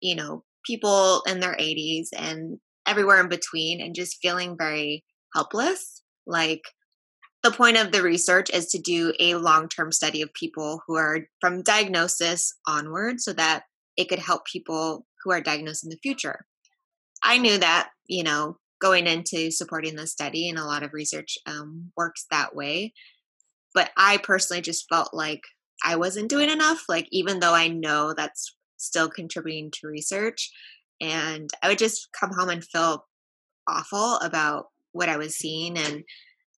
you 0.02 0.15
know, 0.15 0.43
people 0.65 1.22
in 1.28 1.39
their 1.39 1.56
80s 1.56 2.08
and 2.17 2.58
everywhere 2.88 3.22
in 3.22 3.30
between, 3.30 3.82
and 3.82 3.95
just 3.95 4.17
feeling 4.22 4.58
very 4.58 5.04
helpless. 5.36 6.02
Like, 6.26 6.63
the 7.43 7.52
point 7.52 7.78
of 7.78 7.91
the 7.91 8.02
research 8.02 8.50
is 8.50 8.67
to 8.67 8.80
do 8.80 9.13
a 9.19 9.36
long 9.36 9.69
term 9.69 9.91
study 9.91 10.22
of 10.22 10.34
people 10.34 10.82
who 10.88 10.95
are 10.98 11.22
from 11.39 11.63
diagnosis 11.63 12.54
onward 12.67 13.22
so 13.22 13.32
that 13.34 13.63
it 13.95 14.10
could 14.10 14.19
help 14.19 14.45
people 14.45 15.06
who 15.24 15.32
are 15.32 15.41
diagnosed 15.41 15.84
in 15.84 15.89
the 15.89 16.00
future. 16.02 16.45
I 17.24 17.38
knew 17.38 17.58
that, 17.58 17.89
you 18.08 18.24
know, 18.24 18.58
going 18.80 19.08
into 19.08 19.52
supporting 19.52 19.96
the 19.96 20.08
study, 20.08 20.50
and 20.50 20.58
a 20.58 20.65
lot 20.65 20.84
of 20.84 20.94
research 20.94 21.38
um, 21.46 21.92
works 21.98 22.26
that 22.32 22.56
way. 22.56 22.94
But 23.74 23.92
I 23.98 24.18
personally 24.18 24.62
just 24.62 24.88
felt 24.89 25.13
like 25.13 25.42
I 25.84 25.96
wasn't 25.96 26.30
doing 26.30 26.50
enough, 26.50 26.84
like, 26.89 27.08
even 27.12 27.39
though 27.39 27.54
I 27.54 27.68
know 27.68 28.13
that's 28.13 28.56
still 28.78 29.10
contributing 29.10 29.72
to 29.72 29.88
research. 29.88 30.52
And 31.02 31.50
I 31.63 31.70
would 31.70 31.78
just 31.78 32.10
come 32.20 32.32
home 32.38 32.50
and 32.50 32.63
feel 32.63 33.06
awful 33.68 34.15
about 34.18 34.68
what 34.92 35.10
I 35.10 35.18
was 35.18 35.36
seeing 35.36 35.78
and 35.78 36.04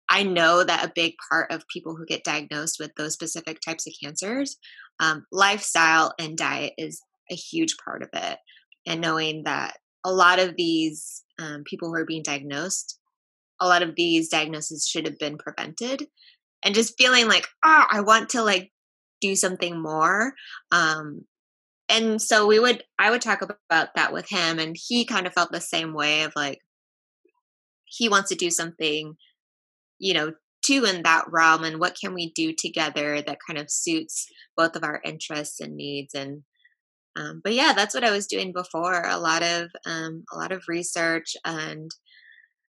I 0.10 0.24
know 0.24 0.64
that 0.64 0.84
a 0.84 0.92
big 0.94 1.14
part 1.30 1.52
of 1.52 1.68
people 1.68 1.96
who 1.96 2.06
get 2.06 2.24
diagnosed 2.24 2.78
with 2.80 2.92
those 2.96 3.14
specific 3.14 3.60
types 3.62 3.86
of 3.86 3.94
cancers, 4.04 4.58
um, 5.00 5.26
lifestyle 5.32 6.14
and 6.20 6.36
diet 6.36 6.74
is 6.78 7.02
a 7.32 7.36
huge 7.36 7.78
part 7.78 8.02
of 8.02 8.10
it. 8.14 8.40
And 8.88 9.02
knowing 9.02 9.44
that 9.44 9.78
a 10.04 10.12
lot 10.12 10.40
of 10.40 10.56
these 10.56 11.24
um, 11.40 11.64
people 11.66 11.90
who 11.90 11.96
are 11.96 12.06
being 12.06 12.24
diagnosed, 12.24 13.00
a 13.60 13.68
lot 13.68 13.82
of 13.82 13.96
these 13.96 14.30
diagnoses 14.30 14.88
should 14.88 15.06
have 15.06 15.18
been 15.18 15.38
prevented. 15.38 16.08
And 16.64 16.76
just 16.76 16.96
feeling 16.98 17.28
like, 17.28 17.48
oh, 17.66 17.86
I 17.90 18.02
want 18.02 18.30
to 18.30 18.44
like 18.44 18.72
do 19.22 19.36
something 19.36 19.82
more. 19.82 20.34
Um, 20.72 21.22
and 21.88 22.22
so 22.22 22.48
we 22.48 22.60
would, 22.60 22.84
I 23.00 23.10
would 23.10 23.22
talk 23.22 23.42
about 23.42 23.90
that 23.96 24.14
with 24.14 24.30
him, 24.30 24.60
and 24.60 24.76
he 24.78 25.06
kind 25.06 25.26
of 25.26 25.34
felt 25.34 25.52
the 25.52 25.62
same 25.62 25.94
way 25.94 26.24
of 26.24 26.34
like, 26.36 26.60
he 27.86 28.10
wants 28.10 28.30
to 28.30 28.36
do 28.36 28.52
something 28.52 29.16
you 30.00 30.14
know 30.14 30.32
two 30.66 30.86
in 30.86 31.04
that 31.04 31.26
realm 31.30 31.64
and 31.64 31.80
what 31.80 31.98
can 32.00 32.14
we 32.14 32.32
do 32.34 32.54
together 32.58 33.22
that 33.22 33.38
kind 33.46 33.60
of 33.60 33.70
suits 33.70 34.28
both 34.58 34.76
of 34.76 34.84
our 34.84 35.02
interests 35.06 35.60
and 35.60 35.76
needs 35.76 36.14
and 36.14 36.44
Um, 37.16 37.42
but 37.44 37.54
yeah, 37.54 37.74
that's 37.76 37.94
what 37.94 38.04
I 38.04 38.12
was 38.12 38.28
doing 38.28 38.54
before. 38.54 39.04
A 39.06 39.20
lot 39.20 39.44
of 39.44 39.70
um, 39.86 40.24
a 40.32 40.38
lot 40.38 40.52
of 40.52 40.64
research 40.68 41.36
and 41.46 41.90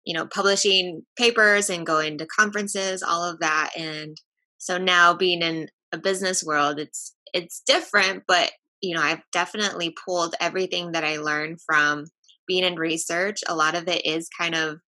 you 0.05 0.13
know 0.13 0.25
publishing 0.25 1.03
papers 1.17 1.69
and 1.69 1.85
going 1.85 2.17
to 2.17 2.27
conferences, 2.27 3.03
all 3.03 3.23
of 3.23 3.39
that. 3.39 3.71
And 3.77 4.17
so 4.57 4.77
now 4.77 5.13
being 5.13 5.41
in 5.41 5.67
a 5.91 5.97
business 5.97 6.43
world, 6.43 6.79
it's 6.79 7.15
it's 7.33 7.61
different, 7.65 8.23
but 8.27 8.51
you 8.81 8.95
know 8.95 9.01
I've 9.01 9.21
definitely 9.31 9.95
pulled 10.05 10.35
everything 10.39 10.93
that 10.93 11.03
I 11.03 11.17
learned 11.17 11.59
from 11.65 12.05
being 12.47 12.63
in 12.63 12.75
research. 12.75 13.41
A 13.47 13.55
lot 13.55 13.75
of 13.75 13.87
it 13.87 14.05
is 14.05 14.29
kind 14.39 14.55
of 14.55 14.79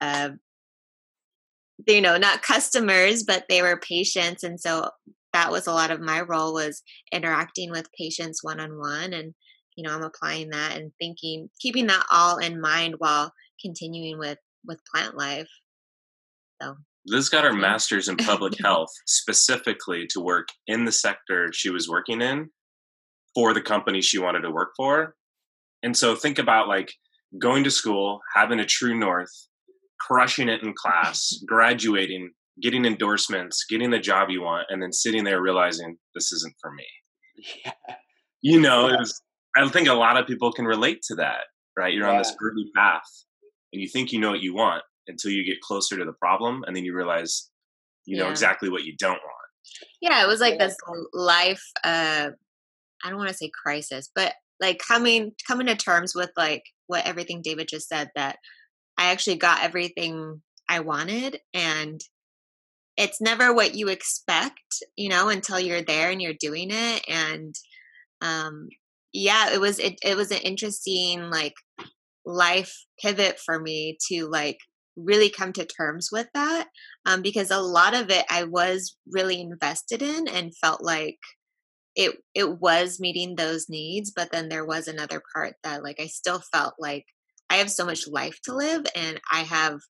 uh, 0.00 0.30
you 1.86 2.00
know 2.00 2.16
not 2.16 2.42
customers 2.42 3.22
but 3.22 3.44
they 3.48 3.62
were 3.62 3.78
patients 3.78 4.42
and 4.42 4.60
so 4.60 4.88
that 5.32 5.50
was 5.50 5.66
a 5.66 5.72
lot 5.72 5.90
of 5.90 6.00
my 6.00 6.20
role 6.20 6.54
was 6.54 6.82
interacting 7.12 7.70
with 7.70 7.92
patients 7.98 8.42
one 8.42 8.60
on 8.60 8.78
one 8.78 9.12
and 9.12 9.34
you 9.76 9.84
know 9.86 9.94
i'm 9.94 10.02
applying 10.02 10.50
that 10.50 10.76
and 10.76 10.92
thinking 11.00 11.48
keeping 11.60 11.86
that 11.86 12.04
all 12.10 12.38
in 12.38 12.60
mind 12.60 12.94
while 12.98 13.32
continuing 13.62 14.18
with 14.18 14.38
with 14.64 14.80
plant 14.92 15.16
life. 15.16 15.48
So 16.60 16.76
liz 17.06 17.28
got 17.28 17.44
her 17.44 17.52
master's 17.52 18.08
in 18.08 18.16
public 18.18 18.54
health 18.62 18.90
specifically 19.06 20.06
to 20.10 20.20
work 20.20 20.48
in 20.66 20.84
the 20.84 20.92
sector 20.92 21.50
she 21.52 21.70
was 21.70 21.88
working 21.88 22.20
in 22.20 22.50
for 23.34 23.54
the 23.54 23.62
company 23.62 24.00
she 24.00 24.18
wanted 24.18 24.42
to 24.42 24.50
work 24.50 24.72
for. 24.76 25.14
And 25.82 25.96
so 25.96 26.14
think 26.14 26.38
about 26.38 26.68
like 26.68 26.92
going 27.38 27.64
to 27.64 27.70
school 27.70 28.20
having 28.34 28.60
a 28.60 28.66
true 28.66 28.98
north 28.98 29.32
crushing 30.00 30.48
it 30.48 30.62
in 30.62 30.74
class 30.74 31.42
graduating 31.46 32.30
getting 32.60 32.84
endorsements, 32.84 33.64
getting 33.68 33.90
the 33.90 33.98
job 33.98 34.28
you 34.30 34.42
want, 34.42 34.66
and 34.68 34.82
then 34.82 34.92
sitting 34.92 35.24
there 35.24 35.40
realizing 35.40 35.96
this 36.14 36.32
isn't 36.32 36.54
for 36.60 36.72
me. 36.72 36.86
Yeah. 37.64 37.72
You 38.42 38.60
know, 38.60 38.88
yeah. 38.88 38.94
it 38.94 38.98
was, 38.98 39.22
I 39.56 39.68
think 39.68 39.88
a 39.88 39.94
lot 39.94 40.16
of 40.16 40.26
people 40.26 40.52
can 40.52 40.64
relate 40.64 41.00
to 41.08 41.14
that, 41.16 41.44
right? 41.76 41.94
You're 41.94 42.06
yeah. 42.06 42.12
on 42.12 42.18
this 42.18 42.34
early 42.42 42.66
path 42.74 43.06
and 43.72 43.80
you 43.80 43.88
think 43.88 44.12
you 44.12 44.20
know 44.20 44.30
what 44.30 44.42
you 44.42 44.54
want 44.54 44.82
until 45.08 45.30
you 45.30 45.44
get 45.44 45.60
closer 45.60 45.96
to 45.96 46.04
the 46.04 46.12
problem 46.12 46.62
and 46.66 46.76
then 46.76 46.84
you 46.84 46.94
realize 46.94 47.50
you 48.04 48.16
know 48.16 48.30
exactly 48.30 48.68
what 48.68 48.84
you 48.84 48.94
don't 48.98 49.12
want. 49.12 49.48
Yeah, 50.00 50.24
it 50.24 50.28
was 50.28 50.40
like 50.40 50.58
this 50.58 50.76
life 51.12 51.62
uh 51.84 52.30
I 53.04 53.08
don't 53.08 53.18
want 53.18 53.30
to 53.30 53.36
say 53.36 53.50
crisis, 53.64 54.10
but 54.14 54.34
like 54.60 54.80
coming 54.86 55.32
coming 55.46 55.66
to 55.66 55.76
terms 55.76 56.14
with 56.14 56.30
like 56.36 56.62
what 56.86 57.06
everything 57.06 57.42
David 57.42 57.68
just 57.68 57.88
said 57.88 58.10
that 58.14 58.36
I 58.98 59.10
actually 59.10 59.36
got 59.36 59.62
everything 59.62 60.42
I 60.68 60.80
wanted 60.80 61.40
and 61.54 62.00
it's 62.96 63.20
never 63.20 63.54
what 63.54 63.74
you 63.74 63.88
expect, 63.88 64.82
you 64.96 65.08
know, 65.08 65.28
until 65.28 65.58
you're 65.58 65.82
there 65.82 66.10
and 66.10 66.20
you're 66.20 66.34
doing 66.38 66.68
it. 66.70 67.04
And 67.08 67.54
um, 68.20 68.68
yeah, 69.12 69.52
it 69.52 69.60
was 69.60 69.78
it, 69.78 69.98
it 70.04 70.16
was 70.16 70.30
an 70.30 70.38
interesting 70.38 71.30
like 71.30 71.54
life 72.24 72.84
pivot 73.00 73.38
for 73.38 73.58
me 73.58 73.98
to 74.08 74.28
like 74.28 74.58
really 74.96 75.30
come 75.30 75.52
to 75.54 75.64
terms 75.64 76.10
with 76.12 76.28
that 76.34 76.68
um, 77.06 77.22
because 77.22 77.50
a 77.50 77.60
lot 77.60 77.94
of 77.94 78.10
it 78.10 78.24
I 78.30 78.44
was 78.44 78.96
really 79.10 79.40
invested 79.40 80.02
in 80.02 80.28
and 80.28 80.56
felt 80.56 80.82
like 80.82 81.18
it 81.96 82.16
it 82.34 82.60
was 82.60 83.00
meeting 83.00 83.34
those 83.34 83.66
needs 83.68 84.12
but 84.14 84.30
then 84.32 84.48
there 84.48 84.64
was 84.64 84.88
another 84.88 85.22
part 85.34 85.54
that 85.62 85.82
like 85.82 85.98
I 85.98 86.06
still 86.06 86.42
felt 86.52 86.74
like 86.78 87.04
I 87.50 87.56
have 87.56 87.70
so 87.70 87.84
much 87.84 88.06
life 88.06 88.38
to 88.44 88.54
live 88.54 88.84
and 88.94 89.20
I 89.30 89.40
have 89.40 89.80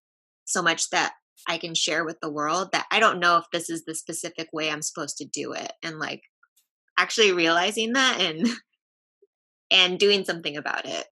so 0.44 0.62
much 0.62 0.88
that 0.90 1.12
I 1.48 1.58
can 1.58 1.74
share 1.74 2.04
with 2.04 2.20
the 2.20 2.30
world 2.30 2.70
that 2.72 2.86
I 2.90 3.00
don't 3.00 3.20
know 3.20 3.36
if 3.36 3.44
this 3.52 3.68
is 3.68 3.84
the 3.84 3.94
specific 3.94 4.48
way 4.52 4.70
I'm 4.70 4.82
supposed 4.82 5.16
to 5.18 5.24
do 5.24 5.52
it 5.52 5.72
and 5.82 5.98
like 5.98 6.22
actually 6.98 7.32
realizing 7.32 7.94
that 7.94 8.20
and 8.20 8.48
and 9.70 9.98
doing 9.98 10.24
something 10.24 10.56
about 10.56 10.86
it. 10.86 11.06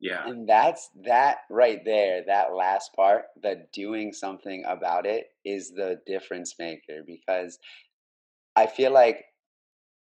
Yeah. 0.00 0.26
And 0.26 0.48
that's 0.48 0.88
that 1.04 1.38
right 1.50 1.84
there, 1.84 2.22
that 2.26 2.54
last 2.54 2.90
part, 2.96 3.24
the 3.42 3.66
doing 3.72 4.12
something 4.12 4.64
about 4.66 5.04
it 5.04 5.26
is 5.44 5.70
the 5.70 6.00
difference 6.06 6.54
maker 6.58 7.02
because 7.06 7.58
I 8.56 8.66
feel 8.66 8.92
like 8.92 9.24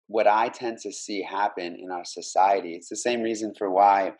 what 0.07 0.25
I 0.25 0.49
tend 0.49 0.79
to 0.79 0.91
see 0.91 1.21
happen 1.21 1.75
in 1.75 1.91
our 1.91 2.05
society, 2.05 2.73
it's 2.73 2.89
the 2.89 2.95
same 2.95 3.21
reason 3.21 3.53
for 3.57 3.69
why 3.69 4.13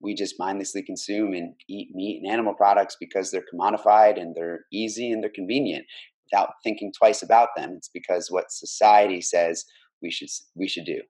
we 0.00 0.14
just 0.14 0.36
mindlessly 0.38 0.82
consume 0.82 1.32
and 1.32 1.54
eat 1.68 1.88
meat 1.94 2.20
and 2.22 2.32
animal 2.32 2.54
products 2.54 2.96
because 2.98 3.30
they're 3.30 3.44
commodified 3.52 4.20
and 4.20 4.34
they're 4.34 4.60
easy 4.72 5.10
and 5.10 5.22
they're 5.22 5.30
convenient 5.34 5.84
without 6.30 6.50
thinking 6.62 6.92
twice 6.96 7.22
about 7.22 7.48
them. 7.56 7.74
It's 7.76 7.90
because 7.92 8.28
what 8.30 8.50
society 8.50 9.20
says 9.20 9.64
we 10.02 10.10
should 10.10 10.28
we 10.54 10.68
should 10.68 10.84
do. 10.84 11.00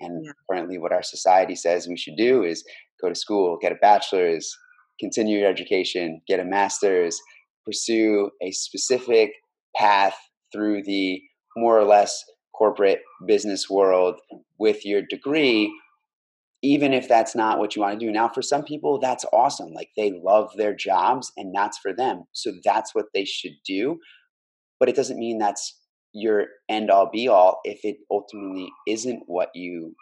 And 0.00 0.24
yeah. 0.24 0.32
currently 0.50 0.78
what 0.78 0.92
our 0.92 1.02
society 1.02 1.54
says 1.54 1.86
we 1.86 1.96
should 1.96 2.16
do 2.16 2.42
is 2.42 2.64
go 3.00 3.08
to 3.08 3.14
school, 3.14 3.58
get 3.60 3.72
a 3.72 3.76
bachelor's, 3.76 4.52
continue 4.98 5.38
your 5.38 5.50
education, 5.50 6.20
get 6.26 6.40
a 6.40 6.44
master's, 6.44 7.18
pursue 7.64 8.30
a 8.42 8.50
specific 8.50 9.30
path 9.76 10.16
through 10.52 10.82
the 10.84 11.20
more 11.56 11.78
or 11.78 11.84
less 11.84 12.24
corporate 12.54 13.00
business 13.26 13.68
world 13.70 14.16
with 14.58 14.84
your 14.84 15.02
degree 15.08 15.72
even 16.62 16.92
if 16.92 17.08
that's 17.08 17.34
not 17.34 17.58
what 17.58 17.74
you 17.74 17.82
want 17.82 17.98
to 17.98 18.06
do. 18.06 18.12
Now, 18.12 18.28
for 18.28 18.40
some 18.40 18.62
people, 18.62 18.98
that's 19.00 19.24
awesome. 19.32 19.72
Like 19.72 19.90
they 19.96 20.12
love 20.24 20.52
their 20.56 20.74
jobs 20.74 21.32
and 21.36 21.54
that's 21.54 21.78
for 21.78 21.92
them. 21.92 22.24
So 22.32 22.52
that's 22.64 22.94
what 22.94 23.06
they 23.12 23.24
should 23.24 23.56
do. 23.66 23.98
But 24.78 24.88
it 24.88 24.96
doesn't 24.96 25.18
mean 25.18 25.38
that's 25.38 25.78
your 26.12 26.46
end 26.68 26.90
all 26.90 27.10
be 27.10 27.26
all 27.26 27.60
if 27.64 27.80
it 27.84 27.96
ultimately 28.10 28.70
isn't 28.86 29.22
what 29.26 29.48
you 29.54 29.94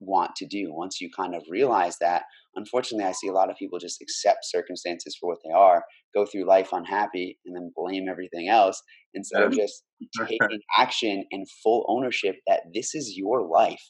want 0.00 0.36
to 0.36 0.46
do. 0.46 0.72
Once 0.72 1.00
you 1.00 1.10
kind 1.16 1.34
of 1.34 1.42
realize 1.50 1.96
that, 2.00 2.22
unfortunately, 2.54 3.06
I 3.06 3.12
see 3.12 3.28
a 3.28 3.32
lot 3.32 3.50
of 3.50 3.56
people 3.56 3.78
just 3.80 4.00
accept 4.00 4.44
circumstances 4.44 5.16
for 5.18 5.28
what 5.28 5.38
they 5.44 5.52
are, 5.52 5.84
go 6.14 6.26
through 6.26 6.46
life 6.46 6.72
unhappy, 6.72 7.38
and 7.44 7.56
then 7.56 7.72
blame 7.74 8.08
everything 8.08 8.48
else 8.48 8.80
instead 9.14 9.42
of 9.42 9.52
just 9.52 9.82
taking 10.28 10.60
action 10.76 11.24
and 11.32 11.46
full 11.62 11.84
ownership 11.88 12.36
that 12.46 12.60
this 12.72 12.94
is 12.94 13.16
your 13.16 13.42
life 13.42 13.82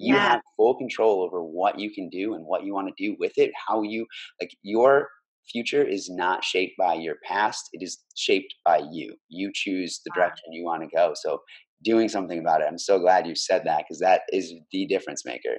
you 0.00 0.14
yeah. 0.14 0.30
have 0.30 0.40
full 0.56 0.74
control 0.76 1.22
over 1.22 1.44
what 1.44 1.78
you 1.78 1.92
can 1.92 2.08
do 2.08 2.32
and 2.32 2.44
what 2.46 2.64
you 2.64 2.72
want 2.72 2.88
to 2.88 3.04
do 3.04 3.14
with 3.20 3.32
it 3.36 3.50
how 3.68 3.82
you 3.82 4.06
like 4.40 4.50
your 4.62 5.08
future 5.50 5.82
is 5.82 6.08
not 6.08 6.42
shaped 6.42 6.74
by 6.78 6.94
your 6.94 7.16
past 7.24 7.68
it 7.72 7.82
is 7.82 7.98
shaped 8.16 8.54
by 8.64 8.80
you. 8.90 9.14
You 9.28 9.50
choose 9.52 10.00
the 10.04 10.10
direction 10.14 10.52
you 10.52 10.64
want 10.64 10.82
to 10.82 10.96
go 10.96 11.12
so 11.14 11.40
doing 11.82 12.08
something 12.08 12.38
about 12.38 12.60
it 12.60 12.66
i'm 12.68 12.78
so 12.78 12.98
glad 12.98 13.26
you 13.26 13.34
said 13.34 13.62
that 13.64 13.78
because 13.78 14.00
that 14.00 14.22
is 14.32 14.52
the 14.72 14.86
difference 14.86 15.24
maker 15.24 15.56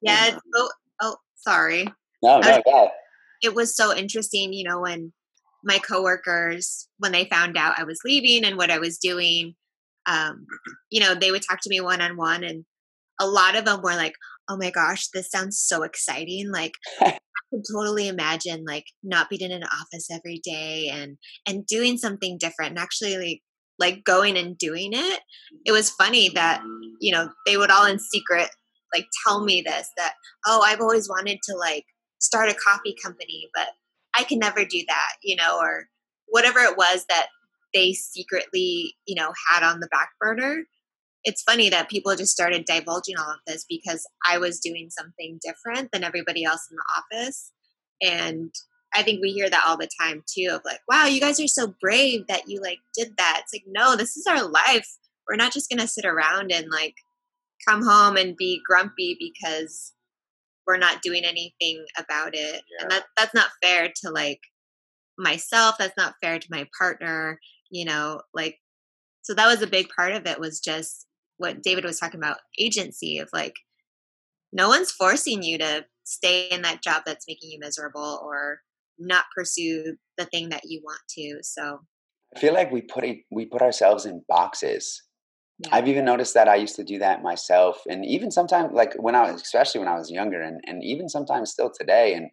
yeah 0.00 0.26
it's 0.26 0.40
so, 0.54 0.68
oh 1.02 1.16
sorry. 1.36 1.86
No 2.22 2.38
no 2.40 2.62
was, 2.64 2.90
it 3.42 3.54
was 3.54 3.76
so 3.76 3.94
interesting 3.94 4.52
you 4.52 4.64
know 4.64 4.80
when 4.80 5.12
my 5.64 5.78
coworkers 5.78 6.88
when 6.98 7.12
they 7.12 7.24
found 7.24 7.56
out 7.56 7.78
i 7.78 7.84
was 7.84 7.98
leaving 8.04 8.44
and 8.44 8.56
what 8.56 8.70
i 8.70 8.78
was 8.78 8.98
doing 8.98 9.54
um, 10.08 10.46
you 10.88 11.00
know 11.00 11.16
they 11.16 11.32
would 11.32 11.42
talk 11.42 11.58
to 11.62 11.68
me 11.68 11.80
one 11.80 12.00
on 12.00 12.16
one 12.16 12.44
and 12.44 12.64
a 13.20 13.26
lot 13.26 13.56
of 13.56 13.64
them 13.64 13.82
were 13.82 13.94
like, 13.94 14.14
"Oh 14.48 14.56
my 14.56 14.70
gosh, 14.70 15.08
this 15.08 15.30
sounds 15.30 15.58
so 15.58 15.82
exciting!" 15.82 16.50
Like 16.50 16.72
I 17.00 17.18
could 17.50 17.62
totally 17.70 18.08
imagine 18.08 18.64
like 18.66 18.86
not 19.02 19.28
being 19.30 19.42
in 19.42 19.52
an 19.52 19.64
office 19.64 20.10
every 20.10 20.40
day 20.42 20.88
and 20.92 21.18
and 21.46 21.66
doing 21.66 21.98
something 21.98 22.38
different 22.38 22.70
and 22.70 22.78
actually 22.78 23.16
like 23.18 23.42
like 23.78 24.04
going 24.04 24.36
and 24.36 24.56
doing 24.58 24.92
it. 24.92 25.20
It 25.64 25.72
was 25.72 25.90
funny 25.90 26.30
that 26.30 26.62
you 27.00 27.12
know 27.12 27.30
they 27.46 27.56
would 27.56 27.70
all 27.70 27.86
in 27.86 27.98
secret 27.98 28.50
like 28.94 29.06
tell 29.26 29.44
me 29.44 29.62
this 29.62 29.90
that 29.96 30.14
oh 30.46 30.62
I've 30.64 30.80
always 30.80 31.08
wanted 31.08 31.38
to 31.44 31.56
like 31.56 31.84
start 32.18 32.50
a 32.50 32.54
coffee 32.54 32.94
company, 33.02 33.48
but 33.54 33.68
I 34.16 34.24
can 34.24 34.38
never 34.38 34.64
do 34.64 34.82
that, 34.88 35.12
you 35.22 35.36
know, 35.36 35.58
or 35.58 35.88
whatever 36.26 36.60
it 36.60 36.76
was 36.76 37.04
that 37.08 37.26
they 37.74 37.92
secretly, 37.92 38.94
you 39.06 39.14
know, 39.14 39.32
had 39.50 39.62
on 39.62 39.80
the 39.80 39.88
back 39.88 40.10
burner 40.20 40.64
it's 41.26 41.42
funny 41.42 41.68
that 41.68 41.90
people 41.90 42.14
just 42.14 42.32
started 42.32 42.64
divulging 42.64 43.18
all 43.18 43.32
of 43.32 43.40
this 43.48 43.66
because 43.68 44.06
I 44.26 44.38
was 44.38 44.60
doing 44.60 44.90
something 44.90 45.40
different 45.44 45.90
than 45.92 46.04
everybody 46.04 46.44
else 46.44 46.68
in 46.70 46.76
the 46.76 47.18
office. 47.18 47.50
And 48.00 48.54
I 48.94 49.02
think 49.02 49.20
we 49.20 49.32
hear 49.32 49.50
that 49.50 49.64
all 49.66 49.76
the 49.76 49.90
time 50.00 50.22
too 50.32 50.50
of 50.52 50.60
like, 50.64 50.78
wow, 50.88 51.06
you 51.06 51.20
guys 51.20 51.40
are 51.40 51.48
so 51.48 51.74
brave 51.80 52.28
that 52.28 52.44
you 52.46 52.60
like 52.62 52.78
did 52.96 53.08
that. 53.18 53.40
It's 53.42 53.52
like, 53.52 53.64
no, 53.66 53.96
this 53.96 54.16
is 54.16 54.24
our 54.28 54.48
life. 54.48 54.88
We're 55.28 55.34
not 55.34 55.52
just 55.52 55.68
going 55.68 55.80
to 55.80 55.88
sit 55.88 56.04
around 56.04 56.52
and 56.52 56.70
like 56.70 56.94
come 57.68 57.84
home 57.84 58.16
and 58.16 58.36
be 58.36 58.62
grumpy 58.64 59.16
because 59.18 59.92
we're 60.64 60.78
not 60.78 61.02
doing 61.02 61.24
anything 61.24 61.84
about 61.98 62.34
it. 62.34 62.62
Yeah. 62.70 62.82
And 62.82 62.90
that 62.92 63.04
that's 63.16 63.34
not 63.34 63.50
fair 63.60 63.88
to 64.02 64.10
like 64.10 64.40
myself, 65.18 65.74
that's 65.76 65.96
not 65.96 66.14
fair 66.22 66.38
to 66.38 66.48
my 66.50 66.68
partner, 66.78 67.40
you 67.68 67.84
know, 67.84 68.20
like 68.32 68.58
so 69.22 69.34
that 69.34 69.48
was 69.48 69.62
a 69.62 69.66
big 69.66 69.88
part 69.88 70.12
of 70.12 70.24
it 70.26 70.38
was 70.38 70.60
just 70.60 71.05
what 71.38 71.62
David 71.62 71.84
was 71.84 71.98
talking 71.98 72.20
about 72.20 72.38
agency 72.58 73.18
of 73.18 73.28
like 73.32 73.54
no 74.52 74.68
one's 74.68 74.90
forcing 74.90 75.42
you 75.42 75.58
to 75.58 75.84
stay 76.04 76.48
in 76.48 76.62
that 76.62 76.82
job 76.82 77.02
that's 77.04 77.26
making 77.28 77.50
you 77.50 77.58
miserable 77.58 78.20
or 78.22 78.60
not 78.98 79.24
pursue 79.36 79.96
the 80.16 80.24
thing 80.26 80.48
that 80.48 80.62
you 80.64 80.80
want 80.82 81.00
to 81.08 81.38
so 81.42 81.80
i 82.34 82.40
feel 82.40 82.54
like 82.54 82.70
we 82.72 82.80
put 82.80 83.04
it 83.04 83.18
we 83.30 83.44
put 83.44 83.60
ourselves 83.60 84.06
in 84.06 84.22
boxes 84.28 85.02
Yeah. 85.58 85.70
I've 85.72 85.88
even 85.88 86.04
noticed 86.04 86.34
that 86.34 86.48
I 86.48 86.56
used 86.56 86.76
to 86.76 86.84
do 86.84 86.98
that 86.98 87.22
myself, 87.22 87.80
and 87.88 88.04
even 88.04 88.30
sometimes, 88.30 88.72
like 88.74 88.92
when 89.00 89.14
I 89.14 89.32
was, 89.32 89.40
especially 89.40 89.78
when 89.78 89.88
I 89.88 89.96
was 89.96 90.10
younger, 90.10 90.42
and 90.42 90.60
and 90.66 90.84
even 90.84 91.08
sometimes 91.08 91.50
still 91.50 91.70
today, 91.70 92.12
and 92.12 92.28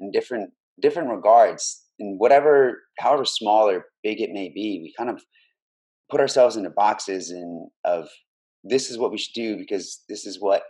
in 0.00 0.10
different 0.10 0.50
different 0.82 1.08
regards, 1.08 1.84
in 1.98 2.16
whatever, 2.18 2.82
however 2.98 3.24
small 3.24 3.70
or 3.70 3.86
big 4.02 4.20
it 4.20 4.30
may 4.30 4.48
be, 4.50 4.80
we 4.82 4.92
kind 4.98 5.08
of 5.08 5.24
put 6.10 6.20
ourselves 6.20 6.56
into 6.56 6.68
boxes 6.68 7.30
and 7.30 7.70
of 7.84 8.08
this 8.68 8.90
is 8.90 8.98
what 8.98 9.10
we 9.10 9.18
should 9.18 9.34
do 9.34 9.56
because 9.56 10.02
this 10.08 10.26
is 10.26 10.40
what 10.40 10.62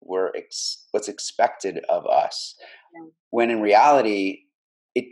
we're 0.00 0.30
ex- 0.36 0.86
what's 0.90 1.08
expected 1.08 1.80
of 1.88 2.06
us. 2.06 2.56
Yeah. 2.94 3.10
When 3.30 3.50
in 3.50 3.60
reality, 3.60 4.40
it 4.94 5.04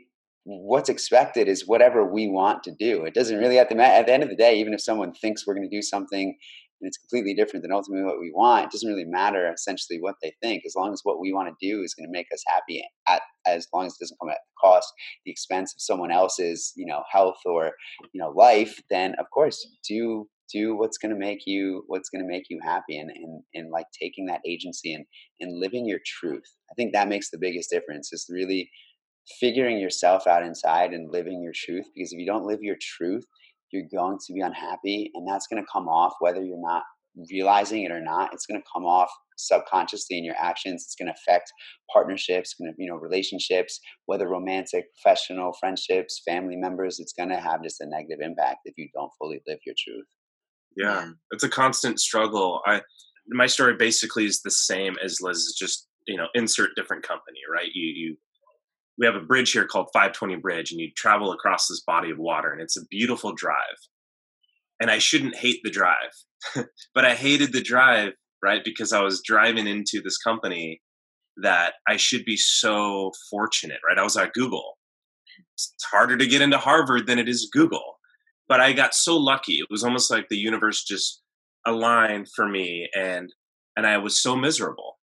what's 0.44 0.88
expected 0.88 1.48
is 1.48 1.66
whatever 1.66 2.04
we 2.04 2.28
want 2.28 2.62
to 2.64 2.72
do. 2.72 3.04
It 3.04 3.14
doesn't 3.14 3.38
really 3.38 3.56
to 3.56 3.74
matter. 3.74 3.94
At 3.94 4.06
the 4.06 4.12
end 4.12 4.22
of 4.22 4.28
the 4.28 4.36
day, 4.36 4.58
even 4.58 4.74
if 4.74 4.80
someone 4.80 5.12
thinks 5.12 5.46
we're 5.46 5.54
going 5.54 5.68
to 5.68 5.76
do 5.76 5.82
something 5.82 6.36
and 6.80 6.88
it's 6.88 6.96
completely 6.96 7.34
different 7.34 7.62
than 7.62 7.72
ultimately 7.72 8.04
what 8.04 8.18
we 8.18 8.32
want, 8.34 8.64
it 8.64 8.70
doesn't 8.70 8.88
really 8.88 9.04
matter 9.04 9.52
essentially 9.52 9.98
what 10.00 10.14
they 10.22 10.32
think, 10.42 10.62
as 10.64 10.74
long 10.74 10.92
as 10.92 11.00
what 11.02 11.20
we 11.20 11.32
want 11.32 11.48
to 11.48 11.66
do 11.66 11.82
is 11.82 11.94
going 11.94 12.06
to 12.06 12.12
make 12.12 12.28
us 12.32 12.42
happy. 12.46 12.82
At 13.06 13.22
as 13.46 13.68
long 13.72 13.86
as 13.86 13.94
it 13.94 14.04
doesn't 14.04 14.18
come 14.20 14.30
at 14.30 14.38
the 14.38 14.60
cost, 14.60 14.92
the 15.24 15.30
expense 15.30 15.74
of 15.74 15.80
someone 15.80 16.10
else's, 16.10 16.72
you 16.76 16.86
know, 16.86 17.02
health 17.10 17.38
or 17.44 17.72
you 18.12 18.20
know 18.20 18.30
life, 18.30 18.80
then 18.90 19.14
of 19.18 19.26
course 19.30 19.66
do 19.86 20.26
do 20.52 20.76
what's 20.76 20.98
going 20.98 21.12
to 21.12 21.18
make 21.18 21.46
you 21.46 21.84
what's 21.86 22.08
going 22.08 22.22
to 22.22 22.28
make 22.28 22.44
you 22.50 22.60
happy 22.62 22.98
and, 22.98 23.10
and 23.10 23.42
and 23.54 23.70
like 23.70 23.86
taking 24.00 24.26
that 24.26 24.40
agency 24.46 24.94
and 24.94 25.04
and 25.40 25.58
living 25.58 25.86
your 25.86 26.00
truth. 26.04 26.44
I 26.70 26.74
think 26.74 26.92
that 26.92 27.08
makes 27.08 27.30
the 27.30 27.38
biggest 27.38 27.70
difference 27.70 28.12
is 28.12 28.26
really 28.30 28.70
figuring 29.38 29.78
yourself 29.78 30.26
out 30.26 30.42
inside 30.42 30.92
and 30.92 31.12
living 31.12 31.42
your 31.42 31.52
truth 31.54 31.86
because 31.94 32.12
if 32.12 32.18
you 32.18 32.26
don't 32.26 32.46
live 32.46 32.62
your 32.62 32.76
truth 32.80 33.24
you're 33.70 33.86
going 33.92 34.18
to 34.18 34.32
be 34.32 34.40
unhappy 34.40 35.10
and 35.14 35.28
that's 35.28 35.46
going 35.46 35.62
to 35.62 35.68
come 35.72 35.88
off 35.88 36.14
whether 36.20 36.42
you're 36.42 36.60
not 36.60 36.82
realizing 37.30 37.84
it 37.84 37.92
or 37.92 38.00
not 38.00 38.32
it's 38.32 38.46
going 38.46 38.60
to 38.60 38.66
come 38.72 38.84
off 38.84 39.10
subconsciously 39.36 40.16
in 40.18 40.24
your 40.24 40.34
actions 40.38 40.84
it's 40.84 40.94
going 40.94 41.06
to 41.06 41.14
affect 41.14 41.52
partnerships 41.92 42.54
going 42.54 42.72
to 42.72 42.82
you 42.82 42.88
know 42.88 42.96
relationships 42.96 43.80
whether 44.06 44.28
romantic 44.28 44.86
professional 44.94 45.52
friendships 45.60 46.22
family 46.26 46.56
members 46.56 46.98
it's 46.98 47.12
going 47.12 47.28
to 47.28 47.40
have 47.40 47.62
just 47.62 47.80
a 47.80 47.86
negative 47.86 48.18
impact 48.22 48.58
if 48.64 48.74
you 48.76 48.88
don't 48.94 49.12
fully 49.18 49.40
live 49.46 49.58
your 49.66 49.74
truth 49.78 50.06
yeah, 50.76 51.04
yeah. 51.04 51.10
it's 51.30 51.44
a 51.44 51.48
constant 51.48 52.00
struggle 52.00 52.60
i 52.66 52.80
my 53.28 53.46
story 53.46 53.74
basically 53.74 54.24
is 54.24 54.42
the 54.42 54.50
same 54.50 54.96
as 55.02 55.20
liz 55.20 55.54
just 55.58 55.86
you 56.06 56.16
know 56.16 56.26
insert 56.34 56.70
different 56.76 57.06
company 57.06 57.40
right 57.52 57.70
you 57.74 57.86
you 57.86 58.16
we 59.00 59.06
have 59.06 59.16
a 59.16 59.20
bridge 59.20 59.52
here 59.52 59.66
called 59.66 59.88
520 59.94 60.36
Bridge, 60.36 60.70
and 60.70 60.80
you 60.80 60.90
travel 60.94 61.32
across 61.32 61.66
this 61.66 61.80
body 61.80 62.10
of 62.10 62.18
water, 62.18 62.52
and 62.52 62.60
it's 62.60 62.76
a 62.76 62.84
beautiful 62.86 63.32
drive. 63.32 63.56
And 64.78 64.90
I 64.90 64.98
shouldn't 64.98 65.36
hate 65.36 65.60
the 65.64 65.70
drive, 65.70 66.12
but 66.94 67.04
I 67.06 67.14
hated 67.14 67.52
the 67.52 67.62
drive, 67.62 68.12
right? 68.42 68.62
Because 68.62 68.92
I 68.92 69.00
was 69.00 69.22
driving 69.22 69.66
into 69.66 70.02
this 70.02 70.18
company 70.18 70.82
that 71.38 71.74
I 71.88 71.96
should 71.96 72.26
be 72.26 72.36
so 72.36 73.12
fortunate, 73.30 73.80
right? 73.88 73.98
I 73.98 74.02
was 74.02 74.18
at 74.18 74.34
Google. 74.34 74.76
It's 75.54 75.74
harder 75.90 76.18
to 76.18 76.26
get 76.26 76.42
into 76.42 76.58
Harvard 76.58 77.06
than 77.06 77.18
it 77.18 77.28
is 77.28 77.48
Google. 77.50 77.98
But 78.50 78.60
I 78.60 78.72
got 78.72 78.96
so 78.96 79.16
lucky. 79.16 79.54
It 79.60 79.68
was 79.70 79.84
almost 79.84 80.10
like 80.10 80.26
the 80.28 80.36
universe 80.36 80.82
just 80.82 81.22
aligned 81.64 82.26
for 82.34 82.48
me 82.48 82.88
and 82.96 83.32
and 83.76 83.86
I 83.86 83.96
was 83.98 84.20
so 84.20 84.34
miserable. 84.34 84.98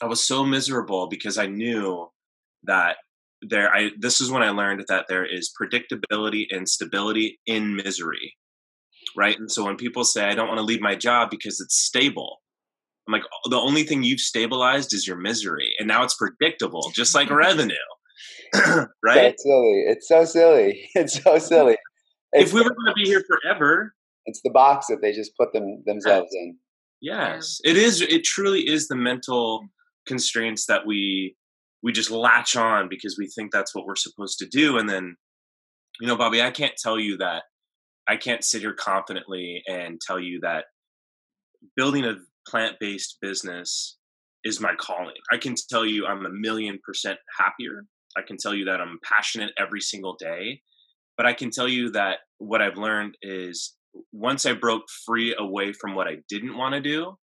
I 0.00 0.06
was 0.06 0.24
so 0.24 0.44
miserable 0.44 1.08
because 1.08 1.36
I 1.36 1.46
knew 1.46 2.08
that 2.62 2.96
there 3.42 3.72
i 3.72 3.90
this 4.00 4.20
is 4.20 4.32
when 4.32 4.42
i 4.42 4.50
learned 4.50 4.84
that 4.88 5.04
there 5.08 5.24
is 5.24 5.52
predictability 5.60 6.46
and 6.50 6.68
stability 6.68 7.38
in 7.46 7.76
misery 7.76 8.34
right? 9.16 9.38
And 9.38 9.48
so 9.50 9.64
when 9.64 9.76
people 9.76 10.02
say 10.02 10.24
i 10.24 10.34
don't 10.34 10.48
want 10.48 10.58
to 10.58 10.64
leave 10.64 10.80
my 10.80 10.96
job 10.96 11.30
because 11.30 11.60
it's 11.60 11.78
stable 11.78 12.38
i'm 13.06 13.12
like 13.12 13.22
oh, 13.22 13.50
the 13.50 13.56
only 13.56 13.84
thing 13.84 14.02
you've 14.02 14.18
stabilized 14.18 14.92
is 14.92 15.06
your 15.06 15.16
misery 15.16 15.72
and 15.78 15.86
now 15.86 16.02
it's 16.02 16.16
predictable 16.16 16.90
just 16.94 17.14
like 17.14 17.30
revenue. 17.46 17.76
Right? 19.04 19.26
It's 19.26 19.44
silly. 19.44 19.84
It's 19.86 20.08
so 20.08 20.24
silly. 20.24 20.88
It's 20.96 21.22
so 21.22 21.38
silly 21.38 21.76
it's, 22.32 22.50
if 22.50 22.54
we 22.54 22.60
were 22.60 22.70
going 22.70 22.86
to 22.86 22.94
be 22.94 23.04
here 23.04 23.24
forever 23.26 23.94
it's 24.28 24.42
the 24.44 24.50
box 24.50 24.86
that 24.88 25.00
they 25.00 25.12
just 25.12 25.36
put 25.36 25.52
them 25.54 25.82
themselves 25.86 26.28
in. 26.34 26.56
Yes. 27.00 27.60
It 27.64 27.76
is 27.76 28.02
it 28.02 28.24
truly 28.24 28.60
is 28.68 28.86
the 28.86 28.96
mental 28.96 29.66
constraints 30.06 30.66
that 30.66 30.86
we 30.86 31.34
we 31.82 31.92
just 31.92 32.10
latch 32.10 32.54
on 32.54 32.88
because 32.88 33.16
we 33.18 33.26
think 33.26 33.52
that's 33.52 33.74
what 33.74 33.86
we're 33.86 33.96
supposed 33.96 34.38
to 34.38 34.46
do 34.46 34.78
and 34.78 34.88
then 34.88 35.16
you 36.00 36.06
know 36.06 36.16
bobby 36.16 36.40
i 36.40 36.50
can't 36.50 36.72
tell 36.82 36.98
you 36.98 37.18
that 37.18 37.42
i 38.08 38.16
can't 38.16 38.42
sit 38.42 38.62
here 38.62 38.72
confidently 38.72 39.62
and 39.68 40.00
tell 40.00 40.18
you 40.18 40.40
that 40.40 40.64
building 41.76 42.06
a 42.06 42.14
plant-based 42.48 43.18
business 43.20 43.98
is 44.44 44.60
my 44.60 44.72
calling. 44.78 45.14
I 45.30 45.36
can 45.36 45.54
tell 45.68 45.84
you 45.84 46.06
i'm 46.06 46.24
a 46.24 46.30
million 46.30 46.78
percent 46.84 47.18
happier. 47.38 47.84
I 48.16 48.22
can 48.22 48.38
tell 48.38 48.54
you 48.54 48.64
that 48.64 48.80
i'm 48.80 48.98
passionate 49.04 49.52
every 49.58 49.82
single 49.82 50.16
day 50.18 50.62
but 51.18 51.26
i 51.26 51.34
can 51.34 51.50
tell 51.50 51.68
you 51.68 51.90
that 51.90 52.20
what 52.38 52.62
i've 52.62 52.78
learned 52.78 53.14
is 53.20 53.76
once 54.12 54.46
i 54.46 54.54
broke 54.54 54.84
free 55.04 55.34
away 55.38 55.74
from 55.74 55.94
what 55.94 56.08
i 56.08 56.16
didn't 56.30 56.56
want 56.56 56.74
to 56.74 56.80
do 56.80 57.14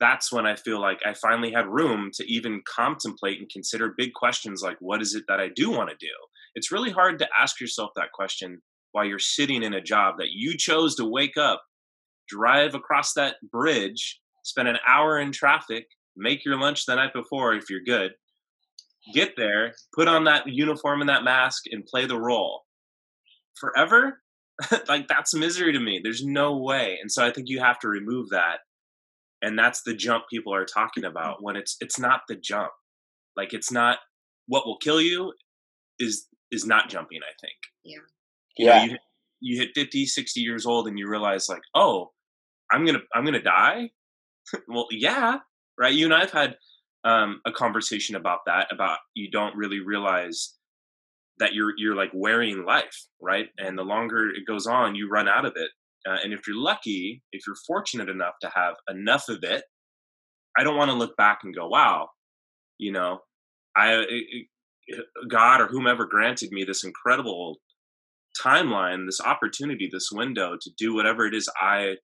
that's 0.00 0.32
when 0.32 0.46
I 0.46 0.54
feel 0.54 0.80
like 0.80 1.00
I 1.04 1.14
finally 1.14 1.52
had 1.52 1.66
room 1.66 2.10
to 2.14 2.32
even 2.32 2.62
contemplate 2.68 3.40
and 3.40 3.50
consider 3.50 3.94
big 3.96 4.12
questions 4.14 4.62
like, 4.62 4.76
what 4.80 5.02
is 5.02 5.14
it 5.14 5.24
that 5.28 5.40
I 5.40 5.48
do 5.54 5.70
want 5.70 5.90
to 5.90 5.96
do? 5.98 6.12
It's 6.54 6.72
really 6.72 6.90
hard 6.90 7.18
to 7.18 7.28
ask 7.38 7.60
yourself 7.60 7.90
that 7.96 8.12
question 8.12 8.62
while 8.92 9.04
you're 9.04 9.18
sitting 9.18 9.62
in 9.62 9.74
a 9.74 9.80
job 9.80 10.14
that 10.18 10.30
you 10.30 10.56
chose 10.56 10.94
to 10.96 11.04
wake 11.04 11.36
up, 11.36 11.62
drive 12.28 12.74
across 12.74 13.12
that 13.14 13.36
bridge, 13.50 14.20
spend 14.44 14.68
an 14.68 14.78
hour 14.86 15.18
in 15.18 15.32
traffic, 15.32 15.86
make 16.16 16.44
your 16.44 16.58
lunch 16.58 16.86
the 16.86 16.94
night 16.94 17.12
before 17.12 17.54
if 17.54 17.68
you're 17.68 17.80
good, 17.84 18.12
get 19.12 19.34
there, 19.36 19.74
put 19.94 20.08
on 20.08 20.24
that 20.24 20.46
uniform 20.46 21.00
and 21.00 21.08
that 21.10 21.24
mask, 21.24 21.64
and 21.70 21.84
play 21.84 22.06
the 22.06 22.18
role. 22.18 22.62
Forever? 23.60 24.20
like, 24.88 25.08
that's 25.08 25.34
misery 25.34 25.72
to 25.72 25.80
me. 25.80 26.00
There's 26.02 26.24
no 26.24 26.56
way. 26.56 26.98
And 27.00 27.10
so 27.10 27.24
I 27.24 27.32
think 27.32 27.48
you 27.48 27.60
have 27.60 27.78
to 27.80 27.88
remove 27.88 28.30
that 28.30 28.58
and 29.42 29.58
that's 29.58 29.82
the 29.82 29.94
jump 29.94 30.24
people 30.30 30.54
are 30.54 30.64
talking 30.64 31.04
about 31.04 31.42
when 31.42 31.56
it's 31.56 31.76
it's 31.80 31.98
not 31.98 32.22
the 32.28 32.36
jump 32.36 32.70
like 33.36 33.52
it's 33.52 33.70
not 33.70 33.98
what 34.46 34.66
will 34.66 34.78
kill 34.78 35.00
you 35.00 35.32
is 35.98 36.26
is 36.50 36.66
not 36.66 36.88
jumping 36.88 37.20
i 37.22 37.32
think 37.40 37.56
yeah 37.84 37.96
you 38.56 38.66
yeah 38.66 38.86
know, 38.86 38.92
you, 38.92 38.98
you 39.40 39.60
hit 39.60 39.70
50 39.74 40.06
60 40.06 40.40
years 40.40 40.66
old 40.66 40.88
and 40.88 40.98
you 40.98 41.08
realize 41.08 41.48
like 41.48 41.62
oh 41.74 42.10
i'm 42.72 42.84
gonna 42.84 43.00
i'm 43.14 43.24
gonna 43.24 43.42
die 43.42 43.90
well 44.68 44.86
yeah 44.90 45.38
right 45.78 45.94
you 45.94 46.04
and 46.04 46.14
i've 46.14 46.32
had 46.32 46.56
um, 47.08 47.40
a 47.46 47.52
conversation 47.52 48.16
about 48.16 48.40
that 48.46 48.68
about 48.72 48.98
you 49.14 49.30
don't 49.30 49.56
really 49.56 49.80
realize 49.80 50.54
that 51.38 51.54
you're 51.54 51.72
you're 51.76 51.96
like 51.96 52.10
wearing 52.12 52.64
life 52.64 53.06
right 53.20 53.48
and 53.58 53.78
the 53.78 53.82
longer 53.82 54.28
it 54.28 54.46
goes 54.46 54.66
on 54.66 54.94
you 54.94 55.08
run 55.08 55.28
out 55.28 55.44
of 55.44 55.52
it 55.56 55.70
uh, 56.08 56.16
and 56.24 56.32
if 56.32 56.46
you're 56.46 56.56
lucky, 56.56 57.22
if 57.32 57.46
you're 57.46 57.56
fortunate 57.66 58.08
enough 58.08 58.34
to 58.40 58.50
have 58.54 58.74
enough 58.88 59.28
of 59.28 59.42
it, 59.42 59.64
I 60.56 60.64
don't 60.64 60.76
want 60.76 60.90
to 60.90 60.96
look 60.96 61.16
back 61.16 61.40
and 61.44 61.54
go, 61.54 61.68
wow, 61.68 62.08
you 62.78 62.92
know, 62.92 63.20
I, 63.76 64.04
God 65.28 65.60
or 65.60 65.66
whomever 65.66 66.06
granted 66.06 66.50
me 66.50 66.64
this 66.64 66.84
incredible 66.84 67.58
timeline, 68.42 69.06
this 69.06 69.20
opportunity, 69.20 69.88
this 69.90 70.10
window 70.10 70.56
to 70.60 70.70
do 70.78 70.94
whatever 70.94 71.26
it 71.26 71.34
is 71.34 71.50
I 71.60 71.96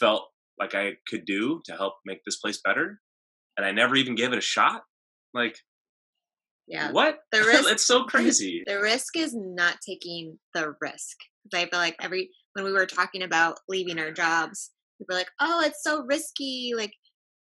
felt 0.00 0.28
like 0.58 0.74
I 0.74 0.94
could 1.08 1.24
do 1.24 1.60
to 1.66 1.76
help 1.76 1.94
make 2.04 2.24
this 2.24 2.36
place 2.36 2.60
better. 2.64 3.00
And 3.56 3.64
I 3.64 3.72
never 3.72 3.96
even 3.96 4.14
gave 4.14 4.32
it 4.32 4.38
a 4.38 4.42
shot. 4.42 4.82
Like, 5.32 5.56
yeah. 6.66 6.90
What? 6.90 7.18
The 7.32 7.40
risk, 7.40 7.70
it's 7.70 7.86
so 7.86 8.04
crazy. 8.04 8.62
The 8.66 8.80
risk 8.80 9.16
is 9.16 9.34
not 9.34 9.76
taking 9.86 10.38
the 10.54 10.74
risk. 10.80 11.16
I 11.54 11.66
feel 11.66 11.78
like 11.78 11.96
every 12.00 12.30
when 12.54 12.64
we 12.64 12.72
were 12.72 12.86
talking 12.86 13.22
about 13.22 13.58
leaving 13.68 13.98
our 13.98 14.10
jobs, 14.10 14.72
we 14.98 15.06
were 15.08 15.14
like, 15.14 15.30
"Oh, 15.40 15.62
it's 15.64 15.82
so 15.82 16.02
risky. 16.02 16.72
Like, 16.76 16.92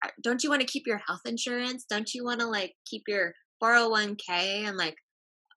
uh, 0.03 0.09
don't 0.21 0.43
you 0.43 0.49
want 0.49 0.61
to 0.61 0.67
keep 0.67 0.83
your 0.85 1.01
health 1.07 1.21
insurance? 1.25 1.85
Don't 1.89 2.13
you 2.13 2.25
want 2.25 2.41
to 2.41 2.47
like 2.47 2.73
keep 2.89 3.03
your 3.07 3.33
401k 3.63 4.67
and 4.67 4.75
like 4.75 4.95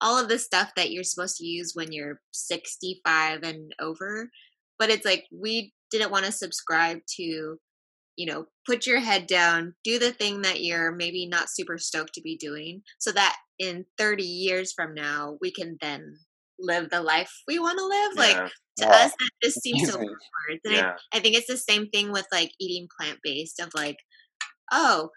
all 0.00 0.20
of 0.20 0.28
the 0.28 0.38
stuff 0.38 0.70
that 0.76 0.92
you're 0.92 1.02
supposed 1.02 1.36
to 1.38 1.46
use 1.46 1.72
when 1.74 1.92
you're 1.92 2.20
65 2.32 3.42
and 3.42 3.72
over?" 3.80 4.30
But 4.78 4.90
it's 4.90 5.04
like 5.04 5.24
we 5.32 5.72
didn't 5.90 6.12
want 6.12 6.26
to 6.26 6.32
subscribe 6.32 6.98
to 7.16 7.58
you 8.18 8.26
know, 8.26 8.46
put 8.66 8.84
your 8.84 8.98
head 8.98 9.28
down, 9.28 9.74
do 9.84 9.96
the 9.96 10.10
thing 10.10 10.42
that 10.42 10.60
you're 10.60 10.90
maybe 10.90 11.24
not 11.24 11.48
super 11.48 11.78
stoked 11.78 12.14
to 12.14 12.20
be 12.20 12.36
doing, 12.36 12.82
so 12.98 13.12
that 13.12 13.36
in 13.60 13.86
30 13.96 14.24
years 14.24 14.72
from 14.74 14.92
now, 14.92 15.38
we 15.40 15.52
can 15.52 15.78
then 15.80 16.16
live 16.58 16.90
the 16.90 17.00
life 17.00 17.30
we 17.46 17.60
want 17.60 17.78
to 17.78 17.84
live. 17.84 18.12
Yeah. 18.16 18.42
Like 18.42 18.52
to 18.78 18.88
oh. 18.88 19.04
us, 19.04 19.12
that 19.12 19.30
just 19.40 19.62
seems 19.62 19.88
so 19.88 19.92
backwards. 19.98 20.60
And 20.64 20.74
yeah. 20.74 20.94
I, 21.12 21.18
I 21.18 21.20
think 21.20 21.36
it's 21.36 21.46
the 21.46 21.56
same 21.56 21.88
thing 21.90 22.10
with 22.10 22.26
like 22.32 22.50
eating 22.60 22.88
plant 22.98 23.20
based 23.22 23.60
of 23.60 23.70
like, 23.72 23.98
oh, 24.72 25.10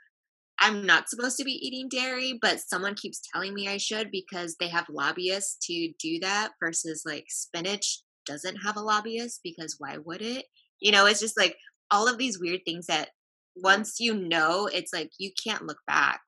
I'm 0.59 0.85
not 0.85 1.09
supposed 1.09 1.37
to 1.37 1.43
be 1.43 1.53
eating 1.53 1.89
dairy, 1.89 2.37
but 2.39 2.59
someone 2.59 2.93
keeps 2.93 3.19
telling 3.33 3.55
me 3.55 3.67
I 3.67 3.77
should 3.77 4.11
because 4.11 4.57
they 4.59 4.67
have 4.67 4.85
lobbyists 4.89 5.57
to 5.65 5.91
do 5.99 6.19
that 6.21 6.51
versus 6.63 7.01
like 7.03 7.25
spinach 7.29 8.03
doesn't 8.27 8.57
have 8.57 8.77
a 8.77 8.81
lobbyist 8.81 9.39
because 9.43 9.77
why 9.79 9.97
would 10.05 10.21
it? 10.21 10.45
You 10.79 10.91
know, 10.91 11.07
it's 11.07 11.19
just 11.19 11.37
like 11.37 11.55
all 11.91 12.07
of 12.07 12.17
these 12.17 12.39
weird 12.39 12.61
things 12.65 12.87
that 12.87 13.09
once 13.55 13.99
you 13.99 14.13
know, 14.13 14.67
it's 14.71 14.93
like 14.93 15.11
you 15.19 15.31
can't 15.43 15.65
look 15.65 15.79
back. 15.87 16.21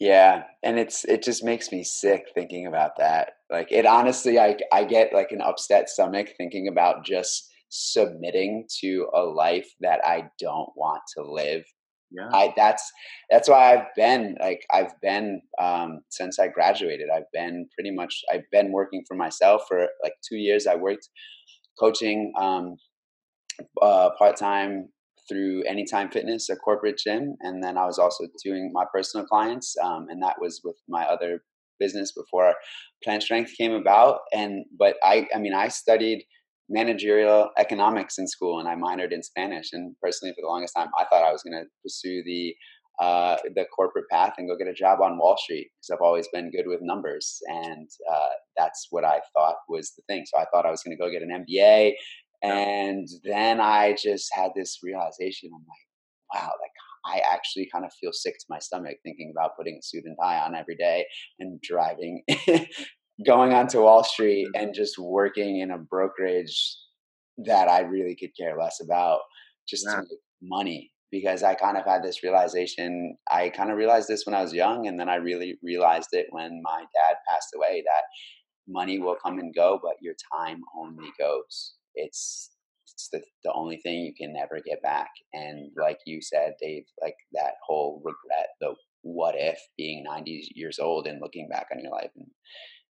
Yeah, 0.00 0.44
and 0.62 0.78
it's 0.78 1.04
it 1.04 1.22
just 1.22 1.44
makes 1.44 1.70
me 1.70 1.84
sick 1.84 2.26
thinking 2.34 2.66
about 2.66 2.96
that. 2.98 3.34
Like 3.50 3.70
it 3.70 3.86
honestly 3.86 4.38
I 4.38 4.56
I 4.72 4.84
get 4.84 5.14
like 5.14 5.30
an 5.30 5.40
upset 5.40 5.88
stomach 5.88 6.30
thinking 6.36 6.68
about 6.68 7.04
just 7.04 7.50
submitting 7.68 8.66
to 8.80 9.08
a 9.14 9.20
life 9.20 9.68
that 9.80 10.00
I 10.04 10.28
don't 10.40 10.70
want 10.76 11.02
to 11.16 11.22
live. 11.22 11.64
Yeah. 12.10 12.28
I 12.32 12.52
that's 12.56 12.90
that's 13.30 13.48
why 13.48 13.72
I've 13.72 13.86
been 13.96 14.36
like 14.40 14.64
I've 14.72 15.00
been 15.00 15.40
um 15.60 16.00
since 16.10 16.38
I 16.38 16.48
graduated. 16.48 17.08
I've 17.14 17.30
been 17.32 17.68
pretty 17.74 17.90
much 17.90 18.22
I've 18.32 18.48
been 18.50 18.72
working 18.72 19.04
for 19.06 19.16
myself 19.16 19.62
for 19.68 19.88
like 20.02 20.14
2 20.28 20.36
years. 20.36 20.66
I 20.66 20.74
worked 20.74 21.08
coaching 21.78 22.32
um 22.38 22.76
uh 23.80 24.10
part-time 24.18 24.88
through 25.28 25.62
Anytime 25.64 26.10
Fitness, 26.10 26.48
a 26.50 26.56
corporate 26.56 26.98
gym, 26.98 27.36
and 27.40 27.62
then 27.62 27.76
I 27.78 27.86
was 27.86 27.98
also 27.98 28.24
doing 28.42 28.70
my 28.72 28.84
personal 28.92 29.26
clients, 29.26 29.74
um, 29.82 30.06
and 30.08 30.22
that 30.22 30.36
was 30.40 30.60
with 30.64 30.76
my 30.88 31.04
other 31.04 31.42
business 31.78 32.12
before 32.12 32.54
Plant 33.02 33.22
Strength 33.22 33.52
came 33.56 33.72
about. 33.72 34.20
And 34.32 34.64
but 34.78 34.96
I, 35.02 35.26
I 35.34 35.38
mean, 35.38 35.54
I 35.54 35.68
studied 35.68 36.24
managerial 36.68 37.50
economics 37.58 38.18
in 38.18 38.26
school, 38.26 38.60
and 38.60 38.68
I 38.68 38.74
minored 38.74 39.12
in 39.12 39.22
Spanish. 39.22 39.72
And 39.72 39.94
personally, 40.02 40.32
for 40.34 40.42
the 40.42 40.48
longest 40.48 40.74
time, 40.76 40.88
I 40.98 41.04
thought 41.04 41.26
I 41.26 41.32
was 41.32 41.42
going 41.42 41.60
to 41.60 41.68
pursue 41.82 42.22
the 42.24 42.54
uh, 43.00 43.36
the 43.56 43.64
corporate 43.74 44.08
path 44.08 44.34
and 44.38 44.48
go 44.48 44.56
get 44.56 44.68
a 44.68 44.72
job 44.72 45.00
on 45.00 45.18
Wall 45.18 45.36
Street 45.36 45.68
because 45.72 45.90
I've 45.90 46.04
always 46.04 46.28
been 46.28 46.52
good 46.52 46.66
with 46.66 46.80
numbers, 46.80 47.40
and 47.48 47.88
uh, 48.10 48.28
that's 48.56 48.86
what 48.90 49.04
I 49.04 49.20
thought 49.34 49.56
was 49.68 49.92
the 49.96 50.02
thing. 50.08 50.24
So 50.26 50.38
I 50.38 50.46
thought 50.52 50.66
I 50.66 50.70
was 50.70 50.82
going 50.82 50.96
to 50.96 51.02
go 51.02 51.10
get 51.10 51.22
an 51.22 51.44
MBA 51.44 51.94
and 52.44 53.08
then 53.24 53.58
I 53.58 53.96
just 54.00 54.28
had 54.34 54.50
this 54.54 54.80
realization. 54.82 55.50
I'm 55.54 55.64
like, 55.66 56.42
wow, 56.42 56.52
like 56.60 56.70
I 57.06 57.22
actually 57.32 57.68
kind 57.72 57.86
of 57.86 57.92
feel 57.98 58.12
sick 58.12 58.34
to 58.38 58.46
my 58.50 58.58
stomach 58.58 58.96
thinking 59.02 59.32
about 59.34 59.56
putting 59.56 59.78
a 59.78 59.82
suit 59.82 60.04
and 60.04 60.16
tie 60.20 60.38
on 60.38 60.54
every 60.54 60.76
day 60.76 61.06
and 61.40 61.60
driving, 61.62 62.22
going 63.26 63.54
onto 63.54 63.82
Wall 63.82 64.04
Street 64.04 64.46
mm-hmm. 64.54 64.62
and 64.62 64.74
just 64.74 64.98
working 64.98 65.60
in 65.60 65.70
a 65.70 65.78
brokerage 65.78 66.76
that 67.46 67.68
I 67.68 67.80
really 67.80 68.14
could 68.14 68.36
care 68.38 68.58
less 68.58 68.78
about 68.82 69.20
just 69.68 69.86
yeah. 69.88 69.96
to 69.96 70.00
make 70.02 70.18
money. 70.42 70.90
Because 71.10 71.44
I 71.44 71.54
kind 71.54 71.76
of 71.76 71.84
had 71.86 72.02
this 72.02 72.24
realization. 72.24 73.16
I 73.30 73.48
kind 73.48 73.70
of 73.70 73.76
realized 73.76 74.08
this 74.08 74.26
when 74.26 74.34
I 74.34 74.42
was 74.42 74.52
young, 74.52 74.88
and 74.88 74.98
then 74.98 75.08
I 75.08 75.14
really 75.14 75.54
realized 75.62 76.08
it 76.10 76.26
when 76.30 76.60
my 76.64 76.80
dad 76.80 77.16
passed 77.28 77.50
away 77.54 77.84
that 77.86 78.02
money 78.66 78.98
will 78.98 79.16
come 79.24 79.38
and 79.38 79.54
go, 79.54 79.78
but 79.80 79.94
your 80.00 80.14
time 80.34 80.60
only 80.76 81.08
goes 81.16 81.74
it's 81.94 82.50
it's 82.94 83.08
the, 83.12 83.22
the 83.42 83.52
only 83.52 83.76
thing 83.78 84.00
you 84.00 84.14
can 84.16 84.32
never 84.32 84.60
get 84.64 84.80
back. 84.82 85.10
And 85.32 85.70
like 85.76 85.98
you 86.06 86.20
said, 86.22 86.54
Dave, 86.60 86.84
like 87.02 87.16
that 87.32 87.54
whole 87.66 88.00
regret, 88.04 88.48
the 88.60 88.74
what 89.02 89.34
if 89.36 89.58
being 89.76 90.04
90 90.04 90.52
years 90.54 90.78
old 90.78 91.06
and 91.06 91.20
looking 91.20 91.48
back 91.48 91.66
on 91.72 91.80
your 91.80 91.92
life 91.92 92.10
and 92.16 92.26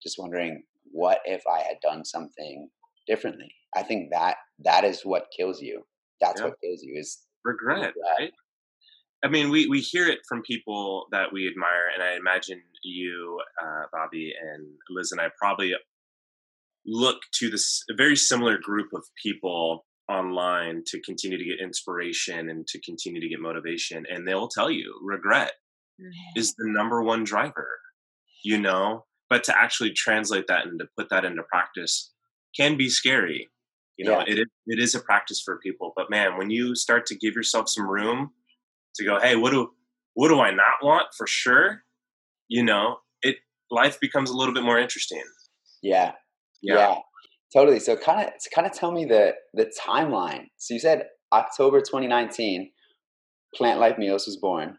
just 0.04 0.18
wondering, 0.20 0.64
what 0.92 1.20
if 1.26 1.44
I 1.48 1.62
had 1.62 1.78
done 1.82 2.04
something 2.04 2.70
differently? 3.08 3.54
I 3.76 3.84
think 3.84 4.10
that 4.12 4.36
that 4.60 4.84
is 4.84 5.02
what 5.04 5.28
kills 5.36 5.62
you. 5.62 5.84
That's 6.20 6.42
yeah. 6.42 6.48
what 6.48 6.60
kills 6.62 6.82
you 6.84 7.00
is 7.00 7.20
regret, 7.46 7.78
regret. 7.78 7.94
Right? 8.20 8.32
I 9.24 9.30
mean, 9.30 9.52
we, 9.52 9.68
we 9.68 9.82
hear 9.82 10.08
it 10.08 10.20
from 10.28 10.42
people 10.42 11.06
that 11.12 11.32
we 11.32 11.48
admire, 11.48 11.90
and 11.94 12.02
I 12.02 12.16
imagine 12.16 12.62
you, 12.84 13.40
uh, 13.62 13.84
Bobby, 13.94 14.34
and 14.42 14.66
Liz 14.90 15.12
and 15.12 15.22
I 15.22 15.30
probably 15.40 15.74
look 16.86 17.18
to 17.34 17.50
this 17.50 17.84
a 17.90 17.96
very 17.96 18.16
similar 18.16 18.58
group 18.58 18.88
of 18.94 19.04
people 19.22 19.86
online 20.10 20.84
to 20.86 21.00
continue 21.02 21.38
to 21.38 21.46
get 21.46 21.60
inspiration 21.60 22.50
and 22.50 22.68
to 22.68 22.80
continue 22.82 23.22
to 23.22 23.30
get 23.30 23.40
motivation 23.40 24.04
and 24.10 24.28
they'll 24.28 24.48
tell 24.48 24.70
you 24.70 24.94
regret 25.02 25.54
is 26.36 26.54
the 26.56 26.68
number 26.68 27.02
one 27.04 27.24
driver 27.24 27.78
you 28.44 28.60
know? 28.60 29.06
But 29.30 29.44
to 29.46 29.58
actually 29.58 29.92
translate 29.92 30.48
that 30.48 30.66
and 30.66 30.80
to 30.80 30.88
put 30.98 31.10
that 31.10 31.24
into 31.24 31.44
practice 31.44 32.12
can 32.58 32.78
be 32.78 32.90
scary 32.90 33.50
you 33.98 34.06
know? 34.06 34.20
Yeah. 34.20 34.36
it, 34.36 34.48
it 34.68 34.80
is 34.80 34.96
a 34.96 35.00
practice 35.00 35.42
for 35.44 35.60
people 35.60 35.94
but 35.96 36.10
man 36.10 36.38
when 36.38 36.50
you 36.50 36.76
start 36.76 37.06
to 37.08 37.16
give 37.16 37.36
yourself 37.36 37.70
some 37.70 37.90
room 37.90 38.32
to 38.96 39.06
go 39.06 39.20
hey 39.20 39.36
what 39.36 39.52
do 39.52 39.70
what 40.16 40.30
do 40.30 40.42
i 40.42 40.52
not 40.52 40.84
want 40.84 41.08
for 41.16 41.28
sure? 41.28 41.84
you 42.50 42.64
know 42.64 42.98
it 43.22 43.38
life 43.70 44.00
becomes 44.02 44.30
a 44.30 44.36
little 44.36 44.54
bit 44.54 44.64
more 44.64 44.80
interesting. 44.80 45.24
Yeah 45.82 46.14
yeah. 46.62 46.76
yeah 46.76 46.96
totally. 47.54 47.80
So 47.80 47.96
kind 47.96 48.28
of 48.28 48.34
kind 48.54 48.68
of 48.68 48.74
tell 48.74 48.92
me 48.92 49.06
the 49.06 49.34
the 49.54 49.72
timeline. 49.80 50.46
So 50.58 50.74
you 50.74 50.80
said 50.80 51.06
October 51.34 51.80
2019, 51.80 52.70
Plant 53.56 53.80
Life 53.80 53.98
Meals 53.98 54.26
was 54.26 54.38
born. 54.38 54.78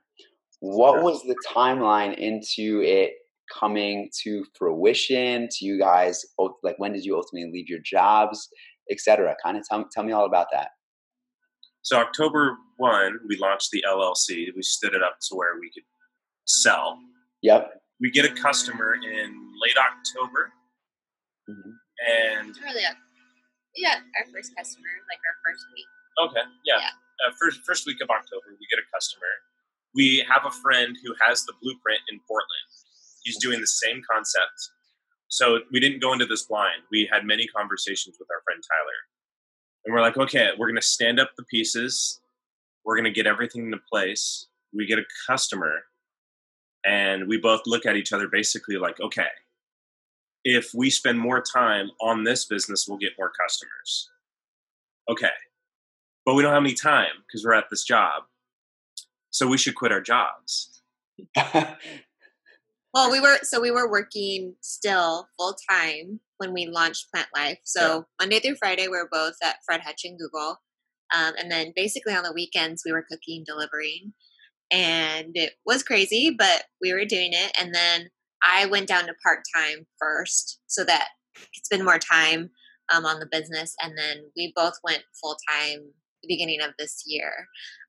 What 0.60 1.02
was 1.02 1.22
the 1.22 1.36
timeline 1.54 2.16
into 2.16 2.82
it 2.82 3.12
coming 3.52 4.10
to 4.22 4.44
fruition? 4.56 5.48
To 5.50 5.64
you 5.64 5.78
guys, 5.78 6.24
like 6.62 6.78
when 6.78 6.92
did 6.92 7.04
you 7.04 7.16
ultimately 7.16 7.50
leave 7.52 7.68
your 7.68 7.80
jobs, 7.84 8.48
etc. 8.90 9.34
Kind 9.42 9.56
of 9.56 9.64
tell 9.68 9.84
tell 9.92 10.04
me 10.04 10.12
all 10.12 10.26
about 10.26 10.46
that. 10.52 10.68
So 11.82 11.98
October 11.98 12.56
one, 12.76 13.18
we 13.28 13.36
launched 13.38 13.70
the 13.72 13.84
LLC. 13.88 14.46
We 14.54 14.62
stood 14.62 14.94
it 14.94 15.02
up 15.02 15.16
to 15.28 15.34
where 15.34 15.58
we 15.60 15.70
could 15.74 15.82
sell. 16.46 16.98
Yep. 17.42 17.72
We 18.00 18.10
get 18.10 18.24
a 18.24 18.34
customer 18.34 18.94
in 18.94 19.34
late 19.60 19.76
October 19.76 20.52
Mm-hmm. 21.48 21.72
And 22.02 22.54
really, 22.62 22.82
yeah, 23.76 24.00
our 24.18 24.26
first 24.32 24.54
customer, 24.56 24.92
like 25.08 25.20
our 25.22 25.36
first 25.44 25.64
week. 25.74 25.90
Okay, 26.28 26.44
yeah. 26.64 26.78
yeah. 26.78 26.94
Uh, 27.26 27.32
first 27.38 27.60
first 27.66 27.86
week 27.86 27.98
of 28.02 28.10
October, 28.10 28.56
we 28.58 28.66
get 28.70 28.78
a 28.78 28.86
customer. 28.94 29.32
We 29.94 30.24
have 30.28 30.46
a 30.46 30.50
friend 30.50 30.96
who 31.04 31.14
has 31.20 31.44
the 31.44 31.52
blueprint 31.62 32.00
in 32.10 32.20
Portland. 32.26 32.68
He's 33.24 33.38
doing 33.38 33.60
the 33.60 33.66
same 33.66 34.02
concept. 34.08 34.70
So 35.28 35.60
we 35.70 35.80
didn't 35.80 36.00
go 36.00 36.12
into 36.12 36.26
this 36.26 36.42
blind. 36.44 36.82
We 36.90 37.08
had 37.10 37.24
many 37.24 37.46
conversations 37.46 38.16
with 38.18 38.28
our 38.30 38.42
friend 38.44 38.62
Tyler. 38.62 39.00
And 39.84 39.94
we're 39.94 40.00
like, 40.00 40.18
okay, 40.18 40.50
we're 40.58 40.66
going 40.66 40.80
to 40.80 40.86
stand 40.86 41.18
up 41.18 41.30
the 41.36 41.44
pieces. 41.44 42.20
We're 42.84 42.96
going 42.96 43.04
to 43.04 43.10
get 43.10 43.26
everything 43.26 43.66
into 43.66 43.78
place. 43.90 44.46
We 44.74 44.86
get 44.86 44.98
a 44.98 45.04
customer. 45.26 45.84
And 46.84 47.28
we 47.28 47.38
both 47.38 47.62
look 47.66 47.86
at 47.86 47.96
each 47.96 48.12
other 48.12 48.28
basically 48.28 48.76
like, 48.76 49.00
okay, 49.00 49.28
if 50.44 50.72
we 50.74 50.90
spend 50.90 51.18
more 51.18 51.40
time 51.40 51.90
on 52.00 52.24
this 52.24 52.44
business, 52.44 52.86
we'll 52.88 52.98
get 52.98 53.12
more 53.18 53.30
customers. 53.40 54.10
Okay. 55.10 55.30
But 56.24 56.34
we 56.34 56.42
don't 56.42 56.52
have 56.52 56.62
any 56.62 56.74
time 56.74 57.24
because 57.26 57.44
we're 57.44 57.54
at 57.54 57.70
this 57.70 57.84
job. 57.84 58.24
So 59.30 59.46
we 59.46 59.58
should 59.58 59.74
quit 59.74 59.92
our 59.92 60.00
jobs. 60.00 60.82
well, 62.94 63.10
we 63.10 63.20
were 63.20 63.38
so 63.42 63.60
we 63.60 63.70
were 63.70 63.90
working 63.90 64.54
still 64.60 65.28
full 65.38 65.56
time 65.70 66.20
when 66.38 66.52
we 66.52 66.66
launched 66.66 67.10
Plant 67.12 67.28
Life. 67.34 67.58
So 67.64 67.80
yeah. 67.80 68.02
Monday 68.20 68.40
through 68.40 68.56
Friday, 68.56 68.88
we 68.88 68.96
are 68.96 69.08
both 69.10 69.34
at 69.42 69.56
Fred 69.64 69.80
Hutch 69.80 70.02
and 70.04 70.18
Google. 70.18 70.60
Um, 71.14 71.34
and 71.38 71.50
then 71.50 71.72
basically 71.74 72.14
on 72.14 72.24
the 72.24 72.32
weekends, 72.32 72.82
we 72.84 72.92
were 72.92 73.06
cooking, 73.08 73.44
delivering. 73.46 74.12
And 74.70 75.36
it 75.36 75.54
was 75.66 75.82
crazy, 75.82 76.34
but 76.36 76.64
we 76.80 76.92
were 76.92 77.04
doing 77.04 77.30
it. 77.32 77.52
And 77.60 77.74
then 77.74 78.08
I 78.44 78.66
went 78.66 78.88
down 78.88 79.06
to 79.06 79.14
part 79.24 79.40
time 79.54 79.86
first 79.98 80.60
so 80.66 80.84
that 80.84 81.08
I 81.36 81.40
could 81.40 81.64
spend 81.64 81.84
more 81.84 81.98
time 81.98 82.50
um, 82.92 83.06
on 83.06 83.20
the 83.20 83.28
business. 83.30 83.74
And 83.82 83.96
then 83.96 84.24
we 84.36 84.52
both 84.54 84.74
went 84.84 85.02
full 85.20 85.36
time 85.48 85.80
the 86.22 86.28
beginning 86.28 86.60
of 86.60 86.70
this 86.78 87.02
year. 87.06 87.46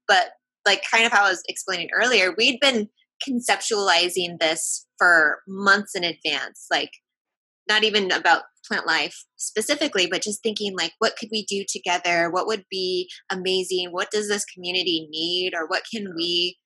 But 0.07 0.31
like 0.65 0.83
kind 0.89 1.05
of 1.05 1.11
how 1.11 1.25
I 1.25 1.29
was 1.29 1.43
explaining 1.47 1.89
earlier, 1.93 2.33
we'd 2.37 2.59
been 2.59 2.89
conceptualizing 3.27 4.39
this 4.39 4.85
for 4.97 5.39
months 5.47 5.95
in 5.95 6.03
advance, 6.03 6.67
like 6.71 6.91
not 7.67 7.83
even 7.83 8.11
about 8.11 8.43
plant 8.67 8.87
life 8.87 9.25
specifically, 9.37 10.07
but 10.07 10.21
just 10.21 10.41
thinking 10.41 10.73
like, 10.77 10.93
what 10.99 11.15
could 11.17 11.29
we 11.31 11.45
do 11.45 11.63
together? 11.67 12.29
What 12.29 12.47
would 12.47 12.65
be 12.69 13.09
amazing? 13.29 13.89
What 13.91 14.11
does 14.11 14.27
this 14.27 14.45
community 14.45 15.07
need? 15.09 15.53
Or 15.55 15.67
what 15.67 15.83
can 15.93 16.13
we 16.15 16.57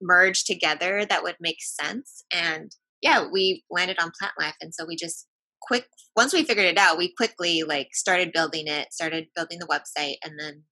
merge 0.00 0.44
together 0.44 1.06
that 1.08 1.22
would 1.22 1.36
make 1.40 1.58
sense? 1.60 2.24
And 2.32 2.72
yeah, 3.04 3.26
we 3.30 3.62
landed 3.70 3.98
on 4.00 4.10
Plant 4.18 4.32
Life. 4.40 4.56
And 4.62 4.74
so 4.74 4.86
we 4.86 4.96
just 4.96 5.28
quick, 5.60 5.86
once 6.16 6.32
we 6.32 6.42
figured 6.42 6.64
it 6.64 6.78
out, 6.78 6.96
we 6.96 7.12
quickly 7.14 7.62
like 7.62 7.88
started 7.92 8.32
building 8.32 8.66
it, 8.66 8.92
started 8.92 9.26
building 9.36 9.58
the 9.58 9.66
website 9.66 10.16
and 10.24 10.40
then 10.40 10.62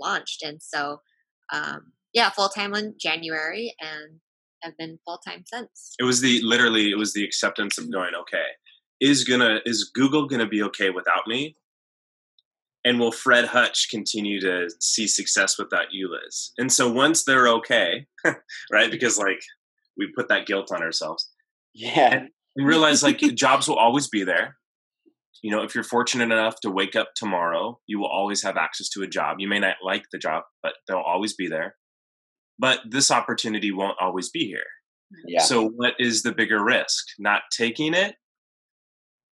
launched. 0.00 0.42
And 0.42 0.62
so, 0.62 1.02
um, 1.52 1.92
yeah, 2.14 2.30
full 2.30 2.48
time 2.48 2.74
in 2.74 2.94
January 2.98 3.74
and 3.80 4.20
have 4.62 4.76
been 4.78 4.98
full 5.04 5.18
time 5.18 5.44
since. 5.46 5.92
It 6.00 6.04
was 6.04 6.22
the 6.22 6.40
literally, 6.42 6.90
it 6.90 6.96
was 6.96 7.12
the 7.12 7.22
acceptance 7.22 7.76
of 7.76 7.92
going, 7.92 8.14
okay, 8.14 8.46
is 9.00 9.24
gonna, 9.24 9.60
is 9.66 9.90
Google 9.94 10.26
gonna 10.26 10.48
be 10.48 10.62
okay 10.62 10.88
without 10.88 11.26
me? 11.26 11.56
and 12.86 13.00
will 13.00 13.12
Fred 13.12 13.46
Hutch 13.46 13.88
continue 13.90 14.38
to 14.42 14.68
see 14.78 15.06
success 15.06 15.58
without 15.58 15.86
you, 15.90 16.10
Liz? 16.10 16.52
And 16.58 16.70
so 16.70 16.92
once 16.92 17.24
they're 17.24 17.48
okay, 17.48 18.06
right? 18.70 18.90
Because 18.90 19.16
like 19.16 19.40
we 19.96 20.12
put 20.14 20.28
that 20.28 20.44
guilt 20.46 20.70
on 20.70 20.82
ourselves. 20.82 21.30
Yeah. 21.74 22.26
And 22.56 22.66
realize 22.66 23.02
like 23.02 23.18
jobs 23.34 23.68
will 23.68 23.78
always 23.78 24.08
be 24.08 24.24
there. 24.24 24.56
you 25.42 25.50
know, 25.50 25.62
if 25.62 25.74
you're 25.74 25.84
fortunate 25.84 26.32
enough 26.32 26.56
to 26.62 26.70
wake 26.70 26.96
up 26.96 27.08
tomorrow, 27.16 27.78
you 27.86 27.98
will 27.98 28.08
always 28.08 28.42
have 28.42 28.56
access 28.56 28.88
to 28.90 29.02
a 29.02 29.06
job. 29.06 29.36
You 29.40 29.48
may 29.48 29.58
not 29.58 29.76
like 29.84 30.04
the 30.12 30.18
job, 30.18 30.44
but 30.62 30.72
they'll 30.88 30.98
always 30.98 31.34
be 31.34 31.48
there. 31.48 31.76
But 32.58 32.80
this 32.88 33.10
opportunity 33.10 33.72
won't 33.72 33.98
always 34.00 34.30
be 34.30 34.46
here. 34.46 34.64
Yeah. 35.26 35.42
So, 35.42 35.68
what 35.68 35.94
is 35.98 36.22
the 36.22 36.32
bigger 36.32 36.64
risk? 36.64 37.04
Not 37.18 37.42
taking 37.56 37.94
it? 37.94 38.14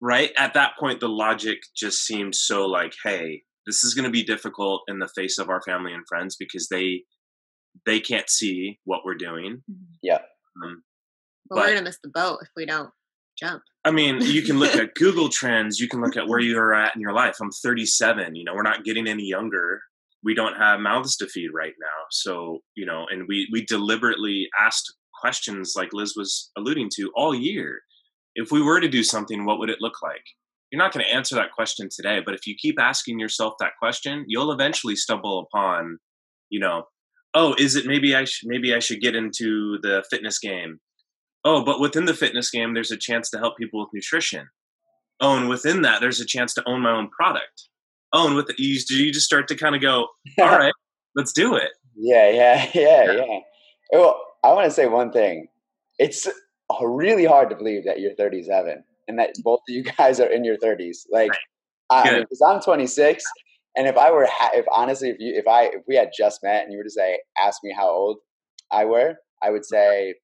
Right? 0.01 0.33
At 0.37 0.55
that 0.55 0.73
point, 0.79 1.01
the 1.01 1.09
logic 1.09 1.59
just 1.77 2.05
seemed 2.05 2.35
so 2.35 2.67
like, 2.67 2.93
hey, 3.05 3.43
this 3.67 3.83
is 3.85 3.95
going 3.95 4.05
to 4.05 4.11
be 4.11 4.23
difficult 4.23 4.83
in 4.89 4.99
the 4.99 5.09
face 5.09 5.39
of 5.39 5.49
our 5.49 5.63
family 5.63 5.93
and 5.93 6.07
friends 6.07 6.37
because 6.39 6.69
they 6.69 7.05
they 7.87 7.99
can't 7.99 8.29
see 8.29 8.79
what 8.85 9.01
we're 9.05 9.15
doing. 9.15 9.63
Yeah. 10.03 10.19
Um, 10.63 10.83
But, 11.49 11.59
we're 11.59 11.69
gonna 11.69 11.83
miss 11.83 11.99
the 12.03 12.09
boat 12.09 12.39
if 12.43 12.49
we 12.57 12.67
don't 12.67 12.91
jump. 13.39 13.63
I 13.85 13.91
mean, 13.91 14.21
you 14.21 14.43
can 14.43 14.59
look 14.59 14.75
at 14.75 14.95
Google 14.97 15.29
Trends. 15.29 15.79
You 15.79 15.89
can 15.89 16.01
look 16.01 16.17
at 16.17 16.27
where 16.27 16.41
you're 16.41 16.75
at 16.75 16.95
in 16.95 17.01
your 17.01 17.13
life. 17.13 17.37
I'm 17.41 17.51
37. 17.51 18.35
You 18.35 18.45
know, 18.45 18.55
we're 18.55 18.63
not 18.63 18.85
getting 18.85 19.07
any 19.07 19.25
younger. 19.25 19.81
We 20.23 20.35
don't 20.35 20.57
have 20.57 20.81
mouths 20.81 21.17
to 21.19 21.27
feed 21.27 21.51
right 21.53 21.75
now. 21.81 22.05
So, 22.11 22.61
you 22.75 22.87
know, 22.87 23.07
and 23.11 23.27
we 23.29 23.49
we 23.53 23.65
deliberately 23.67 24.49
asked 24.59 24.95
questions 25.21 25.75
like 25.77 25.93
Liz 25.93 26.15
was 26.17 26.51
alluding 26.57 26.91
to 26.97 27.11
all 27.15 27.35
year. 27.35 27.81
If 28.35 28.51
we 28.51 28.63
were 28.63 28.81
to 28.81 28.89
do 28.89 29.03
something, 29.03 29.45
what 29.45 29.59
would 29.59 29.71
it 29.71 29.81
look 29.81 30.03
like? 30.03 30.25
You're 30.71 30.83
not 30.83 30.93
going 30.93 31.05
to 31.05 31.15
answer 31.15 31.37
that 31.37 31.53
question 31.53 31.89
today, 31.95 32.21
but 32.25 32.35
if 32.35 32.47
you 32.47 32.57
keep 32.59 32.81
asking 32.81 33.21
yourself 33.21 33.55
that 33.61 33.77
question, 33.79 34.25
you'll 34.27 34.51
eventually 34.51 34.97
stumble 34.97 35.47
upon, 35.47 35.99
you 36.51 36.59
know, 36.59 36.85
oh, 37.35 37.55
is 37.59 37.77
it 37.77 37.87
maybe 37.87 38.17
I 38.17 38.25
should 38.25 38.49
maybe 38.49 38.75
I 38.75 38.81
should 38.81 39.01
get 39.01 39.15
into 39.15 39.79
the 39.83 40.05
fitness 40.11 40.39
game? 40.39 40.81
Oh, 41.45 41.63
but 41.63 41.81
within 41.81 42.07
the 42.07 42.15
fitness 42.15 42.51
game, 42.51 42.73
there's 42.73 42.91
a 42.91 42.97
chance 42.97 43.29
to 43.31 43.39
help 43.39 43.57
people 43.59 43.81
with 43.81 43.91
nutrition. 43.93 44.49
Oh, 45.21 45.37
and 45.37 45.49
within 45.49 45.83
that, 45.83 46.01
there's 46.01 46.21
a 46.21 46.27
chance 46.27 46.55
to 46.55 46.63
own 46.67 46.81
my 46.81 46.91
own 46.91 47.09
product. 47.11 47.69
Oh, 48.13 48.27
and 48.27 48.37
with 48.37 48.47
the, 48.47 48.55
you, 48.59 48.81
you 48.89 49.13
just 49.13 49.27
start 49.27 49.49
to 49.49 49.57
kind 49.57 49.75
of 49.75 49.83
go, 49.83 50.09
all 50.41 50.59
right, 50.59 50.73
let's 51.15 51.33
do 51.33 51.55
it. 51.55 51.71
Yeah, 51.97 52.31
yeah, 52.31 52.71
yeah, 52.75 53.13
Yeah. 53.13 53.39
Well, 53.93 54.21
I 54.43 54.53
want 54.53 54.65
to 54.65 54.71
say 54.71 54.87
one 54.87 55.13
thing. 55.13 55.49
It's 55.99 56.27
really 56.83 57.25
hard 57.25 57.51
to 57.51 57.57
believe 57.57 57.85
that 57.85 58.01
you're 58.01 58.15
37 58.15 58.83
and 59.07 59.19
that 59.19 59.35
both 59.43 59.61
of 59.69 59.75
you 59.75 59.83
guys 59.99 60.21
are 60.21 60.27
in 60.27 60.45
your 60.45 60.57
30s. 60.57 61.05
Like, 61.11 61.31
right. 61.31 61.39
I, 61.91 62.21
because 62.21 62.43
I'm 62.45 62.61
26, 62.61 63.23
and 63.77 63.87
if 63.87 63.97
I 63.97 64.11
were, 64.11 64.27
ha- 64.31 64.51
if 64.55 64.65
honestly, 64.73 65.11
if 65.11 65.17
you, 65.19 65.35
if 65.35 65.47
I, 65.47 65.65
if 65.65 65.83
we 65.87 65.97
had 65.97 66.11
just 66.17 66.41
met 66.43 66.65
and 66.65 66.73
you 66.73 66.79
were 66.79 66.85
to 66.85 66.91
say, 66.91 67.19
ask 67.39 67.63
me 67.63 67.75
how 67.77 67.89
old 67.89 68.19
I 68.73 68.87
were, 68.87 69.17
I 69.43 69.51
would 69.51 69.67
say 69.67 70.15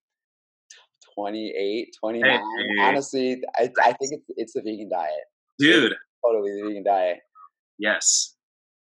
28, 1.14 1.96
29. 1.98 2.30
Hey. 2.30 2.40
Honestly, 2.82 3.42
I, 3.56 3.70
I 3.82 3.92
think 3.92 4.12
it's 4.12 4.24
it's 4.36 4.52
the 4.54 4.62
vegan 4.62 4.88
diet. 4.90 5.10
Dude, 5.58 5.94
Totally 6.24 6.50
the 6.62 6.68
vegan 6.68 6.84
diet. 6.84 7.18
yes. 7.78 8.34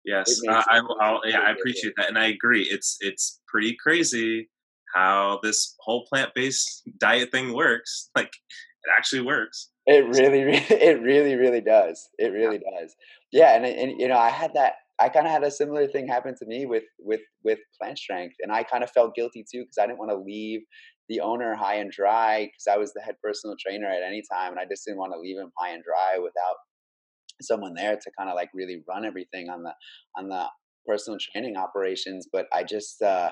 Yes, 0.06 0.40
It 0.42 0.50
I, 0.50 0.78
it- 0.78 0.84
I'll, 1.02 1.22
yeah, 1.26 1.40
I 1.42 1.52
appreciate 1.52 1.94
that, 1.98 2.08
and 2.08 2.18
I 2.18 2.28
agree. 2.28 2.64
It's 2.64 2.98
it's 3.02 3.42
pretty 3.46 3.76
crazy 3.76 4.50
how 4.96 5.42
this 5.44 5.76
whole 5.82 6.06
plant 6.06 6.32
based 6.34 6.84
diet 6.98 7.30
thing 7.30 7.54
works. 7.54 8.10
Like, 8.16 8.28
it 8.28 8.90
actually 8.98 9.24
works. 9.24 9.70
It 9.86 10.08
really, 10.08 10.44
really, 10.46 10.66
it 10.70 11.02
really, 11.02 11.36
really 11.36 11.60
does. 11.60 12.08
It 12.18 12.30
really 12.32 12.58
does. 12.60 12.96
Yeah, 13.34 13.56
and 13.58 13.66
and 13.66 14.00
you 14.00 14.08
know, 14.08 14.18
I 14.18 14.30
had 14.30 14.54
that. 14.54 14.76
I 15.00 15.10
kind 15.10 15.28
of 15.28 15.32
had 15.34 15.44
a 15.44 15.52
similar 15.52 15.88
thing 15.88 16.08
happen 16.08 16.36
to 16.40 16.46
me 16.46 16.66
with 16.66 16.84
with 17.00 17.22
with 17.44 17.60
plant 17.78 17.98
strength, 18.00 18.36
and 18.42 18.50
I 18.50 18.64
kind 18.64 18.86
of 18.86 18.92
felt 18.92 19.14
guilty 19.14 19.44
too 19.44 19.64
because 19.64 19.78
I 19.78 19.88
didn't 19.88 20.00
want 20.00 20.12
to 20.12 20.18
leave 20.18 20.62
the 21.10 21.22
owner 21.22 21.56
high 21.56 21.76
and 21.76 21.92
dry 21.92 22.46
because 22.46 22.68
I 22.72 22.78
was 22.78 22.94
the 22.94 23.02
head 23.02 23.16
personal 23.24 23.56
trainer 23.60 23.88
at 23.88 24.04
any 24.04 24.22
time, 24.32 24.52
and 24.52 24.60
I 24.60 24.66
just 24.66 24.86
didn't 24.86 25.00
want 25.00 25.14
to 25.14 25.20
leave 25.20 25.38
him 25.38 25.52
high 25.58 25.72
and 25.72 25.84
dry 25.84 26.20
without 26.20 26.56
someone 27.42 27.74
there 27.74 27.96
to 27.96 28.12
kind 28.18 28.30
of 28.30 28.36
like 28.36 28.50
really 28.54 28.84
run 28.88 29.06
everything 29.06 29.50
on 29.50 29.64
the 29.64 29.74
on 30.16 30.30
the 30.30 30.46
personal 30.86 31.20
training 31.20 31.58
operations. 31.58 32.28
But 32.32 32.48
I 32.54 32.64
just 32.64 33.02
uh, 33.02 33.32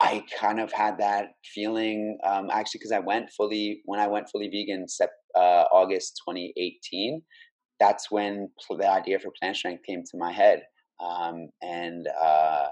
I 0.00 0.24
kind 0.38 0.60
of 0.60 0.72
had 0.72 0.98
that 0.98 1.32
feeling 1.54 2.18
um, 2.24 2.48
actually 2.50 2.78
because 2.78 2.92
I 2.92 3.00
went 3.00 3.30
fully 3.36 3.82
when 3.84 4.00
I 4.00 4.06
went 4.06 4.28
fully 4.30 4.48
vegan 4.48 4.88
sep- 4.88 5.10
uh, 5.36 5.64
August 5.72 6.20
2018. 6.28 7.22
That's 7.78 8.10
when 8.10 8.50
the 8.70 8.90
idea 8.90 9.18
for 9.18 9.30
plant 9.40 9.56
strength 9.56 9.84
came 9.86 10.02
to 10.02 10.18
my 10.18 10.32
head, 10.32 10.62
um, 11.02 11.48
and 11.62 12.06
uh, 12.20 12.68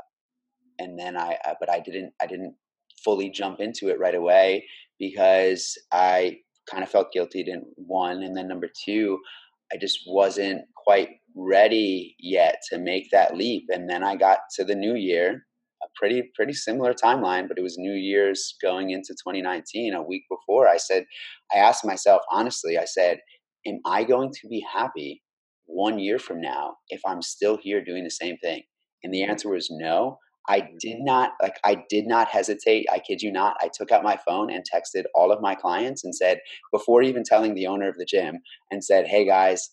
and 0.78 0.98
then 0.98 1.16
I 1.16 1.38
uh, 1.46 1.54
but 1.60 1.70
I 1.70 1.80
didn't 1.80 2.12
I 2.20 2.26
didn't 2.26 2.54
fully 3.04 3.30
jump 3.30 3.60
into 3.60 3.88
it 3.88 3.98
right 3.98 4.14
away 4.14 4.66
because 4.98 5.76
I 5.92 6.38
kind 6.70 6.82
of 6.82 6.90
felt 6.90 7.12
guilty. 7.12 7.42
Didn't 7.42 7.66
one, 7.76 8.22
and 8.22 8.36
then 8.36 8.48
number 8.48 8.68
two, 8.84 9.18
I 9.72 9.76
just 9.76 10.00
wasn't 10.06 10.62
quite 10.76 11.10
ready 11.36 12.16
yet 12.18 12.60
to 12.70 12.78
make 12.78 13.08
that 13.12 13.36
leap. 13.36 13.64
And 13.68 13.88
then 13.88 14.02
I 14.02 14.16
got 14.16 14.40
to 14.56 14.64
the 14.64 14.74
new 14.74 14.94
year, 14.94 15.46
a 15.82 15.86
pretty 15.96 16.30
pretty 16.34 16.52
similar 16.52 16.94
timeline, 16.94 17.48
but 17.48 17.58
it 17.58 17.62
was 17.62 17.76
New 17.78 17.94
Year's 17.94 18.54
going 18.62 18.90
into 18.90 19.12
2019. 19.14 19.94
A 19.94 20.02
week 20.02 20.24
before, 20.30 20.68
I 20.68 20.76
said, 20.76 21.04
I 21.54 21.58
asked 21.58 21.84
myself 21.84 22.22
honestly, 22.30 22.78
I 22.78 22.84
said, 22.84 23.20
Am 23.66 23.80
I 23.84 24.04
going 24.04 24.32
to 24.32 24.48
be 24.48 24.64
happy 24.72 25.22
one 25.66 25.98
year 25.98 26.18
from 26.18 26.40
now 26.40 26.76
if 26.88 27.00
I'm 27.06 27.22
still 27.22 27.58
here 27.60 27.84
doing 27.84 28.04
the 28.04 28.10
same 28.10 28.36
thing? 28.38 28.62
And 29.02 29.12
the 29.12 29.24
answer 29.24 29.50
was 29.50 29.68
no. 29.70 30.18
I 30.48 30.68
did 30.80 30.98
not 31.00 31.32
like 31.42 31.58
I 31.64 31.84
did 31.88 32.06
not 32.06 32.28
hesitate. 32.28 32.86
I 32.90 32.98
kid 32.98 33.22
you 33.22 33.30
not. 33.30 33.56
I 33.60 33.68
took 33.72 33.90
out 33.90 34.02
my 34.02 34.18
phone 34.26 34.50
and 34.50 34.64
texted 34.64 35.04
all 35.14 35.30
of 35.30 35.40
my 35.40 35.54
clients 35.54 36.04
and 36.04 36.14
said, 36.14 36.40
before 36.72 37.02
even 37.02 37.22
telling 37.24 37.54
the 37.54 37.66
owner 37.66 37.88
of 37.88 37.96
the 37.96 38.06
gym, 38.06 38.38
and 38.70 38.82
said, 38.82 39.06
"Hey 39.06 39.26
guys, 39.26 39.70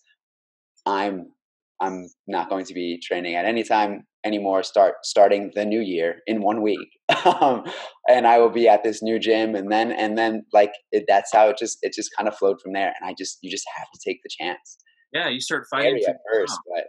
I'm 0.84 1.32
I'm 1.80 2.08
not 2.26 2.48
going 2.48 2.64
to 2.66 2.74
be 2.74 3.00
training 3.02 3.34
at 3.34 3.44
Anytime 3.44 4.06
anymore. 4.24 4.62
Start 4.62 4.94
starting 5.04 5.52
the 5.54 5.64
new 5.64 5.80
year 5.80 6.22
in 6.26 6.42
one 6.42 6.62
week, 6.62 6.88
um, 7.24 7.64
and 8.08 8.26
I 8.26 8.38
will 8.38 8.50
be 8.50 8.68
at 8.68 8.82
this 8.82 9.02
new 9.02 9.18
gym. 9.18 9.54
And 9.54 9.70
then 9.70 9.92
and 9.92 10.16
then 10.18 10.44
like 10.52 10.72
it, 10.92 11.04
that's 11.08 11.32
how 11.32 11.48
it 11.48 11.58
just 11.58 11.78
it 11.82 11.92
just 11.94 12.10
kind 12.16 12.28
of 12.28 12.36
flowed 12.36 12.60
from 12.60 12.72
there. 12.72 12.92
And 13.00 13.08
I 13.08 13.14
just 13.16 13.38
you 13.42 13.50
just 13.50 13.66
have 13.76 13.88
to 13.92 14.00
take 14.04 14.20
the 14.22 14.30
chance. 14.30 14.78
Yeah, 15.12 15.28
you 15.28 15.40
start 15.40 15.66
fighting. 15.70 16.02
At 16.06 16.16
first, 16.32 16.58
but 16.74 16.88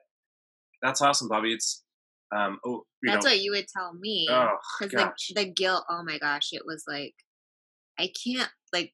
That's 0.82 1.02
awesome, 1.02 1.28
Bobby. 1.28 1.54
It's 1.54 1.84
um, 2.36 2.60
oh, 2.66 2.84
That's 3.04 3.26
know, 3.26 3.32
what 3.32 3.40
you 3.40 3.52
would 3.52 3.68
tell 3.68 3.94
me. 3.94 4.28
oh 4.30 4.58
Because 4.80 4.94
gosh, 4.94 5.28
the, 5.30 5.44
the 5.46 5.52
guilt, 5.52 5.86
oh 5.90 6.04
my 6.04 6.18
gosh, 6.20 6.50
it 6.52 6.64
was 6.66 6.84
like, 6.88 7.14
I 8.00 8.12
can't, 8.24 8.50
like, 8.74 8.94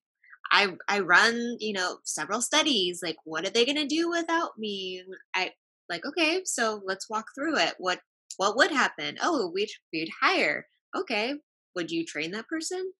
I 0.51 0.75
I 0.87 0.99
run, 0.99 1.57
you 1.59 1.73
know, 1.73 1.97
several 2.03 2.41
studies. 2.41 3.01
Like, 3.01 3.17
what 3.23 3.45
are 3.45 3.49
they 3.49 3.65
gonna 3.65 3.87
do 3.87 4.09
without 4.09 4.51
me? 4.57 5.03
I 5.35 5.51
like, 5.89 6.05
okay, 6.05 6.41
so 6.45 6.81
let's 6.85 7.09
walk 7.09 7.25
through 7.35 7.57
it. 7.57 7.73
What 7.79 7.99
what 8.37 8.55
would 8.57 8.71
happen? 8.71 9.17
Oh, 9.21 9.51
we'd 9.53 9.69
we'd 9.91 10.09
hire. 10.21 10.67
Okay, 10.95 11.35
would 11.75 11.91
you 11.91 12.05
train 12.05 12.31
that 12.31 12.47
person? 12.47 12.91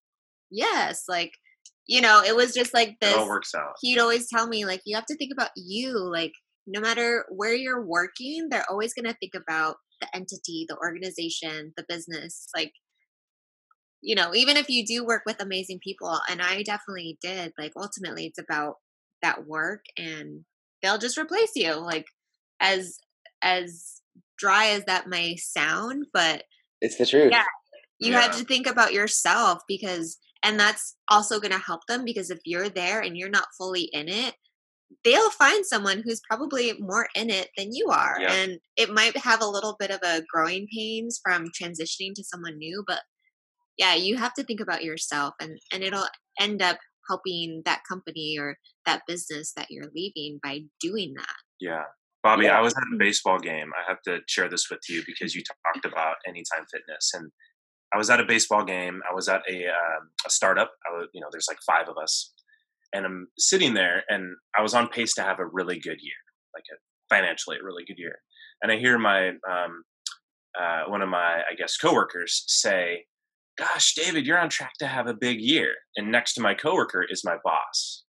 Yes, 0.50 1.04
like, 1.08 1.32
you 1.86 2.00
know, 2.00 2.22
it 2.26 2.34
was 2.34 2.54
just 2.54 2.74
like 2.74 2.90
it 2.90 2.96
this. 3.00 3.14
all 3.14 3.28
works 3.28 3.54
out. 3.54 3.74
He'd 3.80 3.98
always 3.98 4.28
tell 4.28 4.46
me, 4.48 4.64
like, 4.64 4.80
you 4.84 4.96
have 4.96 5.06
to 5.06 5.16
think 5.16 5.32
about 5.32 5.50
you. 5.56 5.98
Like, 5.98 6.32
no 6.66 6.80
matter 6.80 7.24
where 7.30 7.54
you're 7.54 7.84
working, 7.84 8.48
they're 8.50 8.68
always 8.70 8.94
gonna 8.94 9.14
think 9.20 9.34
about 9.34 9.76
the 10.00 10.08
entity, 10.14 10.66
the 10.68 10.76
organization, 10.76 11.72
the 11.76 11.84
business. 11.88 12.48
Like, 12.54 12.72
you 14.00 14.14
know, 14.14 14.34
even 14.34 14.56
if 14.56 14.68
you 14.68 14.84
do 14.84 15.04
work 15.04 15.22
with 15.26 15.40
amazing 15.40 15.80
people, 15.82 16.18
and 16.30 16.42
I 16.42 16.62
definitely 16.62 17.18
did, 17.22 17.52
like, 17.58 17.72
ultimately 17.76 18.26
it's 18.26 18.38
about 18.38 18.76
that 19.22 19.46
work 19.46 19.84
and 19.96 20.44
they'll 20.82 20.98
just 20.98 21.18
replace 21.18 21.52
you. 21.54 21.74
Like, 21.74 22.06
as, 22.60 22.98
as 23.42 24.00
dry 24.38 24.66
as 24.68 24.84
that 24.84 25.08
may 25.08 25.36
sound, 25.36 26.06
but 26.12 26.44
it's 26.80 26.98
the 26.98 27.06
truth. 27.06 27.30
Yeah. 27.32 27.44
you 27.98 28.12
have 28.12 28.36
to 28.36 28.44
think 28.44 28.66
about 28.66 28.92
yourself 28.92 29.62
because 29.68 30.18
and 30.42 30.60
that's 30.60 30.96
also 31.08 31.40
going 31.40 31.52
to 31.52 31.58
help 31.58 31.80
them 31.88 32.04
because 32.04 32.30
if 32.30 32.38
you're 32.44 32.68
there 32.68 33.00
and 33.00 33.16
you're 33.16 33.30
not 33.30 33.46
fully 33.56 33.88
in 33.92 34.08
it 34.08 34.34
they'll 35.04 35.30
find 35.30 35.64
someone 35.66 36.02
who's 36.04 36.20
probably 36.28 36.72
more 36.78 37.08
in 37.14 37.30
it 37.30 37.48
than 37.56 37.70
you 37.72 37.88
are 37.90 38.16
Yeah. 38.20 38.32
and 38.32 38.58
it 38.76 38.90
might 38.90 39.16
have 39.16 39.42
a 39.42 39.46
little 39.48 39.76
bit 39.78 39.90
of 39.90 40.00
a 40.02 40.22
growing 40.32 40.66
pains 40.74 41.20
from 41.22 41.46
transitioning 41.60 42.14
to 42.14 42.24
someone 42.24 42.58
new 42.58 42.84
but 42.86 43.00
yeah 43.76 43.94
you 43.94 44.16
have 44.16 44.34
to 44.34 44.44
think 44.44 44.60
about 44.60 44.84
yourself 44.84 45.34
and 45.40 45.58
and 45.72 45.82
it'll 45.82 46.06
end 46.38 46.62
up 46.62 46.78
helping 47.08 47.62
that 47.64 47.80
company 47.88 48.36
or 48.38 48.56
that 48.86 49.02
business 49.06 49.52
that 49.56 49.66
you're 49.70 49.90
leaving 49.94 50.38
by 50.42 50.60
doing 50.80 51.12
that 51.16 51.36
Yeah. 51.60 51.84
Bobby, 52.22 52.44
Yeah. 52.46 52.56
I 52.58 52.62
was 52.62 52.72
at 52.72 52.82
a 52.94 52.96
baseball 52.98 53.38
game. 53.38 53.70
I 53.78 53.82
have 53.86 54.00
to 54.02 54.20
share 54.26 54.48
this 54.48 54.70
with 54.70 54.80
you 54.88 55.02
because 55.06 55.34
you 55.34 55.42
talked 55.42 55.84
about 55.84 56.16
Anytime 56.26 56.64
Fitness. 56.72 57.10
And 57.12 57.30
I 57.94 57.98
was 57.98 58.08
at 58.08 58.18
a 58.18 58.24
baseball 58.24 58.64
game. 58.64 59.02
I 59.10 59.12
was 59.14 59.28
at 59.28 59.42
a, 59.46 59.66
um, 59.66 60.08
a 60.26 60.30
startup. 60.30 60.70
I 60.88 60.96
was, 60.96 61.08
you 61.12 61.20
know, 61.20 61.28
there's 61.30 61.48
like 61.48 61.58
five 61.66 61.86
of 61.86 61.96
us. 62.02 62.32
And 62.94 63.04
I'm 63.04 63.28
sitting 63.36 63.74
there 63.74 64.04
and 64.08 64.34
I 64.56 64.62
was 64.62 64.72
on 64.72 64.88
pace 64.88 65.14
to 65.14 65.22
have 65.22 65.40
a 65.40 65.46
really 65.46 65.78
good 65.78 65.98
year, 66.00 66.14
like 66.54 66.64
a 66.72 66.76
financially 67.14 67.58
a 67.60 67.64
really 67.64 67.84
good 67.84 67.98
year. 67.98 68.16
And 68.62 68.72
I 68.72 68.76
hear 68.76 68.98
my, 68.98 69.28
um, 69.28 69.84
uh, 70.58 70.84
one 70.86 71.02
of 71.02 71.08
my, 71.08 71.42
I 71.50 71.54
guess, 71.58 71.76
coworkers 71.76 72.44
say, 72.46 73.04
Gosh, 73.56 73.94
David, 73.94 74.26
you're 74.26 74.38
on 74.38 74.48
track 74.48 74.72
to 74.80 74.86
have 74.86 75.06
a 75.06 75.14
big 75.14 75.40
year. 75.40 75.74
And 75.96 76.10
next 76.10 76.34
to 76.34 76.40
my 76.40 76.54
coworker 76.54 77.04
is 77.08 77.24
my 77.24 77.36
boss. 77.44 78.04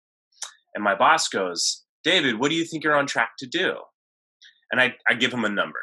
And 0.75 0.85
my 0.85 0.95
boss 0.95 1.29
goes, 1.29 1.83
David, 2.05 2.39
what 2.39 2.51
do 2.51 2.57
you 2.57 2.65
think 2.65 2.85
you're 2.85 2.97
on 2.97 3.07
track 3.07 3.31
to 3.39 3.47
do? 3.47 3.77
And 4.71 4.81
I, 4.81 4.95
I 5.09 5.15
give 5.15 5.33
him 5.33 5.45
a 5.45 5.49
number. 5.49 5.81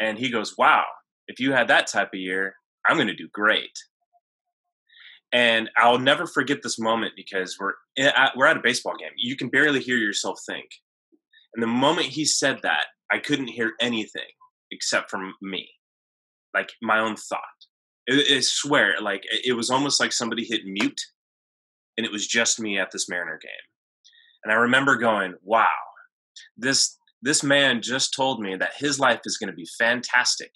And 0.00 0.18
he 0.18 0.30
goes, 0.30 0.54
Wow, 0.56 0.84
if 1.28 1.40
you 1.40 1.52
had 1.52 1.68
that 1.68 1.86
type 1.86 2.10
of 2.12 2.20
year, 2.20 2.54
I'm 2.86 2.96
going 2.96 3.08
to 3.08 3.14
do 3.14 3.28
great. 3.32 3.72
And 5.32 5.70
I'll 5.76 5.98
never 5.98 6.26
forget 6.26 6.62
this 6.62 6.78
moment 6.78 7.12
because 7.16 7.56
we're 7.58 7.74
at, 7.98 8.32
we're 8.36 8.46
at 8.46 8.56
a 8.56 8.62
baseball 8.62 8.94
game. 8.98 9.10
You 9.16 9.36
can 9.36 9.48
barely 9.48 9.80
hear 9.80 9.96
yourself 9.96 10.40
think. 10.46 10.66
And 11.54 11.62
the 11.62 11.66
moment 11.66 12.08
he 12.08 12.24
said 12.24 12.60
that, 12.62 12.86
I 13.10 13.18
couldn't 13.18 13.48
hear 13.48 13.72
anything 13.80 14.22
except 14.70 15.10
from 15.10 15.34
me, 15.42 15.68
like 16.54 16.70
my 16.82 16.98
own 16.98 17.16
thought. 17.16 17.40
I, 18.10 18.22
I 18.36 18.40
swear, 18.40 18.94
like 19.00 19.24
it 19.30 19.54
was 19.54 19.70
almost 19.70 20.00
like 20.00 20.12
somebody 20.12 20.44
hit 20.44 20.64
mute, 20.64 21.00
and 21.96 22.04
it 22.06 22.12
was 22.12 22.26
just 22.26 22.60
me 22.60 22.78
at 22.78 22.90
this 22.90 23.08
Mariner 23.08 23.38
game. 23.42 23.50
And 24.44 24.52
I 24.52 24.56
remember 24.56 24.96
going, 24.96 25.34
"Wow, 25.42 25.66
this 26.56 26.98
this 27.22 27.42
man 27.42 27.82
just 27.82 28.14
told 28.14 28.40
me 28.40 28.56
that 28.56 28.74
his 28.76 29.00
life 29.00 29.20
is 29.24 29.36
going 29.36 29.50
to 29.50 29.56
be 29.56 29.68
fantastic 29.78 30.52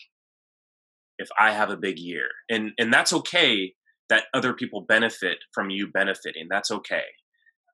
if 1.19 1.29
I 1.39 1.53
have 1.53 1.71
a 1.71 1.77
big 1.77 1.99
year. 1.99 2.29
And 2.49 2.73
and 2.79 2.93
that's 2.93 3.13
okay 3.13 3.75
that 4.11 4.25
other 4.35 4.53
people 4.53 4.83
benefit 4.83 5.39
from 5.55 5.71
you 5.71 5.91
benefiting. 5.91 6.49
That's 6.51 6.71
okay. 6.71 7.05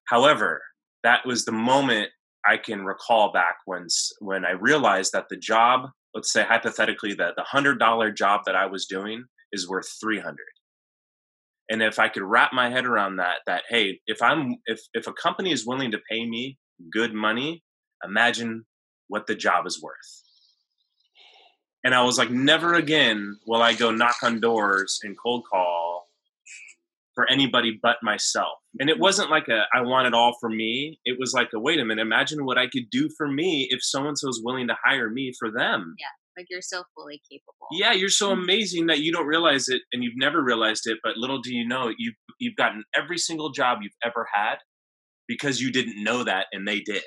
However, 0.09 0.62
that 1.03 1.26
was 1.26 1.45
the 1.45 1.53
moment 1.53 2.11
I 2.47 2.59
can 2.59 2.84
recall 2.84 3.32
back 3.32 3.57
when 3.64 3.89
when 4.20 4.45
I 4.45 4.53
realized 4.53 5.12
that 5.12 5.28
the 5.28 5.37
job, 5.37 5.91
let's 6.14 6.32
say 6.32 6.45
hypothetically 6.45 7.14
that 7.14 7.34
the 7.37 7.45
$100 7.53 8.16
job 8.16 8.43
that 8.47 8.55
I 8.55 8.66
was 8.66 8.87
doing 8.87 9.24
is 9.51 9.68
worth 9.68 9.89
300. 10.01 10.37
And 11.68 11.82
if 11.82 11.99
I 11.99 12.09
could 12.09 12.22
wrap 12.22 12.53
my 12.53 12.70
head 12.70 12.87
around 12.87 13.16
that 13.16 13.39
that 13.47 13.64
hey, 13.68 14.01
if 14.07 14.22
I'm 14.22 14.57
if 14.66 14.80
if 14.95 15.09
a 15.09 15.12
company 15.12 15.51
is 15.51 15.66
willing 15.66 15.91
to 15.91 15.99
pay 16.09 16.24
me 16.24 16.59
good 16.93 17.12
money, 17.12 17.64
imagine 18.05 18.64
what 19.09 19.26
the 19.26 19.34
job 19.34 19.66
is 19.66 19.82
worth. 19.82 20.22
And 21.82 21.95
I 21.95 22.03
was 22.03 22.18
like, 22.18 22.30
never 22.30 22.74
again 22.74 23.39
will 23.47 23.62
I 23.62 23.72
go 23.72 23.91
knock 23.91 24.16
on 24.22 24.41
doors 24.41 25.01
and 25.03 25.16
cold 25.18 25.45
call 25.51 26.06
for 27.17 27.29
anybody 27.29 27.77
but 27.83 27.97
myself. 28.03 28.53
And 28.79 28.89
it 28.89 29.01
wasn't 29.01 29.31
like 29.31 29.49
a 29.49 29.62
I 29.75 29.81
want 29.81 30.07
it 30.07 30.14
all 30.14 30.37
for 30.41 30.49
me. 30.49 31.01
It 31.05 31.17
was 31.19 31.33
like 31.35 31.49
a 31.53 31.59
wait 31.59 31.81
a 31.81 31.85
minute, 31.85 32.03
imagine 32.03 32.45
what 32.45 32.59
I 32.59 32.69
could 32.69 32.89
do 32.93 33.09
for 33.17 33.27
me 33.27 33.67
if 33.71 33.83
so 33.83 34.07
and 34.07 34.17
so 34.17 34.29
is 34.29 34.41
willing 34.45 34.69
to 34.69 34.77
hire 34.85 35.11
me 35.11 35.33
for 35.39 35.51
them. 35.51 35.95
Yeah. 35.99 36.07
Like 36.37 36.47
you're 36.51 36.61
so 36.62 36.85
fully 36.95 37.21
capable. 37.29 37.67
Yeah, 37.73 37.93
you're 37.93 38.11
so 38.11 38.31
Mm-hmm. 38.31 38.43
amazing 38.43 38.87
that 38.89 39.01
you 39.01 39.11
don't 39.11 39.27
realize 39.27 39.69
it 39.69 39.81
and 39.93 40.05
you've 40.05 40.12
never 40.19 40.45
realized 40.45 40.83
it, 40.87 40.99
but 41.03 41.17
little 41.17 41.41
do 41.41 41.53
you 41.53 41.67
know 41.67 41.91
you've 41.99 42.14
you've 42.39 42.57
gotten 42.57 42.85
every 42.95 43.19
single 43.19 43.51
job 43.51 43.79
you've 43.83 43.93
ever 44.05 44.29
had 44.33 44.57
because 45.27 45.61
you 45.61 45.73
didn't 45.73 46.05
know 46.05 46.23
that 46.23 46.47
and 46.53 46.69
they 46.69 46.81
did. 46.81 47.03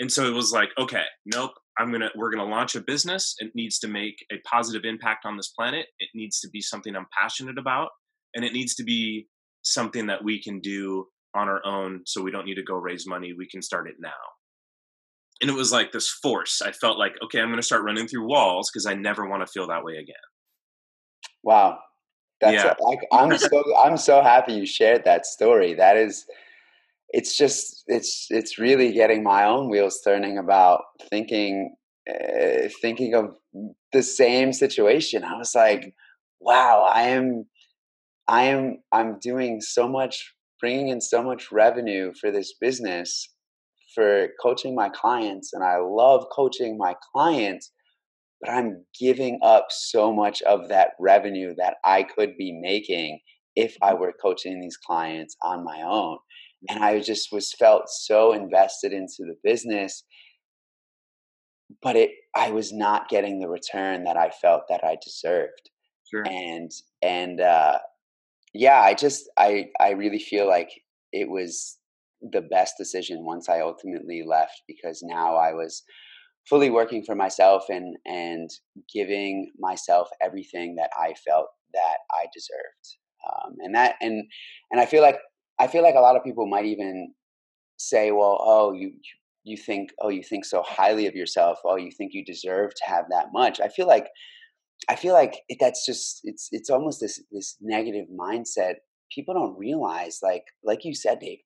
And 0.00 0.10
so 0.10 0.26
it 0.26 0.34
was 0.34 0.50
like, 0.52 0.70
okay, 0.78 1.04
nope, 1.26 1.52
I'm 1.78 1.92
gonna 1.92 2.10
we're 2.16 2.30
gonna 2.32 2.48
launch 2.50 2.74
a 2.74 2.80
business. 2.80 3.34
It 3.38 3.52
needs 3.54 3.78
to 3.80 3.88
make 3.88 4.16
a 4.32 4.36
positive 4.50 4.82
impact 4.84 5.24
on 5.24 5.36
this 5.36 5.48
planet. 5.56 5.86
It 6.00 6.08
needs 6.14 6.40
to 6.40 6.48
be 6.50 6.60
something 6.60 6.96
I'm 6.96 7.06
passionate 7.16 7.56
about, 7.58 7.90
and 8.34 8.44
it 8.44 8.52
needs 8.52 8.74
to 8.76 8.84
be 8.84 9.26
something 9.62 10.06
that 10.06 10.24
we 10.24 10.42
can 10.42 10.60
do 10.60 11.06
on 11.34 11.48
our 11.48 11.64
own 11.64 12.02
so 12.04 12.22
we 12.22 12.30
don't 12.30 12.44
need 12.44 12.56
to 12.56 12.62
go 12.62 12.74
raise 12.74 13.06
money. 13.06 13.32
We 13.36 13.48
can 13.48 13.62
start 13.62 13.88
it 13.88 13.96
now. 14.00 14.10
And 15.40 15.50
it 15.50 15.54
was 15.54 15.72
like 15.72 15.92
this 15.92 16.08
force. 16.22 16.60
I 16.62 16.72
felt 16.72 16.98
like, 16.98 17.14
okay, 17.24 17.40
I'm 17.40 17.50
gonna 17.50 17.62
start 17.62 17.84
running 17.84 18.06
through 18.06 18.28
walls 18.28 18.70
because 18.70 18.86
I 18.86 18.94
never 18.94 19.28
want 19.28 19.46
to 19.46 19.50
feel 19.50 19.66
that 19.68 19.84
way 19.84 19.94
again. 19.94 20.14
Wow. 21.42 21.78
That's 22.40 22.54
Yeah. 22.54 22.74
like 22.80 22.98
I'm 23.12 23.36
so 23.38 23.62
I'm 23.78 23.96
so 23.96 24.22
happy 24.22 24.52
you 24.54 24.66
shared 24.66 25.04
that 25.04 25.26
story. 25.26 25.74
That 25.74 25.96
is 25.96 26.26
it's 27.10 27.36
just 27.36 27.84
it's 27.86 28.26
it's 28.30 28.58
really 28.58 28.92
getting 28.92 29.22
my 29.22 29.44
own 29.44 29.68
wheels 29.70 30.00
turning 30.04 30.38
about 30.38 30.82
thinking 31.10 31.74
uh, 32.10 32.68
thinking 32.80 33.14
of 33.14 33.34
the 33.92 34.02
same 34.02 34.52
situation. 34.52 35.24
I 35.24 35.36
was 35.36 35.54
like, 35.54 35.94
wow, 36.40 36.82
I 36.82 37.02
am 37.08 37.44
I 38.28 38.44
am 38.44 38.78
I'm 38.92 39.18
doing 39.20 39.60
so 39.60 39.88
much 39.88 40.34
bringing 40.60 40.88
in 40.88 41.00
so 41.00 41.22
much 41.22 41.50
revenue 41.50 42.12
for 42.20 42.30
this 42.30 42.54
business 42.60 43.28
for 43.94 44.28
coaching 44.42 44.74
my 44.74 44.88
clients 44.88 45.52
and 45.52 45.64
I 45.64 45.78
love 45.78 46.26
coaching 46.34 46.78
my 46.78 46.94
clients 47.12 47.72
but 48.42 48.50
I'm 48.50 48.84
giving 48.98 49.38
up 49.42 49.66
so 49.70 50.12
much 50.12 50.42
of 50.42 50.68
that 50.68 50.90
revenue 50.98 51.54
that 51.58 51.76
I 51.84 52.02
could 52.02 52.36
be 52.36 52.52
making 52.52 53.20
if 53.54 53.76
I 53.80 53.94
were 53.94 54.12
coaching 54.20 54.60
these 54.60 54.76
clients 54.76 55.36
on 55.42 55.64
my 55.64 55.82
own. 55.82 56.18
And 56.68 56.82
I 56.82 57.00
just 57.00 57.28
was 57.30 57.52
felt 57.52 57.88
so 57.88 58.32
invested 58.32 58.92
into 58.92 59.18
the 59.20 59.36
business, 59.44 60.04
but 61.82 61.96
it 61.96 62.10
I 62.34 62.50
was 62.50 62.72
not 62.72 63.08
getting 63.08 63.38
the 63.38 63.48
return 63.48 64.04
that 64.04 64.16
I 64.16 64.30
felt 64.30 64.62
that 64.68 64.82
I 64.84 64.96
deserved. 65.02 65.70
Sure. 66.10 66.24
And 66.26 66.70
and 67.00 67.40
uh 67.40 67.78
yeah, 68.54 68.80
I 68.80 68.94
just 68.94 69.28
I 69.38 69.66
I 69.80 69.90
really 69.90 70.18
feel 70.18 70.46
like 70.46 70.70
it 71.12 71.28
was 71.30 71.78
the 72.20 72.42
best 72.42 72.74
decision 72.78 73.24
once 73.24 73.48
I 73.48 73.60
ultimately 73.60 74.22
left 74.26 74.62
because 74.68 75.00
now 75.02 75.36
I 75.36 75.52
was 75.52 75.82
fully 76.48 76.70
working 76.70 77.04
for 77.04 77.14
myself 77.14 77.64
and 77.68 77.96
and 78.04 78.50
giving 78.92 79.50
myself 79.58 80.08
everything 80.22 80.76
that 80.76 80.90
I 80.98 81.14
felt 81.26 81.46
that 81.72 81.98
I 82.10 82.26
deserved. 82.34 82.96
Um, 83.28 83.54
and 83.60 83.74
that 83.74 83.96
and 84.00 84.24
and 84.70 84.80
I 84.80 84.86
feel 84.86 85.02
like 85.02 85.18
I 85.58 85.66
feel 85.66 85.82
like 85.82 85.94
a 85.94 86.00
lot 86.00 86.16
of 86.16 86.24
people 86.24 86.46
might 86.46 86.66
even 86.66 87.14
say, 87.78 88.10
well, 88.10 88.38
oh, 88.40 88.72
you 88.72 88.92
you 89.44 89.56
think 89.56 89.90
oh 90.00 90.08
you 90.08 90.22
think 90.22 90.44
so 90.44 90.62
highly 90.62 91.06
of 91.06 91.14
yourself, 91.14 91.58
oh 91.64 91.76
you 91.76 91.90
think 91.90 92.12
you 92.14 92.24
deserve 92.24 92.74
to 92.74 92.84
have 92.86 93.06
that 93.10 93.28
much. 93.32 93.60
I 93.60 93.68
feel 93.68 93.86
like 93.86 94.08
I 94.88 94.96
feel 94.96 95.14
like 95.14 95.40
that's 95.60 95.86
just 95.86 96.20
it's 96.24 96.48
it's 96.52 96.70
almost 96.70 97.00
this 97.00 97.22
this 97.30 97.56
negative 97.60 98.06
mindset. 98.16 98.74
People 99.14 99.34
don't 99.34 99.58
realize 99.58 100.20
like 100.22 100.44
like 100.64 100.84
you 100.84 100.94
said, 100.94 101.20
Dave, 101.20 101.38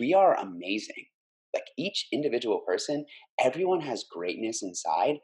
we 0.00 0.14
are 0.14 0.36
amazing. 0.38 1.06
Like 1.54 1.64
each 1.78 2.08
individual 2.12 2.60
person 2.66 3.06
everyone 3.42 3.80
has 3.80 4.04
greatness 4.10 4.62
inside 4.62 5.16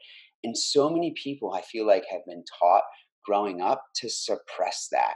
and 0.43 0.57
so 0.57 0.89
many 0.89 1.13
people 1.23 1.53
i 1.53 1.61
feel 1.61 1.85
like 1.85 2.03
have 2.09 2.25
been 2.27 2.43
taught 2.59 2.81
growing 3.25 3.61
up 3.61 3.83
to 3.95 4.09
suppress 4.09 4.87
that. 4.91 5.15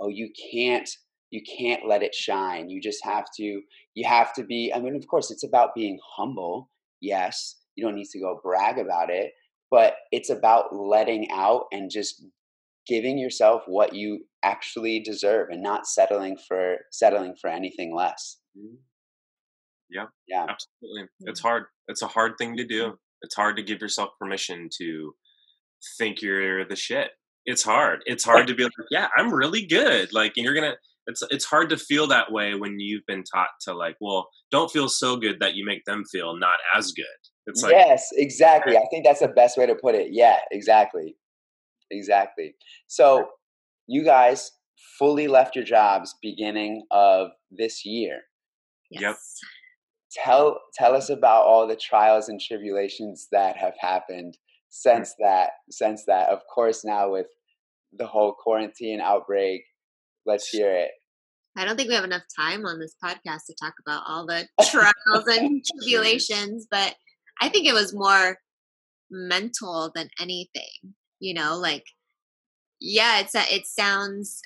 Oh 0.00 0.08
you 0.08 0.30
can't 0.52 0.88
you 1.30 1.42
can't 1.58 1.86
let 1.88 2.02
it 2.02 2.14
shine. 2.14 2.68
You 2.70 2.80
just 2.80 3.04
have 3.04 3.24
to 3.36 3.62
you 3.94 4.06
have 4.06 4.32
to 4.34 4.44
be 4.44 4.72
i 4.74 4.80
mean 4.80 4.96
of 4.96 5.06
course 5.08 5.30
it's 5.30 5.44
about 5.44 5.74
being 5.74 5.98
humble 6.16 6.70
yes. 7.00 7.56
You 7.76 7.84
don't 7.84 7.96
need 7.96 8.08
to 8.12 8.20
go 8.20 8.40
brag 8.42 8.78
about 8.78 9.10
it 9.10 9.32
but 9.74 9.90
it's 10.12 10.30
about 10.30 10.74
letting 10.74 11.24
out 11.32 11.64
and 11.72 11.90
just 11.90 12.24
giving 12.86 13.18
yourself 13.18 13.62
what 13.66 13.94
you 13.94 14.10
actually 14.42 15.00
deserve 15.00 15.48
and 15.50 15.62
not 15.62 15.86
settling 15.86 16.36
for 16.46 16.76
settling 16.92 17.34
for 17.40 17.48
anything 17.50 17.90
less 17.94 18.38
Mhm. 18.56 18.76
Yeah. 19.90 20.06
yeah 20.28 20.46
Absolutely. 20.48 21.04
It's 21.30 21.40
hard. 21.40 21.64
It's 21.88 22.02
a 22.02 22.06
hard 22.16 22.32
thing 22.38 22.56
to 22.56 22.66
do. 22.76 22.82
It's 23.22 23.34
hard 23.34 23.56
to 23.56 23.62
give 23.62 23.80
yourself 23.80 24.10
permission 24.20 24.68
to 24.78 25.14
think 25.98 26.22
you're 26.22 26.64
the 26.64 26.76
shit. 26.76 27.10
It's 27.46 27.62
hard. 27.62 27.98
It's 28.06 28.24
hard 28.24 28.46
to 28.46 28.54
be 28.54 28.64
like, 28.64 28.72
yeah, 28.90 29.08
I'm 29.16 29.32
really 29.42 29.66
good. 29.66 30.12
Like, 30.12 30.32
and 30.36 30.44
you're 30.44 30.54
gonna. 30.54 30.76
It's 31.06 31.22
it's 31.30 31.44
hard 31.44 31.68
to 31.70 31.76
feel 31.76 32.06
that 32.08 32.32
way 32.32 32.54
when 32.54 32.80
you've 32.80 33.06
been 33.06 33.24
taught 33.24 33.50
to 33.62 33.74
like, 33.74 33.96
well, 34.00 34.22
don't 34.50 34.70
feel 34.70 34.88
so 34.88 35.16
good 35.16 35.36
that 35.40 35.54
you 35.54 35.64
make 35.66 35.84
them 35.84 36.04
feel 36.10 36.36
not 36.46 36.58
as 36.74 36.92
good. 36.92 37.20
It's 37.46 37.62
like, 37.62 37.72
yes, 37.72 38.08
exactly. 38.16 38.76
I 38.76 38.84
think 38.90 39.04
that's 39.04 39.20
the 39.20 39.28
best 39.28 39.56
way 39.56 39.66
to 39.66 39.74
put 39.74 39.94
it. 39.94 40.08
Yeah, 40.10 40.38
exactly. 40.50 41.16
Exactly. 41.90 42.54
So 42.86 43.28
you 43.86 44.04
guys 44.04 44.50
fully 44.98 45.28
left 45.28 45.54
your 45.54 45.64
jobs 45.64 46.14
beginning 46.22 46.84
of 46.90 47.28
this 47.50 47.84
year. 47.84 48.20
Yep. 48.90 49.16
Tell 50.24 50.60
tell 50.74 50.94
us 50.94 51.10
about 51.10 51.44
all 51.44 51.66
the 51.66 51.76
trials 51.76 52.28
and 52.28 52.40
tribulations 52.40 53.26
that 53.32 53.56
have 53.56 53.74
happened 53.80 54.38
since 54.70 55.14
that 55.18 55.50
since 55.70 56.04
that. 56.06 56.28
Of 56.28 56.40
course 56.52 56.84
now 56.84 57.10
with 57.10 57.26
the 57.92 58.06
whole 58.06 58.34
quarantine 58.34 59.00
outbreak. 59.00 59.62
Let's 60.26 60.48
hear 60.48 60.72
it. 60.72 60.90
I 61.56 61.64
don't 61.64 61.76
think 61.76 61.88
we 61.88 61.94
have 61.94 62.04
enough 62.04 62.22
time 62.36 62.64
on 62.64 62.80
this 62.80 62.96
podcast 63.02 63.46
to 63.46 63.54
talk 63.60 63.74
about 63.86 64.02
all 64.06 64.26
the 64.26 64.48
trials 64.64 65.26
and 65.28 65.64
tribulations, 65.64 66.66
but 66.70 66.94
I 67.40 67.48
think 67.48 67.66
it 67.66 67.74
was 67.74 67.94
more 67.94 68.38
mental 69.10 69.90
than 69.94 70.10
anything. 70.20 70.94
You 71.20 71.34
know, 71.34 71.56
like 71.56 71.84
yeah, 72.80 73.20
it's 73.20 73.34
a, 73.34 73.42
it 73.54 73.66
sounds 73.66 74.40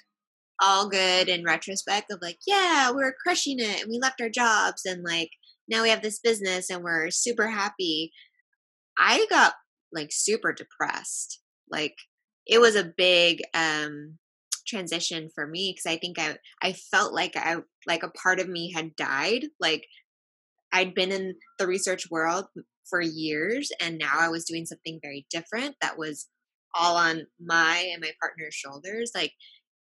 all 0.61 0.89
good 0.89 1.29
in 1.29 1.45
retrospect 1.45 2.11
of 2.11 2.21
like, 2.23 2.39
yeah, 2.47 2.91
we 2.91 3.03
were 3.03 3.15
crushing 3.23 3.59
it 3.59 3.83
and 3.83 3.91
we 3.91 3.99
left 3.99 4.21
our 4.21 4.29
jobs 4.29 4.83
and 4.85 5.05
like 5.05 5.31
now 5.69 5.83
we 5.83 5.91
have 5.91 6.03
this 6.03 6.19
business 6.19 6.71
and 6.71 6.83
we're 6.83 7.11
super 7.11 7.49
happy. 7.49 8.13
I 8.99 9.27
got 9.31 9.55
like 9.93 10.09
super 10.11 10.53
depressed. 10.53 11.41
Like 11.71 11.95
it 12.47 12.61
was 12.61 12.75
a 12.77 12.93
big 12.97 13.43
um 13.55 14.19
transition 14.67 15.31
for 15.35 15.47
me 15.47 15.73
because 15.73 15.91
I 15.91 15.99
think 15.99 16.19
I 16.19 16.37
I 16.63 16.73
felt 16.75 17.15
like 17.15 17.37
I 17.37 17.57
like 17.87 18.03
a 18.03 18.11
part 18.11 18.41
of 18.41 18.49
me 18.49 18.73
had 18.73 18.97
died. 18.97 19.47
Like 19.61 19.87
I'd 20.73 20.95
been 20.95 21.13
in 21.13 21.35
the 21.59 21.67
research 21.67 22.11
world 22.11 22.47
for 22.89 23.01
years 23.01 23.71
and 23.81 23.99
now 23.99 24.15
I 24.15 24.29
was 24.29 24.45
doing 24.45 24.67
something 24.67 24.99
very 25.03 25.27
different 25.31 25.77
that 25.81 25.99
was 25.99 26.29
all 26.75 26.97
on 26.97 27.27
my 27.41 27.89
and 27.93 28.01
my 28.01 28.13
partner's 28.21 28.55
shoulders. 28.55 29.13
Like 29.15 29.33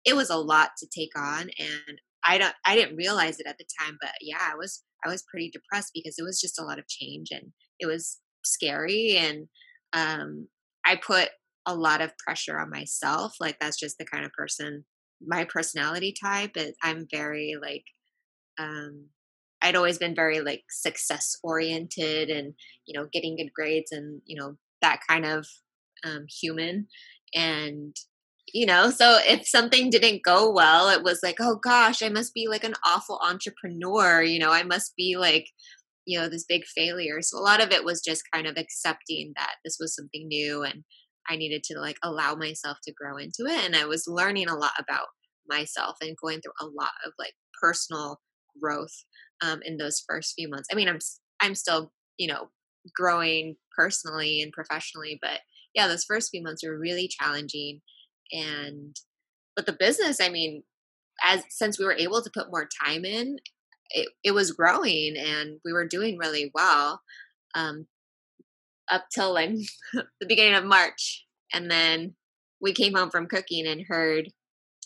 it 0.04 0.14
was 0.14 0.30
a 0.30 0.36
lot 0.36 0.70
to 0.78 0.86
take 0.86 1.16
on 1.16 1.50
and 1.58 1.98
I 2.24 2.38
don't 2.38 2.54
I 2.64 2.74
didn't 2.74 2.96
realize 2.96 3.40
it 3.40 3.46
at 3.46 3.58
the 3.58 3.66
time, 3.80 3.98
but 4.00 4.12
yeah, 4.20 4.38
I 4.40 4.56
was 4.56 4.82
I 5.04 5.08
was 5.08 5.24
pretty 5.30 5.50
depressed 5.50 5.92
because 5.94 6.16
it 6.18 6.22
was 6.24 6.40
just 6.40 6.60
a 6.60 6.64
lot 6.64 6.78
of 6.78 6.88
change 6.88 7.28
and 7.30 7.52
it 7.80 7.86
was 7.86 8.18
scary 8.44 9.16
and 9.16 9.48
um 9.92 10.48
I 10.84 10.96
put 10.96 11.30
a 11.66 11.74
lot 11.74 12.00
of 12.00 12.16
pressure 12.18 12.58
on 12.58 12.70
myself. 12.70 13.34
Like 13.40 13.56
that's 13.60 13.78
just 13.78 13.98
the 13.98 14.04
kind 14.04 14.24
of 14.24 14.32
person 14.32 14.84
my 15.24 15.44
personality 15.44 16.14
type 16.20 16.52
is 16.56 16.74
I'm 16.82 17.06
very 17.10 17.54
like 17.60 17.84
um 18.58 19.06
I'd 19.62 19.76
always 19.76 19.98
been 19.98 20.14
very 20.14 20.40
like 20.40 20.64
success 20.70 21.36
oriented 21.42 22.30
and 22.30 22.54
you 22.86 22.98
know 22.98 23.08
getting 23.12 23.36
good 23.36 23.52
grades 23.54 23.92
and 23.92 24.20
you 24.24 24.40
know 24.40 24.56
that 24.80 25.00
kind 25.08 25.24
of 25.24 25.46
um, 26.04 26.26
human. 26.28 26.88
And 27.34 27.94
you 28.52 28.66
know 28.66 28.90
so 28.90 29.18
if 29.22 29.46
something 29.46 29.88
didn't 29.88 30.24
go 30.24 30.50
well 30.50 30.88
it 30.88 31.04
was 31.04 31.20
like 31.22 31.36
oh 31.40 31.54
gosh 31.62 32.02
i 32.02 32.08
must 32.08 32.34
be 32.34 32.48
like 32.48 32.64
an 32.64 32.74
awful 32.84 33.20
entrepreneur 33.22 34.20
you 34.20 34.36
know 34.36 34.50
i 34.50 34.64
must 34.64 34.94
be 34.96 35.16
like 35.16 35.46
you 36.06 36.18
know 36.18 36.28
this 36.28 36.44
big 36.44 36.64
failure. 36.64 37.20
So 37.20 37.38
a 37.38 37.40
lot 37.40 37.62
of 37.62 37.70
it 37.70 37.84
was 37.84 38.00
just 38.00 38.24
kind 38.32 38.46
of 38.46 38.56
accepting 38.56 39.32
that 39.36 39.56
this 39.64 39.76
was 39.78 39.94
something 39.94 40.26
new 40.28 40.62
and 40.62 40.84
i 41.28 41.36
needed 41.36 41.62
to 41.64 41.78
like 41.78 41.98
allow 42.02 42.34
myself 42.34 42.78
to 42.82 42.92
grow 42.92 43.16
into 43.16 43.46
it 43.46 43.64
and 43.64 43.76
i 43.76 43.84
was 43.84 44.08
learning 44.08 44.48
a 44.48 44.56
lot 44.56 44.72
about 44.78 45.06
myself 45.48 45.96
and 46.00 46.16
going 46.20 46.40
through 46.40 46.52
a 46.60 46.66
lot 46.66 46.92
of 47.06 47.12
like 47.18 47.34
personal 47.60 48.20
growth 48.60 49.04
um, 49.42 49.60
in 49.64 49.76
those 49.76 50.02
first 50.08 50.34
few 50.34 50.48
months. 50.48 50.68
I 50.72 50.74
mean, 50.74 50.88
I'm 50.88 50.98
I'm 51.40 51.54
still 51.54 51.92
you 52.18 52.28
know 52.28 52.48
growing 52.94 53.56
personally 53.76 54.42
and 54.42 54.52
professionally, 54.52 55.18
but 55.20 55.40
yeah, 55.74 55.88
those 55.88 56.04
first 56.04 56.30
few 56.30 56.42
months 56.42 56.64
were 56.64 56.78
really 56.78 57.08
challenging. 57.08 57.80
And 58.32 58.96
but 59.56 59.66
the 59.66 59.76
business, 59.78 60.20
I 60.20 60.28
mean, 60.28 60.62
as 61.24 61.42
since 61.50 61.78
we 61.78 61.84
were 61.84 61.96
able 61.96 62.22
to 62.22 62.30
put 62.34 62.50
more 62.50 62.68
time 62.84 63.04
in, 63.04 63.36
it, 63.90 64.08
it 64.24 64.30
was 64.32 64.52
growing 64.52 65.16
and 65.16 65.58
we 65.64 65.72
were 65.72 65.86
doing 65.86 66.18
really 66.18 66.50
well 66.54 67.00
um, 67.54 67.86
up 68.90 69.04
till 69.14 69.34
like 69.34 69.50
the 69.92 70.26
beginning 70.26 70.54
of 70.54 70.64
March, 70.64 71.26
and 71.52 71.70
then 71.70 72.14
we 72.60 72.72
came 72.72 72.94
home 72.94 73.10
from 73.10 73.26
cooking 73.26 73.66
and 73.66 73.84
heard 73.88 74.30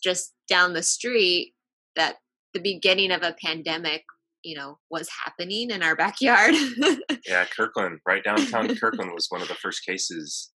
just 0.02 0.32
down 0.48 0.72
the 0.72 0.82
street 0.82 1.54
that 1.94 2.16
the 2.54 2.61
beginning 2.61 3.11
of 3.11 3.22
a 3.22 3.36
pandemic 3.44 4.02
you 4.47 4.57
know 4.57 4.78
was 4.90 5.09
happening 5.24 5.70
in 5.70 5.82
our 5.82 5.97
backyard 5.97 6.55
yeah 7.26 7.44
kirkland 7.57 7.99
right 8.07 8.22
downtown 8.22 8.74
kirkland 8.80 9.12
was 9.12 9.26
one 9.28 9.42
of 9.42 9.49
the 9.49 9.55
first 9.55 9.84
cases 9.84 10.53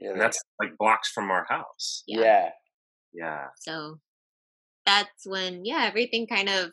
yeah, 0.00 0.10
and 0.10 0.20
that's 0.20 0.40
like 0.60 0.76
blocks 0.78 1.10
from 1.10 1.30
our 1.30 1.46
house 1.48 2.02
yeah. 2.06 2.20
yeah 2.20 2.48
yeah 3.14 3.44
so 3.56 3.98
that's 4.84 5.24
when 5.24 5.64
yeah 5.64 5.84
everything 5.86 6.26
kind 6.26 6.48
of 6.48 6.70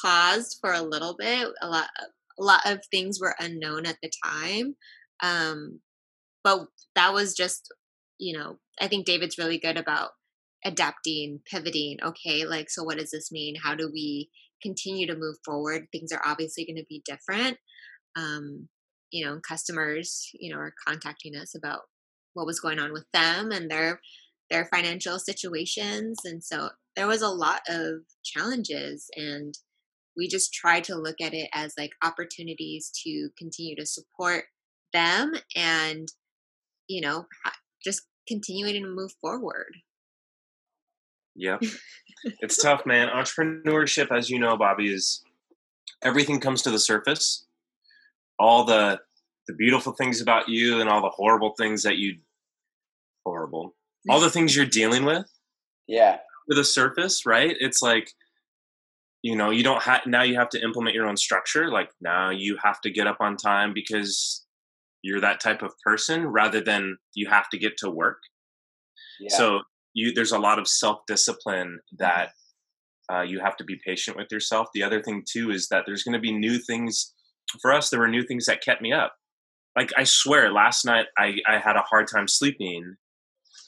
paused 0.00 0.58
for 0.60 0.72
a 0.72 0.82
little 0.82 1.16
bit 1.18 1.48
a 1.60 1.68
lot 1.68 1.88
a 2.38 2.42
lot 2.42 2.60
of 2.64 2.80
things 2.90 3.18
were 3.20 3.34
unknown 3.40 3.84
at 3.84 3.96
the 4.00 4.10
time 4.24 4.76
um 5.22 5.80
but 6.44 6.66
that 6.94 7.12
was 7.12 7.34
just 7.34 7.68
you 8.18 8.36
know 8.36 8.58
i 8.80 8.86
think 8.86 9.04
david's 9.04 9.38
really 9.38 9.58
good 9.58 9.76
about 9.76 10.10
adapting, 10.64 11.40
pivoting. 11.50 11.98
Okay, 12.02 12.44
like, 12.44 12.70
so 12.70 12.84
what 12.84 12.98
does 12.98 13.10
this 13.10 13.30
mean? 13.30 13.54
How 13.62 13.74
do 13.74 13.90
we 13.92 14.30
continue 14.62 15.06
to 15.06 15.16
move 15.16 15.36
forward? 15.44 15.86
Things 15.92 16.12
are 16.12 16.22
obviously 16.24 16.64
going 16.64 16.76
to 16.76 16.86
be 16.88 17.02
different. 17.04 17.58
Um, 18.16 18.68
you 19.10 19.24
know, 19.24 19.40
customers, 19.46 20.30
you 20.34 20.52
know, 20.52 20.60
are 20.60 20.74
contacting 20.86 21.34
us 21.36 21.54
about 21.56 21.80
what 22.34 22.46
was 22.46 22.60
going 22.60 22.78
on 22.78 22.92
with 22.92 23.06
them 23.12 23.50
and 23.50 23.70
their 23.70 24.00
their 24.50 24.66
financial 24.66 25.18
situations, 25.18 26.18
and 26.24 26.42
so 26.42 26.70
there 26.96 27.06
was 27.06 27.22
a 27.22 27.28
lot 27.28 27.60
of 27.68 28.00
challenges, 28.24 29.10
and 29.14 29.54
we 30.16 30.26
just 30.26 30.52
tried 30.52 30.84
to 30.84 30.96
look 30.96 31.20
at 31.22 31.32
it 31.32 31.48
as 31.54 31.74
like 31.78 31.92
opportunities 32.02 32.90
to 33.04 33.28
continue 33.38 33.76
to 33.76 33.86
support 33.86 34.44
them 34.92 35.32
and 35.54 36.08
you 36.88 37.00
know 37.00 37.26
just 37.84 38.02
continuing 38.26 38.82
to 38.82 38.88
move 38.88 39.12
forward 39.20 39.76
Yep. 41.38 41.62
it's 42.40 42.60
tough, 42.60 42.84
man. 42.84 43.08
Entrepreneurship, 43.08 44.14
as 44.14 44.28
you 44.28 44.38
know, 44.38 44.56
Bobby, 44.56 44.92
is 44.92 45.22
everything 46.02 46.40
comes 46.40 46.62
to 46.62 46.70
the 46.70 46.78
surface. 46.78 47.46
All 48.38 48.64
the 48.64 49.00
the 49.46 49.54
beautiful 49.54 49.94
things 49.94 50.20
about 50.20 50.48
you 50.50 50.80
and 50.80 50.90
all 50.90 51.00
the 51.00 51.08
horrible 51.08 51.54
things 51.56 51.82
that 51.84 51.96
you 51.96 52.16
horrible. 53.24 53.74
All 54.10 54.20
the 54.20 54.30
things 54.30 54.54
you're 54.54 54.66
dealing 54.66 55.04
with. 55.04 55.26
Yeah. 55.86 56.18
To 56.50 56.54
the 56.54 56.64
surface, 56.64 57.24
right? 57.24 57.56
It's 57.58 57.80
like 57.80 58.10
you 59.22 59.34
know, 59.34 59.50
you 59.50 59.62
don't 59.62 59.82
have 59.82 60.02
now 60.06 60.22
you 60.22 60.36
have 60.36 60.48
to 60.50 60.62
implement 60.62 60.94
your 60.94 61.06
own 61.06 61.16
structure. 61.16 61.70
Like 61.70 61.90
now 62.00 62.30
you 62.30 62.56
have 62.62 62.80
to 62.82 62.90
get 62.90 63.06
up 63.06 63.18
on 63.20 63.36
time 63.36 63.72
because 63.74 64.44
you're 65.02 65.20
that 65.20 65.40
type 65.40 65.62
of 65.62 65.72
person 65.84 66.26
rather 66.26 66.60
than 66.60 66.98
you 67.14 67.28
have 67.28 67.48
to 67.50 67.58
get 67.58 67.76
to 67.78 67.90
work. 67.90 68.18
Yeah. 69.20 69.36
So 69.36 69.60
you 69.94 70.12
there's 70.12 70.32
a 70.32 70.38
lot 70.38 70.58
of 70.58 70.68
self 70.68 71.00
discipline 71.06 71.80
that 71.98 72.30
uh, 73.12 73.22
you 73.22 73.40
have 73.40 73.56
to 73.56 73.64
be 73.64 73.80
patient 73.86 74.16
with 74.16 74.28
yourself. 74.30 74.68
The 74.74 74.82
other 74.82 75.02
thing 75.02 75.24
too 75.28 75.50
is 75.50 75.68
that 75.68 75.84
there's 75.86 76.02
going 76.02 76.14
to 76.14 76.20
be 76.20 76.32
new 76.32 76.58
things. 76.58 77.14
For 77.62 77.72
us, 77.72 77.88
there 77.88 78.00
were 78.00 78.08
new 78.08 78.24
things 78.24 78.46
that 78.46 78.62
kept 78.62 78.82
me 78.82 78.92
up. 78.92 79.14
Like 79.76 79.90
I 79.96 80.04
swear, 80.04 80.52
last 80.52 80.84
night 80.84 81.06
I, 81.18 81.36
I 81.46 81.58
had 81.58 81.76
a 81.76 81.84
hard 81.88 82.08
time 82.08 82.28
sleeping 82.28 82.96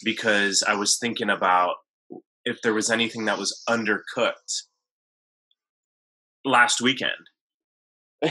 because 0.05 0.63
I 0.67 0.75
was 0.75 0.99
thinking 0.99 1.31
about 1.31 1.77
if 2.45 2.61
there 2.63 2.75
was 2.75 2.91
anything 2.91 3.27
that 3.27 3.39
was 3.39 3.63
undercooked 3.69 4.63
last 6.45 6.81
weekend. 6.81 7.13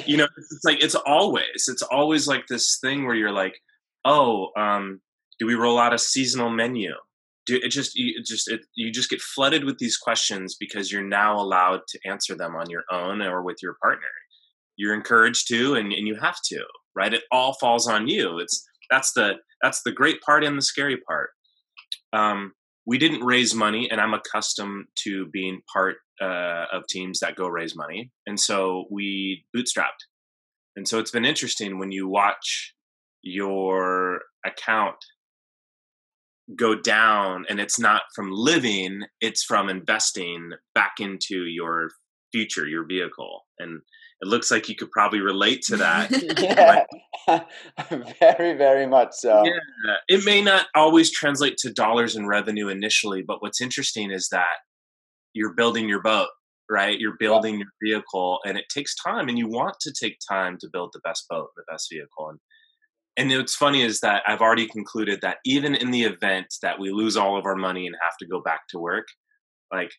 you 0.05 0.17
know, 0.17 0.27
it's 0.37 0.63
like 0.63 0.83
it's 0.83 0.95
always 0.95 1.67
it's 1.67 1.81
always 1.81 2.27
like 2.27 2.45
this 2.47 2.77
thing 2.79 3.05
where 3.05 3.15
you're 3.15 3.31
like, 3.31 3.59
oh, 4.05 4.49
um, 4.57 5.01
do 5.39 5.47
we 5.47 5.55
roll 5.55 5.79
out 5.79 5.93
a 5.93 5.97
seasonal 5.97 6.49
menu? 6.49 6.91
Do 7.45 7.59
it 7.61 7.69
just 7.69 7.95
you 7.95 8.21
just 8.23 8.49
it, 8.49 8.61
you 8.75 8.91
just 8.91 9.09
get 9.09 9.21
flooded 9.21 9.63
with 9.63 9.77
these 9.77 9.97
questions 9.97 10.55
because 10.59 10.91
you're 10.91 11.03
now 11.03 11.39
allowed 11.39 11.81
to 11.89 11.99
answer 12.05 12.35
them 12.35 12.55
on 12.55 12.69
your 12.69 12.83
own 12.91 13.21
or 13.21 13.41
with 13.41 13.57
your 13.61 13.75
partner. 13.81 14.07
You're 14.77 14.93
encouraged 14.93 15.47
to 15.49 15.75
and, 15.75 15.91
and 15.91 16.07
you 16.07 16.15
have 16.15 16.37
to 16.49 16.63
right? 16.99 17.13
It 17.13 17.23
all 17.31 17.53
falls 17.53 17.87
on 17.87 18.07
you. 18.07 18.39
It's 18.39 18.67
that's 18.89 19.13
the 19.13 19.35
that's 19.61 19.81
the 19.83 19.91
great 19.91 20.21
part 20.21 20.43
and 20.43 20.57
the 20.57 20.61
scary 20.61 20.97
part. 21.07 21.29
Um, 22.13 22.53
we 22.85 22.97
didn't 22.97 23.23
raise 23.23 23.53
money 23.53 23.87
and 23.91 24.01
i'm 24.01 24.15
accustomed 24.15 24.85
to 25.03 25.27
being 25.27 25.61
part 25.71 25.97
uh, 26.21 26.65
of 26.73 26.87
teams 26.89 27.19
that 27.19 27.35
go 27.35 27.47
raise 27.47 27.75
money 27.75 28.09
and 28.25 28.39
so 28.39 28.85
we 28.89 29.45
bootstrapped. 29.55 30.01
And 30.75 30.87
so 30.87 30.97
it's 30.99 31.11
been 31.11 31.25
interesting 31.25 31.77
when 31.77 31.91
you 31.91 32.07
watch 32.07 32.73
your 33.21 34.21
account 34.45 34.95
go 36.55 36.75
down 36.75 37.45
and 37.49 37.59
it's 37.59 37.79
not 37.79 38.03
from 38.15 38.31
living 38.31 39.03
it's 39.21 39.43
from 39.43 39.69
investing 39.69 40.51
back 40.73 40.93
into 40.99 41.45
your 41.45 41.89
future 42.31 42.67
your 42.67 42.85
vehicle 42.85 43.45
and 43.59 43.81
it 44.21 44.27
looks 44.27 44.51
like 44.51 44.67
you 44.67 44.75
could 44.75 44.91
probably 44.91 45.19
relate 45.19 45.61
to 45.61 45.77
that 45.77 46.09
yeah. 47.27 47.39
very 48.19 48.57
very 48.57 48.87
much 48.87 49.09
so 49.13 49.43
yeah 49.45 49.95
it 50.07 50.25
may 50.25 50.41
not 50.41 50.65
always 50.75 51.11
translate 51.11 51.57
to 51.57 51.71
dollars 51.71 52.15
in 52.15 52.25
revenue 52.25 52.67
initially 52.67 53.21
but 53.21 53.41
what's 53.41 53.61
interesting 53.61 54.11
is 54.11 54.27
that 54.31 54.57
you're 55.33 55.53
building 55.53 55.87
your 55.87 56.01
boat 56.01 56.29
right 56.69 56.99
you're 56.99 57.17
building 57.19 57.55
yeah. 57.55 57.65
your 57.81 57.97
vehicle 57.97 58.39
and 58.45 58.57
it 58.57 58.65
takes 58.73 58.95
time 58.95 59.29
and 59.29 59.37
you 59.37 59.47
want 59.47 59.75
to 59.79 59.93
take 59.93 60.17
time 60.27 60.57
to 60.59 60.69
build 60.71 60.89
the 60.93 61.01
best 61.03 61.25
boat 61.29 61.49
the 61.55 61.63
best 61.71 61.87
vehicle 61.91 62.29
and 62.29 62.39
and 63.19 63.29
what's 63.31 63.55
funny 63.55 63.81
is 63.81 63.99
that 63.99 64.23
I've 64.25 64.39
already 64.39 64.65
concluded 64.65 65.19
that 65.21 65.39
even 65.43 65.75
in 65.75 65.91
the 65.91 66.03
event 66.03 66.47
that 66.61 66.79
we 66.79 66.91
lose 66.91 67.17
all 67.17 67.37
of 67.37 67.45
our 67.45 67.55
money 67.55 67.85
and 67.85 67.95
have 68.01 68.15
to 68.19 68.25
go 68.25 68.41
back 68.41 68.61
to 68.69 68.79
work, 68.79 69.07
like 69.73 69.91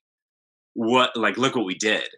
what, 0.72 1.14
like 1.14 1.36
look 1.36 1.54
what 1.54 1.66
we 1.66 1.74
did. 1.74 2.08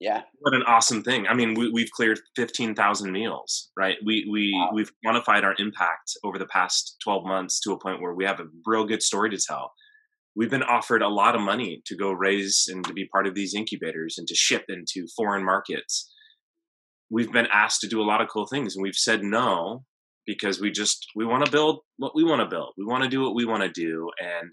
Yeah. 0.00 0.22
What 0.40 0.54
an 0.54 0.64
awesome 0.64 1.04
thing. 1.04 1.28
I 1.28 1.34
mean, 1.34 1.54
we, 1.54 1.82
have 1.82 1.90
cleared 1.92 2.18
15,000 2.34 3.12
meals, 3.12 3.70
right? 3.78 3.98
We, 4.04 4.28
we, 4.32 4.52
wow. 4.52 4.70
we've 4.74 4.90
quantified 5.06 5.44
our 5.44 5.54
impact 5.58 6.16
over 6.24 6.40
the 6.40 6.46
past 6.46 6.96
12 7.04 7.24
months 7.24 7.60
to 7.60 7.72
a 7.72 7.78
point 7.78 8.02
where 8.02 8.14
we 8.14 8.24
have 8.24 8.40
a 8.40 8.46
real 8.66 8.84
good 8.84 9.00
story 9.00 9.30
to 9.30 9.38
tell. 9.38 9.72
We've 10.34 10.50
been 10.50 10.64
offered 10.64 11.02
a 11.02 11.08
lot 11.08 11.36
of 11.36 11.40
money 11.40 11.82
to 11.86 11.96
go 11.96 12.10
raise 12.10 12.64
and 12.68 12.84
to 12.86 12.92
be 12.92 13.06
part 13.12 13.28
of 13.28 13.36
these 13.36 13.54
incubators 13.54 14.16
and 14.18 14.26
to 14.26 14.34
ship 14.34 14.64
into 14.68 15.06
foreign 15.16 15.44
markets. 15.44 16.12
We've 17.08 17.30
been 17.30 17.48
asked 17.52 17.80
to 17.82 17.88
do 17.88 18.02
a 18.02 18.08
lot 18.08 18.20
of 18.20 18.28
cool 18.28 18.46
things 18.46 18.74
and 18.74 18.82
we've 18.82 18.96
said 18.96 19.22
no 19.22 19.84
because 20.26 20.60
we 20.60 20.70
just 20.70 21.06
we 21.16 21.24
want 21.24 21.44
to 21.44 21.50
build 21.50 21.80
what 21.96 22.14
we 22.14 22.24
want 22.24 22.40
to 22.40 22.46
build. 22.46 22.72
We 22.76 22.84
want 22.84 23.04
to 23.04 23.10
do 23.10 23.20
what 23.22 23.34
we 23.34 23.44
want 23.44 23.62
to 23.62 23.68
do 23.68 24.10
and 24.20 24.52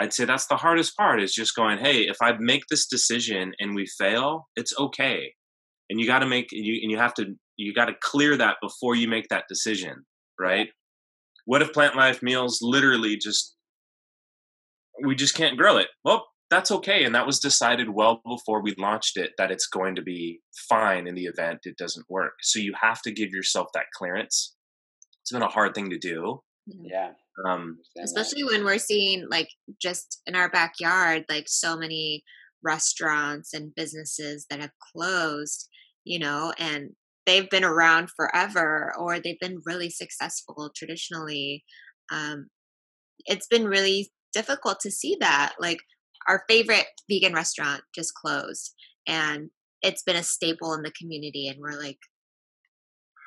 I'd 0.00 0.12
say 0.12 0.24
that's 0.24 0.46
the 0.46 0.56
hardest 0.56 0.96
part 0.96 1.20
is 1.20 1.34
just 1.34 1.56
going, 1.56 1.78
"Hey, 1.78 2.02
if 2.02 2.18
I 2.22 2.32
make 2.38 2.62
this 2.70 2.86
decision 2.86 3.52
and 3.58 3.74
we 3.74 3.84
fail, 3.98 4.46
it's 4.54 4.72
okay." 4.78 5.32
and 5.90 6.00
you 6.00 6.06
got 6.06 6.20
to 6.20 6.26
make 6.26 6.48
you 6.52 6.78
and 6.82 6.90
you 6.90 6.98
have 6.98 7.14
to 7.14 7.34
you 7.56 7.74
got 7.74 7.86
to 7.86 7.94
clear 8.00 8.36
that 8.36 8.56
before 8.62 8.94
you 8.94 9.08
make 9.08 9.28
that 9.28 9.44
decision 9.48 10.04
right? 10.40 10.68
What 11.46 11.62
if 11.62 11.72
plant 11.72 11.96
life 11.96 12.22
meals 12.22 12.60
literally 12.62 13.16
just 13.16 13.56
we 15.04 15.14
just 15.14 15.34
can't 15.34 15.56
grow 15.56 15.76
it? 15.78 15.88
Well 16.04 16.26
that's 16.50 16.70
okay 16.70 17.04
and 17.04 17.14
that 17.14 17.26
was 17.26 17.40
decided 17.40 17.90
well 17.90 18.22
before 18.26 18.62
we 18.62 18.74
launched 18.78 19.18
it 19.18 19.32
that 19.36 19.50
it's 19.50 19.66
going 19.66 19.94
to 19.94 20.02
be 20.02 20.40
fine 20.68 21.06
in 21.06 21.14
the 21.14 21.26
event 21.26 21.60
it 21.64 21.76
doesn't 21.76 22.06
work. 22.08 22.34
So 22.42 22.58
you 22.58 22.72
have 22.80 23.02
to 23.02 23.12
give 23.12 23.30
yourself 23.30 23.68
that 23.74 23.86
clearance 23.96 24.54
it's 25.28 25.32
been 25.34 25.42
a 25.42 25.48
hard 25.48 25.74
thing 25.74 25.90
to 25.90 25.98
do. 25.98 26.40
Yeah. 26.66 27.10
Um 27.46 27.78
especially 28.02 28.44
when 28.44 28.64
we're 28.64 28.78
seeing 28.78 29.26
like 29.30 29.48
just 29.80 30.22
in 30.26 30.34
our 30.34 30.50
backyard 30.50 31.24
like 31.28 31.44
so 31.46 31.76
many 31.76 32.24
restaurants 32.64 33.52
and 33.52 33.74
businesses 33.74 34.46
that 34.48 34.60
have 34.60 34.72
closed 34.92 35.68
you 36.04 36.18
know 36.18 36.52
and 36.58 36.90
they've 37.26 37.48
been 37.50 37.64
around 37.64 38.08
forever 38.16 38.92
or 38.98 39.20
they've 39.20 39.38
been 39.38 39.60
really 39.64 39.88
successful 39.88 40.70
traditionally 40.74 41.62
um, 42.10 42.48
it's 43.26 43.46
been 43.46 43.66
really 43.66 44.10
difficult 44.32 44.80
to 44.80 44.90
see 44.90 45.16
that 45.20 45.54
like 45.60 45.78
our 46.26 46.42
favorite 46.48 46.86
vegan 47.08 47.34
restaurant 47.34 47.82
just 47.94 48.14
closed 48.14 48.74
and 49.06 49.50
it's 49.82 50.02
been 50.02 50.16
a 50.16 50.22
staple 50.22 50.74
in 50.74 50.82
the 50.82 50.92
community 51.00 51.46
and 51.46 51.60
we're 51.60 51.78
like 51.78 51.98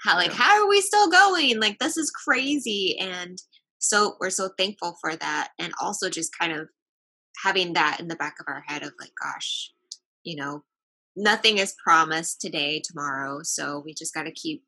how 0.04 0.16
like 0.16 0.34
how 0.34 0.62
are 0.62 0.68
we 0.68 0.82
still 0.82 1.10
going? 1.10 1.60
Like 1.60 1.80
this 1.80 1.98
is 1.98 2.12
crazy 2.12 2.98
and 3.00 3.38
so 3.82 4.16
we're 4.20 4.30
so 4.30 4.50
thankful 4.58 4.96
for 5.02 5.16
that 5.16 5.50
and 5.60 5.74
also 5.82 6.10
just 6.10 6.38
kind 6.40 6.54
of 6.54 6.70
having 7.44 7.74
that 7.74 8.00
in 8.00 8.08
the 8.08 8.16
back 8.16 8.36
of 8.40 8.46
our 8.48 8.64
head 8.68 8.84
of 8.84 8.94
like 9.00 9.12
gosh 9.22 9.72
you 10.24 10.36
know 10.36 10.64
nothing 11.16 11.58
is 11.58 11.76
promised 11.84 12.40
today 12.40 12.82
tomorrow 12.84 13.40
so 13.42 13.82
we 13.84 13.94
just 13.94 14.14
got 14.14 14.24
to 14.24 14.32
keep 14.32 14.64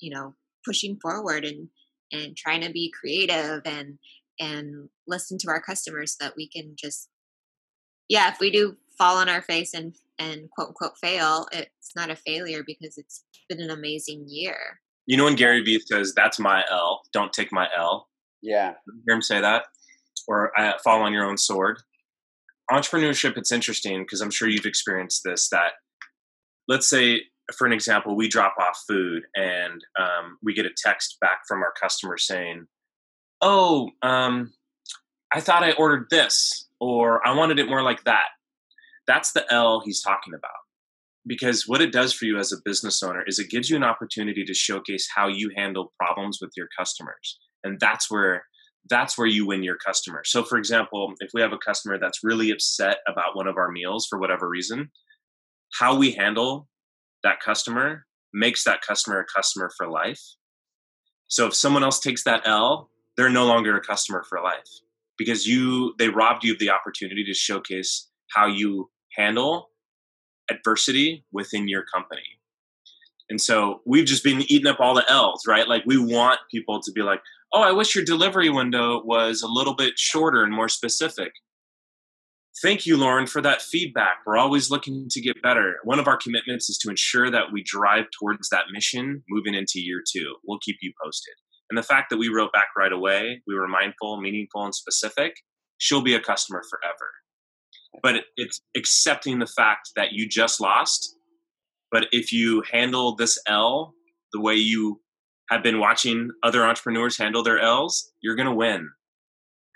you 0.00 0.12
know 0.12 0.34
pushing 0.66 0.98
forward 1.00 1.44
and 1.44 1.68
and 2.12 2.36
trying 2.36 2.60
to 2.60 2.70
be 2.70 2.92
creative 2.98 3.62
and 3.64 3.98
and 4.40 4.88
listen 5.06 5.38
to 5.38 5.48
our 5.48 5.62
customers 5.62 6.16
so 6.16 6.24
that 6.24 6.34
we 6.36 6.48
can 6.48 6.74
just 6.76 7.08
yeah 8.08 8.30
if 8.32 8.40
we 8.40 8.50
do 8.50 8.76
fall 8.98 9.16
on 9.16 9.28
our 9.28 9.42
face 9.42 9.74
and 9.74 9.94
and 10.18 10.50
quote 10.50 10.68
unquote 10.68 10.98
fail 11.00 11.46
it's 11.52 11.96
not 11.96 12.10
a 12.10 12.16
failure 12.16 12.62
because 12.66 12.96
it's 12.96 13.24
been 13.48 13.60
an 13.60 13.70
amazing 13.70 14.24
year. 14.28 14.80
You 15.06 15.16
know 15.16 15.24
when 15.24 15.36
gary 15.36 15.62
vee 15.62 15.80
says 15.80 16.12
that's 16.14 16.38
my 16.38 16.64
l 16.70 17.02
don't 17.12 17.32
take 17.32 17.52
my 17.52 17.68
l 17.76 18.08
yeah. 18.42 18.74
You 18.86 19.02
hear 19.06 19.14
him 19.16 19.22
say 19.22 19.40
that? 19.40 19.64
Or 20.28 20.58
uh, 20.58 20.74
fall 20.82 21.02
on 21.02 21.12
your 21.12 21.24
own 21.24 21.38
sword 21.38 21.78
entrepreneurship 22.70 23.36
it's 23.36 23.52
interesting 23.52 24.02
because 24.02 24.20
i'm 24.20 24.30
sure 24.30 24.48
you've 24.48 24.66
experienced 24.66 25.22
this 25.24 25.48
that 25.50 25.72
let's 26.66 26.88
say 26.88 27.20
for 27.56 27.66
an 27.66 27.72
example 27.72 28.16
we 28.16 28.28
drop 28.28 28.54
off 28.58 28.82
food 28.88 29.22
and 29.36 29.84
um, 29.98 30.38
we 30.42 30.54
get 30.54 30.64
a 30.64 30.70
text 30.76 31.18
back 31.20 31.40
from 31.46 31.62
our 31.62 31.72
customer 31.80 32.16
saying 32.16 32.64
oh 33.42 33.90
um, 34.02 34.52
i 35.32 35.40
thought 35.40 35.62
i 35.62 35.72
ordered 35.72 36.06
this 36.10 36.68
or 36.80 37.26
i 37.26 37.34
wanted 37.34 37.58
it 37.58 37.68
more 37.68 37.82
like 37.82 38.02
that 38.04 38.28
that's 39.06 39.32
the 39.32 39.44
l 39.52 39.82
he's 39.84 40.02
talking 40.02 40.34
about 40.34 40.50
because 41.26 41.66
what 41.66 41.80
it 41.80 41.92
does 41.92 42.12
for 42.12 42.26
you 42.26 42.38
as 42.38 42.52
a 42.52 42.56
business 42.64 43.02
owner 43.02 43.24
is 43.26 43.38
it 43.38 43.50
gives 43.50 43.70
you 43.70 43.76
an 43.76 43.84
opportunity 43.84 44.44
to 44.44 44.54
showcase 44.54 45.08
how 45.14 45.26
you 45.26 45.50
handle 45.56 45.92
problems 45.98 46.38
with 46.40 46.50
your 46.56 46.68
customers 46.78 47.38
and 47.64 47.78
that's 47.80 48.10
where 48.10 48.44
that's 48.88 49.16
where 49.16 49.26
you 49.26 49.46
win 49.46 49.62
your 49.62 49.76
customer. 49.76 50.22
So, 50.24 50.42
for 50.42 50.58
example, 50.58 51.14
if 51.20 51.30
we 51.32 51.40
have 51.40 51.52
a 51.52 51.58
customer 51.58 51.98
that's 51.98 52.22
really 52.22 52.50
upset 52.50 52.98
about 53.08 53.34
one 53.36 53.46
of 53.46 53.56
our 53.56 53.70
meals 53.70 54.06
for 54.08 54.18
whatever 54.18 54.48
reason, 54.48 54.90
how 55.78 55.96
we 55.96 56.12
handle 56.12 56.68
that 57.22 57.40
customer 57.40 58.04
makes 58.32 58.64
that 58.64 58.82
customer 58.82 59.20
a 59.20 59.24
customer 59.24 59.70
for 59.76 59.88
life. 59.88 60.20
So, 61.28 61.46
if 61.46 61.54
someone 61.54 61.82
else 61.82 61.98
takes 61.98 62.24
that 62.24 62.46
L, 62.46 62.90
they're 63.16 63.30
no 63.30 63.46
longer 63.46 63.76
a 63.76 63.80
customer 63.80 64.24
for 64.28 64.40
life 64.42 64.68
because 65.16 65.46
you 65.46 65.94
they 65.98 66.08
robbed 66.08 66.44
you 66.44 66.52
of 66.52 66.58
the 66.58 66.70
opportunity 66.70 67.24
to 67.24 67.34
showcase 67.34 68.10
how 68.30 68.46
you 68.46 68.90
handle 69.16 69.70
adversity 70.50 71.24
within 71.32 71.68
your 71.68 71.84
company. 71.92 72.22
And 73.30 73.40
so 73.40 73.80
we've 73.86 74.04
just 74.04 74.22
been 74.22 74.42
eating 74.50 74.66
up 74.66 74.80
all 74.80 74.94
the 74.94 75.10
L's, 75.10 75.46
right? 75.46 75.66
Like 75.66 75.84
we 75.86 75.96
want 75.96 76.40
people 76.50 76.80
to 76.82 76.92
be 76.92 77.02
like, 77.02 77.20
oh, 77.52 77.62
I 77.62 77.72
wish 77.72 77.94
your 77.94 78.04
delivery 78.04 78.50
window 78.50 79.02
was 79.02 79.42
a 79.42 79.48
little 79.48 79.74
bit 79.74 79.98
shorter 79.98 80.42
and 80.42 80.52
more 80.52 80.68
specific. 80.68 81.32
Thank 82.62 82.86
you, 82.86 82.96
Lauren, 82.96 83.26
for 83.26 83.40
that 83.42 83.62
feedback. 83.62 84.18
We're 84.24 84.36
always 84.36 84.70
looking 84.70 85.08
to 85.10 85.20
get 85.20 85.42
better. 85.42 85.76
One 85.82 85.98
of 85.98 86.06
our 86.06 86.16
commitments 86.16 86.70
is 86.70 86.78
to 86.78 86.90
ensure 86.90 87.30
that 87.30 87.50
we 87.52 87.64
drive 87.64 88.04
towards 88.16 88.48
that 88.50 88.66
mission 88.72 89.24
moving 89.28 89.54
into 89.54 89.80
year 89.80 90.02
two. 90.06 90.36
We'll 90.46 90.60
keep 90.60 90.76
you 90.80 90.92
posted. 91.02 91.34
And 91.70 91.78
the 91.78 91.82
fact 91.82 92.10
that 92.10 92.18
we 92.18 92.28
wrote 92.28 92.52
back 92.52 92.68
right 92.76 92.92
away, 92.92 93.42
we 93.46 93.54
were 93.54 93.66
mindful, 93.66 94.20
meaningful, 94.20 94.64
and 94.64 94.74
specific, 94.74 95.34
she'll 95.78 96.02
be 96.02 96.14
a 96.14 96.20
customer 96.20 96.62
forever. 96.70 97.10
But 98.02 98.24
it's 98.36 98.60
accepting 98.76 99.38
the 99.38 99.46
fact 99.46 99.90
that 99.96 100.12
you 100.12 100.28
just 100.28 100.60
lost 100.60 101.14
but 101.94 102.08
if 102.10 102.32
you 102.32 102.64
handle 102.72 103.14
this 103.14 103.38
L 103.46 103.94
the 104.32 104.40
way 104.40 104.56
you 104.56 105.00
have 105.48 105.62
been 105.62 105.78
watching 105.78 106.30
other 106.42 106.64
entrepreneurs 106.64 107.16
handle 107.16 107.44
their 107.44 107.60
L's, 107.60 108.12
you're 108.20 108.34
going 108.34 108.48
to 108.48 108.54
win. 108.54 108.90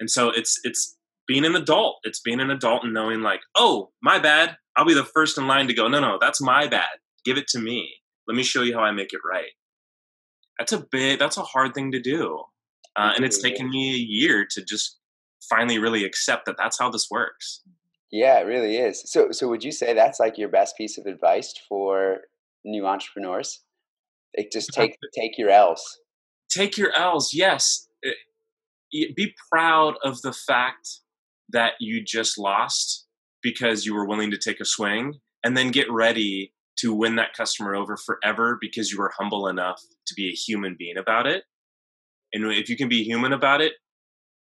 And 0.00 0.10
so 0.10 0.30
it's 0.30 0.58
it's 0.64 0.96
being 1.28 1.44
an 1.44 1.54
adult. 1.54 1.98
It's 2.02 2.20
being 2.20 2.40
an 2.40 2.50
adult 2.50 2.82
and 2.82 2.92
knowing 2.92 3.20
like, 3.20 3.42
"Oh, 3.56 3.92
my 4.02 4.18
bad. 4.18 4.56
I'll 4.76 4.84
be 4.84 4.94
the 4.94 5.04
first 5.04 5.38
in 5.38 5.46
line 5.46 5.68
to 5.68 5.74
go, 5.74 5.86
"No, 5.86 6.00
no, 6.00 6.18
that's 6.20 6.40
my 6.40 6.66
bad. 6.66 6.98
Give 7.24 7.38
it 7.38 7.46
to 7.48 7.60
me. 7.60 7.88
Let 8.26 8.36
me 8.36 8.42
show 8.42 8.62
you 8.62 8.74
how 8.74 8.82
I 8.82 8.90
make 8.90 9.12
it 9.12 9.20
right." 9.24 9.52
That's 10.58 10.72
a 10.72 10.84
big 10.90 11.20
that's 11.20 11.36
a 11.36 11.42
hard 11.42 11.72
thing 11.72 11.92
to 11.92 12.00
do. 12.00 12.42
Uh, 12.96 13.12
and 13.14 13.24
it's 13.24 13.40
taken 13.40 13.70
me 13.70 13.94
a 13.94 13.98
year 13.98 14.44
to 14.50 14.64
just 14.64 14.98
finally 15.48 15.78
really 15.78 16.04
accept 16.04 16.46
that 16.46 16.56
that's 16.58 16.80
how 16.80 16.90
this 16.90 17.06
works. 17.12 17.62
Yeah, 18.10 18.40
it 18.40 18.46
really 18.46 18.76
is. 18.76 19.02
So, 19.10 19.32
so 19.32 19.48
would 19.48 19.62
you 19.62 19.72
say 19.72 19.92
that's 19.92 20.18
like 20.18 20.38
your 20.38 20.48
best 20.48 20.76
piece 20.76 20.96
of 20.98 21.06
advice 21.06 21.52
for 21.68 22.18
new 22.64 22.86
entrepreneurs? 22.86 23.62
Like, 24.36 24.50
just 24.52 24.70
take 24.72 24.96
take 25.14 25.36
your 25.36 25.50
L's. 25.50 25.98
Take 26.50 26.78
your 26.78 26.92
L's. 26.94 27.34
Yes, 27.34 27.86
eh, 28.04 29.08
be 29.14 29.34
proud 29.52 29.96
of 30.02 30.22
the 30.22 30.32
fact 30.32 30.88
that 31.50 31.74
you 31.80 32.02
just 32.02 32.38
lost 32.38 33.06
because 33.42 33.84
you 33.84 33.94
were 33.94 34.06
willing 34.06 34.30
to 34.30 34.38
take 34.38 34.60
a 34.60 34.64
swing, 34.64 35.20
and 35.44 35.56
then 35.56 35.70
get 35.70 35.90
ready 35.90 36.52
to 36.78 36.94
win 36.94 37.16
that 37.16 37.34
customer 37.36 37.74
over 37.74 37.96
forever 37.96 38.56
because 38.60 38.90
you 38.90 38.98
were 38.98 39.12
humble 39.18 39.48
enough 39.48 39.82
to 40.06 40.14
be 40.14 40.28
a 40.28 40.32
human 40.32 40.76
being 40.78 40.96
about 40.96 41.26
it. 41.26 41.44
And 42.32 42.50
if 42.52 42.68
you 42.68 42.76
can 42.76 42.88
be 42.88 43.02
human 43.04 43.32
about 43.32 43.60
it, 43.60 43.74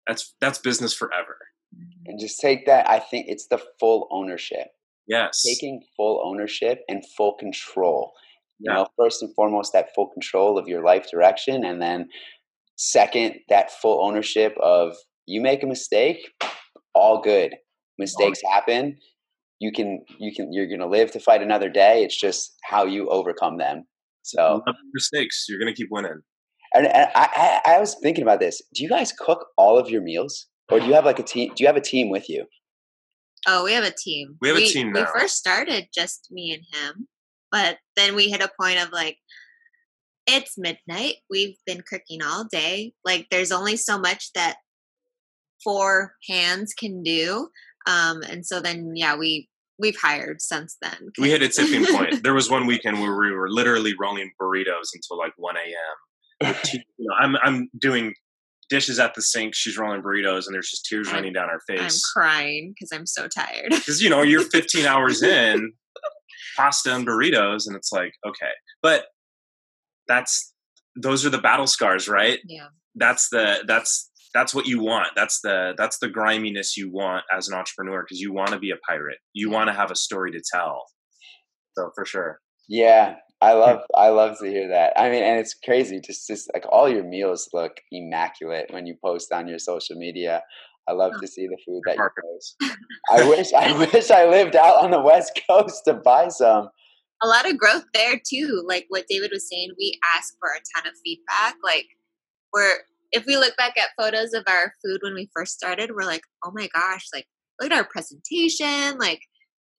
that's 0.08 0.36
that's 0.40 0.60
business 0.60 0.94
forever 0.94 1.38
Mm-hmm. 1.80 2.12
and 2.12 2.20
just 2.20 2.40
take 2.40 2.66
that. 2.66 2.90
I 2.90 3.00
think 3.00 3.28
it's 3.30 3.48
the 3.48 3.62
full 3.80 4.08
ownership. 4.12 4.68
Yes. 5.08 5.44
Taking 5.44 5.82
full 5.96 6.22
ownership 6.26 6.82
and 6.90 7.04
full 7.18 7.36
control. 7.36 8.12
You 8.60 8.74
know, 8.74 8.88
first 8.98 9.24
and 9.24 9.34
foremost, 9.36 9.72
that 9.72 9.96
full 9.96 10.10
control 10.10 10.58
of 10.58 10.68
your 10.68 10.84
life 10.84 11.10
direction. 11.10 11.64
And 11.64 11.82
then 11.82 12.10
second, 12.76 13.36
that 13.48 13.72
full 13.72 14.06
ownership 14.06 14.58
of 14.62 14.98
you 15.26 15.40
make 15.40 15.64
a 15.64 15.68
mistake, 15.68 16.18
all 16.94 17.22
good. 17.22 17.56
Mistakes 17.98 18.42
happen. 18.52 18.98
You 19.60 19.72
can, 19.72 20.04
you 20.20 20.34
can, 20.36 20.52
you're 20.52 20.68
going 20.68 20.82
to 20.82 20.88
live 20.88 21.12
to 21.12 21.20
fight 21.22 21.42
another 21.42 21.70
day. 21.70 22.04
It's 22.04 22.20
just 22.20 22.54
how 22.66 22.86
you 22.86 23.08
overcome 23.10 23.58
them. 23.58 23.86
So 24.24 24.62
mistakes, 24.94 25.46
you're 25.48 25.60
going 25.60 25.74
to 25.74 25.78
keep 25.78 25.90
winning. 25.90 26.20
And, 26.74 26.86
and 26.88 27.10
I, 27.16 27.62
I, 27.66 27.76
I 27.76 27.80
was 27.80 27.96
thinking 28.04 28.24
about 28.24 28.42
this. 28.42 28.62
Do 28.76 28.84
you 28.84 28.90
guys 28.90 29.14
cook 29.18 29.48
all 29.58 29.78
of 29.80 29.90
your 29.90 30.02
meals? 30.02 30.48
Or 30.70 30.80
do 30.80 30.86
you 30.86 30.94
have 30.94 31.06
like 31.06 31.20
a 31.20 31.24
team? 31.24 31.52
Do 31.56 31.64
you 31.64 31.68
have 31.68 31.78
a 31.78 31.82
team 31.82 32.10
with 32.10 32.30
you? 32.30 32.46
Oh, 33.48 33.64
we 33.64 33.74
have 33.74 33.84
a 33.84 33.94
team. 33.96 34.38
We 34.42 34.50
have 34.50 34.58
we, 34.58 34.66
a 34.66 34.68
team 34.68 34.92
now. 34.92 35.02
We 35.02 35.20
first 35.20 35.38
started 35.38 35.88
just 35.94 36.28
me 36.32 36.52
and 36.54 36.64
him, 36.74 37.08
but 37.52 37.78
then 37.96 38.16
we 38.16 38.30
hit 38.30 38.42
a 38.42 38.52
point 38.60 38.82
of 38.82 38.92
like, 38.92 39.18
it's 40.28 40.58
midnight. 40.58 41.16
We've 41.30 41.56
been 41.66 41.82
cooking 41.90 42.22
all 42.22 42.46
day. 42.52 42.94
Like, 43.04 43.28
there's 43.32 43.52
only 43.52 43.78
so 43.78 43.98
much 43.98 44.32
that 44.34 44.58
four 45.64 46.14
hands 46.28 46.74
can 46.78 47.02
do. 47.02 47.50
Um, 47.88 48.22
and 48.22 48.46
so 48.46 48.60
then, 48.60 48.94
yeah, 48.96 49.16
we 49.18 49.50
we've 49.80 49.98
hired 50.00 50.42
since 50.42 50.78
then. 50.82 51.12
We 51.18 51.30
hit 51.30 51.42
a 51.42 51.50
tipping 51.50 51.86
point. 51.86 52.22
There 52.22 52.34
was 52.34 52.50
one 52.50 52.68
weekend 52.68 53.02
where 53.02 53.16
we 53.18 53.32
were 53.32 53.50
literally 53.50 53.94
rolling 54.00 54.32
burritos 54.40 54.90
until 54.94 55.18
like 55.18 55.34
1 55.38 55.56
a.m. 55.56 56.56
you 56.74 56.80
know, 57.00 57.16
I'm 57.20 57.36
I'm 57.42 57.70
doing 57.80 58.14
dishes 58.70 59.00
at 59.00 59.14
the 59.16 59.22
sink. 59.22 59.56
She's 59.56 59.78
rolling 59.78 60.02
burritos, 60.02 60.46
and 60.46 60.54
there's 60.54 60.70
just 60.70 60.86
tears 60.86 61.08
I'm, 61.10 61.16
running 61.16 61.34
down 61.34 61.50
her 61.50 61.62
face. 61.68 61.82
I'm 61.82 62.22
crying 62.22 62.74
because 62.74 62.92
I'm 62.92 63.06
so 63.06 63.28
tired. 63.28 63.70
Because 63.80 64.02
you 64.02 64.10
know 64.10 64.22
you're 64.22 64.44
15 64.44 64.86
hours 64.86 65.24
in, 65.24 65.74
pasta 66.58 66.94
and 66.94 67.08
burritos, 67.08 67.68
and 67.68 67.76
it's 67.76 67.92
like 67.92 68.14
okay, 68.26 68.52
but 68.82 69.06
that's 70.08 70.54
those 70.96 71.26
are 71.26 71.30
the 71.30 71.38
battle 71.38 71.68
scars, 71.68 72.08
right? 72.08 72.40
Yeah. 72.46 72.68
That's 72.96 73.30
the 73.30 73.64
that's 73.68 74.10
that's 74.34 74.54
what 74.54 74.68
you 74.68 74.82
want. 74.82 75.08
That's 75.16 75.42
the 75.42 75.74
that's 75.78 76.00
the 76.00 76.10
griminess 76.10 76.78
you 76.78 76.92
want 76.92 77.24
as 77.36 77.48
an 77.48 77.56
entrepreneur 77.56 78.04
because 78.04 78.20
you 78.20 78.34
want 78.34 78.50
to 78.52 78.60
be 78.60 78.72
a 78.72 78.78
pirate. 78.88 79.18
You 79.34 79.50
want 79.50 79.70
to 79.70 79.74
have 79.74 79.92
a 79.92 79.96
story 79.96 80.32
to 80.32 80.42
tell. 80.54 80.86
So 81.78 81.92
for 81.96 82.06
sure. 82.06 82.40
Yeah, 82.68 83.16
I 83.42 83.54
love 83.54 83.80
I 83.96 84.10
love 84.10 84.38
to 84.40 84.48
hear 84.48 84.68
that. 84.68 84.94
I 85.00 85.10
mean, 85.10 85.24
and 85.24 85.40
it's 85.40 85.54
crazy 85.54 86.02
just 86.02 86.28
just 86.28 86.50
like 86.54 86.66
all 86.70 86.90
your 86.90 87.04
meals 87.04 87.50
look 87.54 87.80
immaculate 87.92 88.68
when 88.72 88.86
you 88.86 88.96
post 89.04 89.32
on 89.32 89.48
your 89.48 89.60
social 89.60 89.96
media. 89.96 90.44
I 90.90 90.94
love 90.94 91.14
to 91.22 91.28
see 91.28 91.48
the 91.48 91.58
food 91.66 91.82
that 91.86 91.98
you 91.98 92.10
post. 92.22 92.56
I 93.12 93.30
wish 93.30 93.54
I 93.54 93.78
wish 93.94 94.12
I 94.12 94.26
lived 94.26 94.56
out 94.56 94.84
on 94.84 94.92
the 94.92 95.02
West 95.02 95.40
Coast 95.50 95.84
to 95.86 95.94
buy 95.94 96.28
some. 96.30 96.70
A 97.22 97.28
lot 97.28 97.50
of 97.50 97.58
growth 97.58 97.86
there 97.94 98.20
too. 98.28 98.64
Like 98.68 98.86
what 98.90 99.06
David 99.08 99.32
was 99.32 99.48
saying, 99.48 99.70
we 99.78 100.00
ask 100.16 100.34
for 100.40 100.50
a 100.50 100.62
ton 100.76 100.92
of 100.92 100.98
feedback. 101.04 101.56
Like 101.64 101.86
we're 102.52 102.80
if 103.12 103.26
we 103.26 103.38
look 103.38 103.56
back 103.56 103.78
at 103.78 103.90
photos 103.98 104.34
of 104.34 104.44
our 104.48 104.74
food 104.84 105.00
when 105.02 105.14
we 105.14 105.30
first 105.34 105.54
started, 105.54 105.92
we're 105.92 106.06
like, 106.06 106.24
oh 106.44 106.52
my 106.54 106.68
gosh, 106.74 107.08
like 107.14 107.28
look 107.62 107.72
at 107.72 107.78
our 107.78 107.86
presentation, 107.86 108.98
like 108.98 109.22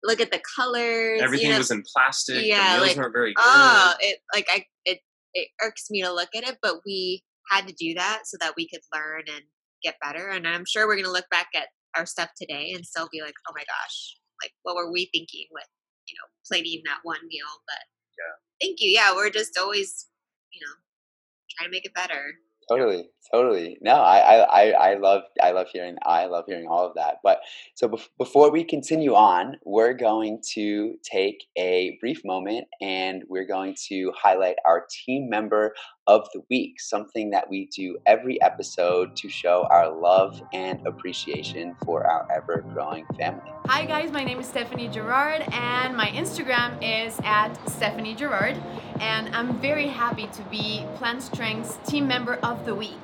look 0.05 0.21
at 0.21 0.31
the 0.31 0.41
colors. 0.57 1.21
Everything 1.23 1.49
you 1.49 1.53
know? 1.53 1.59
was 1.59 1.71
in 1.71 1.83
plastic. 1.95 2.45
Yeah, 2.45 2.75
the 2.75 2.83
meals 2.83 2.89
like, 2.89 2.97
weren't 2.97 3.13
very 3.13 3.35
oh, 3.39 3.95
good. 3.99 4.05
Oh, 4.05 4.09
it 4.09 4.19
like 4.35 4.47
I 4.51 4.65
it 4.85 5.01
it 5.35 5.49
irks 5.63 5.91
me 5.91 6.03
to 6.03 6.13
look 6.13 6.31
at 6.35 6.45
it, 6.45 6.59
but 6.63 6.77
we 6.87 7.23
had 7.51 7.67
to 7.69 7.75
do 7.75 7.95
that 7.95 8.23
so 8.25 8.37
that 8.41 8.55
we 8.57 8.69
could 8.69 8.83
learn 8.95 9.23
and 9.29 9.45
get 9.83 9.97
better. 10.03 10.29
And 10.29 10.47
I'm 10.47 10.65
sure 10.67 10.87
we're 10.87 10.97
gonna 10.97 11.13
look 11.13 11.29
back 11.31 11.49
at 11.55 11.69
our 11.97 12.07
stuff 12.07 12.31
today 12.37 12.73
and 12.75 12.87
still 12.87 13.09
be 13.11 13.23
like, 13.23 13.35
oh 13.49 13.53
my 13.55 13.63
gosh, 13.63 14.17
like 14.43 14.53
what 14.63 14.77
were 14.77 14.93
we 14.93 15.11
thinking 15.13 15.47
with 15.51 15.69
you 16.09 16.15
know 16.17 16.29
plating 16.47 16.83
that 16.87 17.01
one 17.03 17.21
meal? 17.29 17.47
But 17.67 17.83
yeah, 18.19 18.67
thank 18.67 18.81
you. 18.81 18.91
Yeah, 18.91 19.15
we're 19.15 19.31
just 19.31 19.59
always 19.59 20.07
you 20.53 20.61
know 20.65 20.75
trying 21.57 21.69
to 21.69 21.73
make 21.73 21.85
it 21.85 21.95
better 21.95 22.35
totally 22.71 23.11
totally. 23.33 23.79
No 23.81 23.95
I, 23.95 24.45
I 24.45 24.71
i 24.71 24.95
love 24.95 25.23
i 25.43 25.53
love 25.53 25.69
hearing 25.73 25.97
i 26.05 26.27
love 26.27 26.45
hearing 26.49 26.67
all 26.69 26.87
of 26.87 26.95
that 26.95 27.19
but 27.23 27.41
so 27.75 27.89
bef- 27.89 28.09
before 28.19 28.51
we 28.51 28.65
continue 28.65 29.15
on 29.15 29.57
we're 29.65 29.95
going 29.95 30.43
to 30.55 30.97
take 31.03 31.45
a 31.57 31.97
brief 32.01 32.23
moment 32.25 32.67
and 32.81 33.23
we're 33.29 33.47
going 33.47 33.77
to 33.89 34.13
highlight 34.17 34.57
our 34.67 34.87
team 34.91 35.29
member 35.31 35.75
of 36.11 36.29
the 36.35 36.43
week 36.51 36.81
something 36.81 37.31
that 37.31 37.49
we 37.49 37.67
do 37.67 37.97
every 38.05 38.43
episode 38.43 39.15
to 39.15 39.29
show 39.29 39.65
our 39.71 39.89
love 39.89 40.43
and 40.53 40.85
appreciation 40.85 41.73
for 41.85 42.05
our 42.05 42.27
ever 42.35 42.65
growing 42.75 43.07
family 43.17 43.53
hi 43.67 43.87
guys 43.87 44.11
my 44.11 44.25
name 44.25 44.41
is 44.41 44.47
stephanie 44.49 44.89
gerard 44.89 45.41
and 45.53 45.97
my 45.97 46.09
instagram 46.09 46.77
is 46.83 47.17
at 47.23 47.55
stephanie 47.69 48.17
gerard 48.17 48.57
and 48.99 49.33
i'm 49.37 49.57
very 49.61 49.87
happy 49.87 50.27
to 50.27 50.43
be 50.51 50.85
plant 50.97 51.23
strength's 51.23 51.79
team 51.89 52.09
member 52.09 52.35
of 52.43 52.65
the 52.65 52.75
week. 52.75 52.99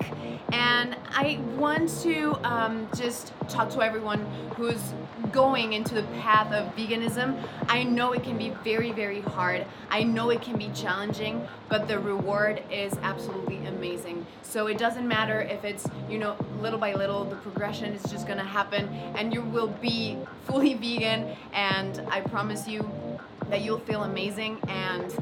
And 0.53 0.97
I 1.11 1.41
want 1.57 1.89
to 2.03 2.35
um, 2.45 2.89
just 2.97 3.33
talk 3.49 3.71
to 3.71 3.83
everyone 3.83 4.21
who's 4.57 4.93
going 5.33 5.73
into 5.73 5.95
the 5.95 6.05
path 6.21 6.53
of 6.53 6.75
veganism. 6.77 7.43
I 7.69 7.83
know 7.83 8.13
it 8.13 8.23
can 8.23 8.39
be 8.39 8.51
very, 8.63 8.93
very 8.93 9.21
hard. 9.21 9.67
I 9.91 10.05
know 10.05 10.31
it 10.31 10.43
can 10.43 10.57
be 10.57 10.71
challenging, 10.75 11.47
but 11.69 11.89
the 11.89 11.99
reward 11.99 12.63
is 12.71 12.96
absolutely 13.03 13.65
amazing. 13.67 14.27
So 14.43 14.67
it 14.67 14.79
doesn't 14.79 15.07
matter 15.07 15.41
if 15.41 15.65
it's, 15.65 15.87
you 16.09 16.19
know, 16.19 16.37
little 16.61 16.79
by 16.79 16.95
little, 16.95 17.25
the 17.25 17.37
progression 17.37 17.93
is 17.93 18.03
just 18.11 18.27
gonna 18.27 18.45
happen 18.45 18.89
and 19.17 19.33
you 19.33 19.43
will 19.43 19.69
be 19.69 20.19
fully 20.45 20.75
vegan. 20.75 21.37
And 21.53 22.03
I 22.11 22.21
promise 22.21 22.67
you 22.69 22.91
that 23.49 23.63
you'll 23.63 23.81
feel 23.81 24.05
amazing 24.05 24.59
and 24.69 25.15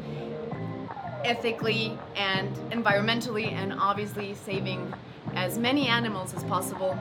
ethically 1.25 1.99
and 2.17 2.55
environmentally 2.71 3.51
and 3.53 3.73
obviously 3.73 4.35
saving 4.35 4.93
as 5.35 5.59
many 5.59 5.89
animals 5.89 6.35
as 6.35 6.45
possible 6.45 6.97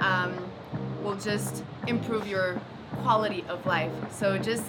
um, 0.00 0.36
will 1.02 1.16
just 1.16 1.64
improve 1.86 2.26
your 2.26 2.60
quality 3.02 3.44
of 3.48 3.64
life. 3.66 3.92
So 4.12 4.38
just 4.38 4.64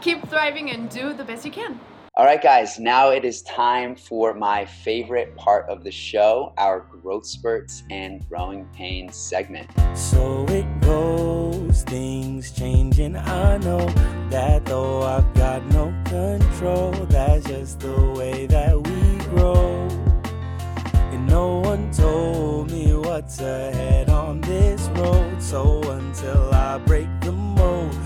keep 0.00 0.26
thriving 0.28 0.70
and 0.70 0.90
do 0.90 1.12
the 1.12 1.24
best 1.24 1.44
you 1.44 1.50
can. 1.52 1.78
All 2.16 2.24
right, 2.24 2.40
guys, 2.40 2.78
now 2.78 3.10
it 3.10 3.24
is 3.24 3.42
time 3.42 3.96
for 3.96 4.34
my 4.34 4.64
favorite 4.64 5.34
part 5.34 5.68
of 5.68 5.82
the 5.82 5.90
show 5.90 6.54
our 6.58 6.78
growth 6.78 7.26
spurts 7.26 7.82
and 7.90 8.24
growing 8.28 8.66
pains 8.66 9.16
segment. 9.16 9.68
So 9.98 10.46
it 10.48 10.80
goes, 10.80 11.82
things 11.82 12.52
changing. 12.52 13.16
I 13.16 13.58
know 13.58 13.84
that 14.30 14.64
though 14.64 15.02
I've 15.02 15.34
got 15.34 15.66
no 15.72 15.92
control, 16.04 16.92
that's 16.92 17.48
just 17.48 17.80
the 17.80 18.12
way 18.16 18.46
that 18.46 18.76
we 18.76 19.16
grow. 19.30 19.88
And 21.10 21.26
no 21.26 21.58
one 21.58 21.90
told 21.90 22.70
me 22.70 22.94
what's 22.94 23.40
ahead 23.40 24.08
on 24.08 24.40
this 24.42 24.86
road, 24.94 25.42
so 25.42 25.82
until 25.90 26.54
I 26.54 26.78
break 26.78 27.08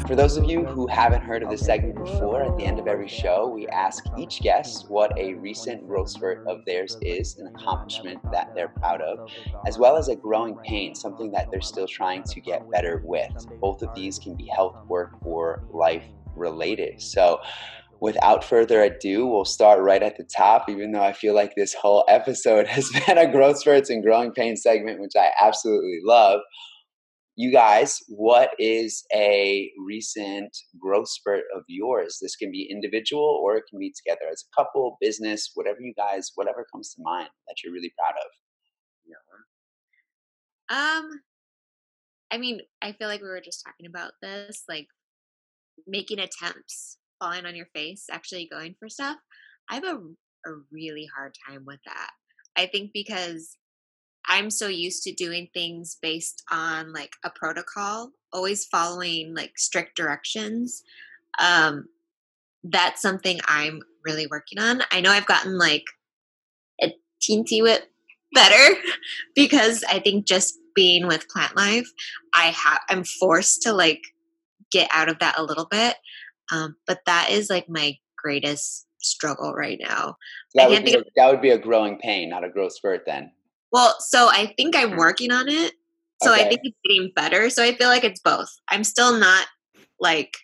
for 0.09 0.17
those 0.17 0.39
of 0.39 0.45
you 0.47 0.65
who 0.65 0.87
haven't 0.87 1.21
heard 1.21 1.43
of 1.43 1.51
this 1.51 1.61
segment 1.61 1.95
before, 1.95 2.43
at 2.43 2.57
the 2.57 2.65
end 2.65 2.79
of 2.79 2.87
every 2.87 3.07
show, 3.07 3.47
we 3.47 3.69
ask 3.69 4.03
each 4.17 4.41
guest 4.41 4.87
what 4.89 5.13
a 5.19 5.35
recent 5.35 5.87
growth 5.87 6.09
spurt 6.09 6.43
of 6.47 6.65
theirs 6.65 6.97
is, 7.03 7.37
an 7.37 7.47
accomplishment 7.49 8.19
that 8.33 8.49
they're 8.55 8.71
proud 8.71 9.03
of, 9.03 9.19
as 9.67 9.77
well 9.77 9.99
as 9.99 10.09
a 10.09 10.17
growing 10.17 10.57
pain, 10.65 10.95
something 10.95 11.31
that 11.33 11.51
they're 11.51 11.61
still 11.61 11.87
trying 11.87 12.23
to 12.23 12.41
get 12.41 12.63
better 12.71 13.03
with. 13.05 13.31
Both 13.61 13.83
of 13.83 13.95
these 13.95 14.19
can 14.19 14.35
be 14.35 14.47
health, 14.47 14.79
work, 14.89 15.11
or 15.27 15.63
life 15.75 16.07
related. 16.35 17.03
So, 17.03 17.41
without 18.01 18.43
further 18.43 18.81
ado, 18.81 19.27
we'll 19.27 19.45
start 19.45 19.79
right 19.83 20.03
at 20.03 20.17
the 20.17 20.25
top, 20.25 20.71
even 20.71 20.93
though 20.93 21.03
I 21.03 21.13
feel 21.13 21.35
like 21.35 21.55
this 21.55 21.75
whole 21.75 22.07
episode 22.09 22.67
has 22.69 22.91
been 23.07 23.19
a 23.19 23.31
growth 23.31 23.59
spurts 23.59 23.91
and 23.91 24.03
growing 24.03 24.33
pain 24.33 24.57
segment, 24.57 25.01
which 25.01 25.13
I 25.19 25.33
absolutely 25.39 26.01
love 26.03 26.41
you 27.39 27.53
guys, 27.53 28.01
what 28.09 28.51
is 28.59 29.05
a 29.15 29.71
recent 29.79 30.51
growth 30.77 31.09
spurt 31.09 31.45
of 31.55 31.63
yours? 31.69 32.19
This 32.21 32.35
can 32.35 32.51
be 32.51 32.69
individual 32.69 33.41
or 33.41 33.57
it 33.57 33.63
can 33.71 33.79
be 33.79 33.95
together 33.97 34.29
as 34.29 34.43
a 34.43 34.61
couple, 34.61 34.97
business, 35.01 35.53
whatever 35.55 35.79
you 35.81 35.95
guys, 35.97 36.33
whatever 36.35 36.67
comes 36.75 36.93
to 36.95 37.03
mind 37.05 37.29
that 37.47 37.55
you're 37.63 37.73
really 37.73 37.93
proud 37.97 38.19
of. 38.19 38.31
Yeah. 40.69 40.99
Um, 40.99 41.21
I 42.33 42.39
mean, 42.39 42.59
I 42.83 42.91
feel 42.91 43.07
like 43.07 43.23
we 43.23 43.29
were 43.29 43.41
just 43.41 43.65
talking 43.65 43.87
about 43.87 44.15
this, 44.21 44.65
like 44.69 44.89
making 45.87 46.19
attempts, 46.19 46.99
falling 47.21 47.47
on 47.47 47.55
your 47.55 47.69
face, 47.73 48.07
actually 48.11 48.49
going 48.51 48.75
for 48.81 48.89
stuff. 48.89 49.17
I 49.71 49.77
have 49.77 49.85
a, 49.85 49.95
a 49.95 50.55
really 50.73 51.09
hard 51.17 51.37
time 51.49 51.63
with 51.65 51.79
that. 51.87 52.11
I 52.57 52.67
think 52.67 52.91
because 52.93 53.57
I'm 54.29 54.51
so 54.51 54.69
used 54.69 55.03
to 55.05 55.13
doing 55.13 55.49
things 55.55 55.97
based 56.01 56.43
on 56.51 56.93
like 56.93 57.13
a 57.25 57.31
protocol, 57.31 58.11
always 58.33 58.67
following 58.67 59.35
like 59.35 59.59
strict 59.59 59.97
directions. 59.97 60.83
Um, 61.41 61.87
that's 62.63 63.01
something 63.01 63.41
I'm 63.47 63.81
really 64.05 64.27
working 64.27 64.59
on. 64.59 64.83
I 64.91 65.01
know 65.01 65.11
I've 65.11 65.27
gotten 65.27 65.59
like 65.59 65.85
a 66.83 66.93
teensy 67.23 67.63
bit 67.63 67.91
better 68.33 68.79
because 69.35 69.83
I 69.89 69.99
think 70.01 70.27
just 70.27 70.59
being 70.75 71.07
with 71.07 71.29
plant 71.29 71.57
life, 71.57 71.89
I 72.35 72.47
have 72.47 72.81
I'm 72.89 73.05
forced 73.05 73.63
to 73.63 73.73
like 73.73 74.03
get 74.71 74.89
out 74.93 75.09
of 75.09 75.19
that 75.21 75.39
a 75.39 75.43
little 75.43 75.67
bit. 75.67 75.97
Um, 76.53 76.77
but 76.87 77.01
that 77.07 77.31
is 77.31 77.51
like 77.51 77.69
my 77.69 77.97
greatest 78.17 78.87
struggle 79.01 79.55
right 79.55 79.79
now. 79.81 80.17
That 80.55 80.69
would, 80.71 80.85
be, 80.85 80.95
a, 80.95 81.03
that 81.17 81.31
would 81.31 81.41
be 81.41 81.51
a 81.51 81.59
growing 81.59 81.99
pain, 81.99 82.31
not 82.31 82.45
a 82.45 82.51
growth 82.51 82.73
spurt 82.73 83.05
then. 83.07 83.33
Well, 83.73 83.97
so 84.01 84.29
I 84.31 84.55
think 84.57 84.77
I'm 84.77 84.97
working 84.97 85.31
on 85.31 85.49
it. 85.49 85.73
So 86.23 86.33
okay. 86.33 86.45
I 86.45 86.49
think 86.49 86.61
it's 86.65 86.79
getting 86.85 87.13
better. 87.15 87.51
So 87.51 87.63
I 87.63 87.75
feel 87.75 87.89
like 87.89 88.05
it's 88.05 88.21
both. 88.21 88.49
I'm 88.69 88.85
still 88.85 89.19
not 89.19 89.47
like, 90.01 90.37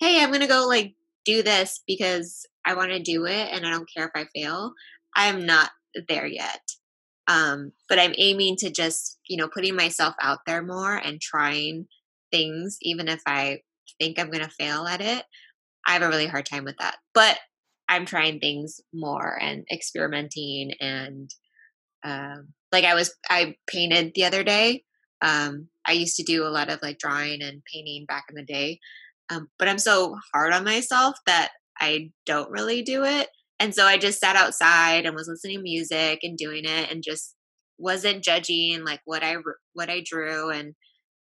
hey, 0.00 0.22
I'm 0.22 0.32
gonna 0.32 0.46
go 0.46 0.66
like 0.66 0.94
do 1.24 1.42
this 1.42 1.80
because 1.86 2.46
I 2.66 2.74
want 2.74 2.90
to 2.90 2.98
do 2.98 3.26
it 3.26 3.48
and 3.52 3.66
I 3.66 3.70
don't 3.70 3.88
care 3.94 4.06
if 4.06 4.10
I 4.14 4.26
fail. 4.34 4.72
I 5.16 5.26
am 5.26 5.46
not 5.46 5.70
there 6.08 6.26
yet. 6.26 6.60
Um, 7.26 7.72
but 7.88 7.98
I'm 7.98 8.14
aiming 8.18 8.56
to 8.56 8.70
just, 8.70 9.18
you 9.28 9.38
know, 9.38 9.48
putting 9.48 9.76
myself 9.76 10.14
out 10.20 10.40
there 10.46 10.62
more 10.62 10.94
and 10.94 11.20
trying 11.20 11.86
things, 12.30 12.76
even 12.82 13.08
if 13.08 13.22
I 13.26 13.60
think 13.98 14.18
I'm 14.18 14.30
gonna 14.30 14.50
fail 14.50 14.86
at 14.86 15.00
it. 15.00 15.24
I 15.86 15.92
have 15.92 16.02
a 16.02 16.08
really 16.08 16.26
hard 16.26 16.46
time 16.46 16.64
with 16.64 16.76
that. 16.78 16.96
But 17.14 17.38
I'm 17.88 18.06
trying 18.06 18.40
things 18.40 18.80
more 18.92 19.38
and 19.40 19.64
experimenting 19.72 20.72
and 20.80 21.30
um, 22.02 22.48
like 22.74 22.84
I 22.84 22.94
was 22.94 23.14
I 23.30 23.54
painted 23.68 24.12
the 24.14 24.24
other 24.24 24.42
day. 24.42 24.82
Um, 25.22 25.68
I 25.86 25.92
used 25.92 26.16
to 26.16 26.24
do 26.24 26.44
a 26.44 26.50
lot 26.50 26.70
of 26.70 26.82
like 26.82 26.98
drawing 26.98 27.40
and 27.40 27.62
painting 27.72 28.04
back 28.06 28.24
in 28.28 28.34
the 28.34 28.42
day. 28.42 28.80
Um, 29.30 29.48
but 29.58 29.68
I'm 29.68 29.78
so 29.78 30.16
hard 30.34 30.52
on 30.52 30.64
myself 30.64 31.14
that 31.26 31.50
I 31.80 32.10
don't 32.26 32.50
really 32.50 32.82
do 32.82 33.04
it. 33.04 33.28
And 33.60 33.74
so 33.74 33.86
I 33.86 33.96
just 33.96 34.20
sat 34.20 34.36
outside 34.36 35.06
and 35.06 35.14
was 35.14 35.28
listening 35.28 35.58
to 35.58 35.62
music 35.62 36.18
and 36.24 36.36
doing 36.36 36.64
it 36.64 36.90
and 36.90 37.02
just 37.02 37.36
wasn't 37.78 38.24
judging 38.24 38.84
like 38.84 39.00
what 39.04 39.22
I 39.22 39.36
what 39.72 39.88
I 39.88 40.02
drew 40.04 40.50
and 40.50 40.74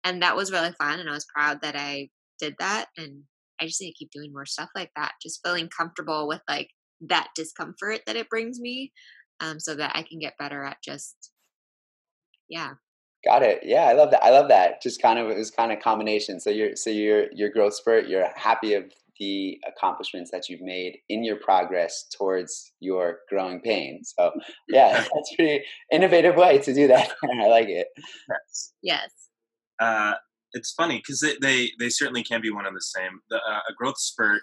and 0.04 0.22
that 0.22 0.36
was 0.38 0.52
really 0.52 0.74
fun 0.80 0.99
and 0.99 1.10
I 1.10 1.14
was 1.14 1.28
proud 1.34 1.62
that 1.62 1.76
I 1.76 2.10
did 2.39 2.56
that 2.60 2.86
and 2.97 3.24
I 3.62 3.66
just 3.68 3.82
need 3.82 3.91
to 3.91 3.97
keep 3.97 4.12
doing 4.12 4.32
more 4.34 4.45
stuff 4.45 4.70
like 4.74 4.91
that. 4.95 5.14
Just 5.22 5.41
feeling 5.45 5.70
comfortable 5.70 6.28
with 6.28 6.41
like 6.49 6.70
that 7.02 7.28
discomfort 7.36 8.02
that 8.08 8.16
it 8.16 8.30
brings 8.30 8.60
me, 8.60 8.91
um, 9.41 9.60
so 9.60 9.76
that 9.76 9.91
I 9.95 10.04
can 10.04 10.20
get 10.20 10.38
better 10.39 10.64
at 10.64 10.78
just 10.84 11.32
yeah 12.52 12.74
got 13.26 13.41
it 13.41 13.60
yeah 13.64 13.86
i 13.86 13.93
love 13.93 14.12
that 14.12 14.24
i 14.24 14.30
love 14.30 14.47
that 14.47 14.82
just 14.82 15.02
kind 15.02 15.18
of 15.18 15.30
it 15.30 15.38
was 15.38 15.49
kind 15.49 15.72
of 15.72 15.80
combination 15.80 16.39
so 16.39 16.49
you're 16.49 16.76
so 16.76 16.89
you're 16.89 17.26
your 17.34 17.49
growth 17.49 17.74
spurt 17.74 18.08
you're 18.08 18.28
happy 18.36 18.74
of 18.76 18.84
the 19.22 19.60
accomplishments 19.68 20.32
that 20.32 20.49
you've 20.49 20.62
made 20.62 20.97
in 21.08 21.24
your 21.24 21.36
progress 21.36 22.08
towards 22.18 22.74
your 22.80 23.20
growing 23.30 23.62
pain. 23.62 24.02
So, 24.04 24.32
yeah, 24.68 24.93
that's 25.14 25.32
a 25.34 25.36
pretty 25.36 25.64
innovative 25.91 26.36
way 26.36 26.58
to 26.58 26.74
do 26.74 26.88
that. 26.88 27.12
I 27.24 27.47
like 27.47 27.70
it. 27.70 27.88
Yes. 28.28 28.74
Yes. 28.82 29.10
Uh, 29.80 30.14
it's 30.54 30.72
funny 30.72 30.97
because 30.97 31.20
they, 31.20 31.36
they, 31.39 31.70
they 31.80 31.89
certainly 31.89 32.24
can 32.24 32.41
be 32.41 32.49
one 32.49 32.66
and 32.66 32.76
the 32.76 32.82
same. 32.82 33.22
The, 33.30 33.38
uh, 33.38 33.60
a 33.70 33.74
growth 33.78 33.99
spurt, 33.99 34.41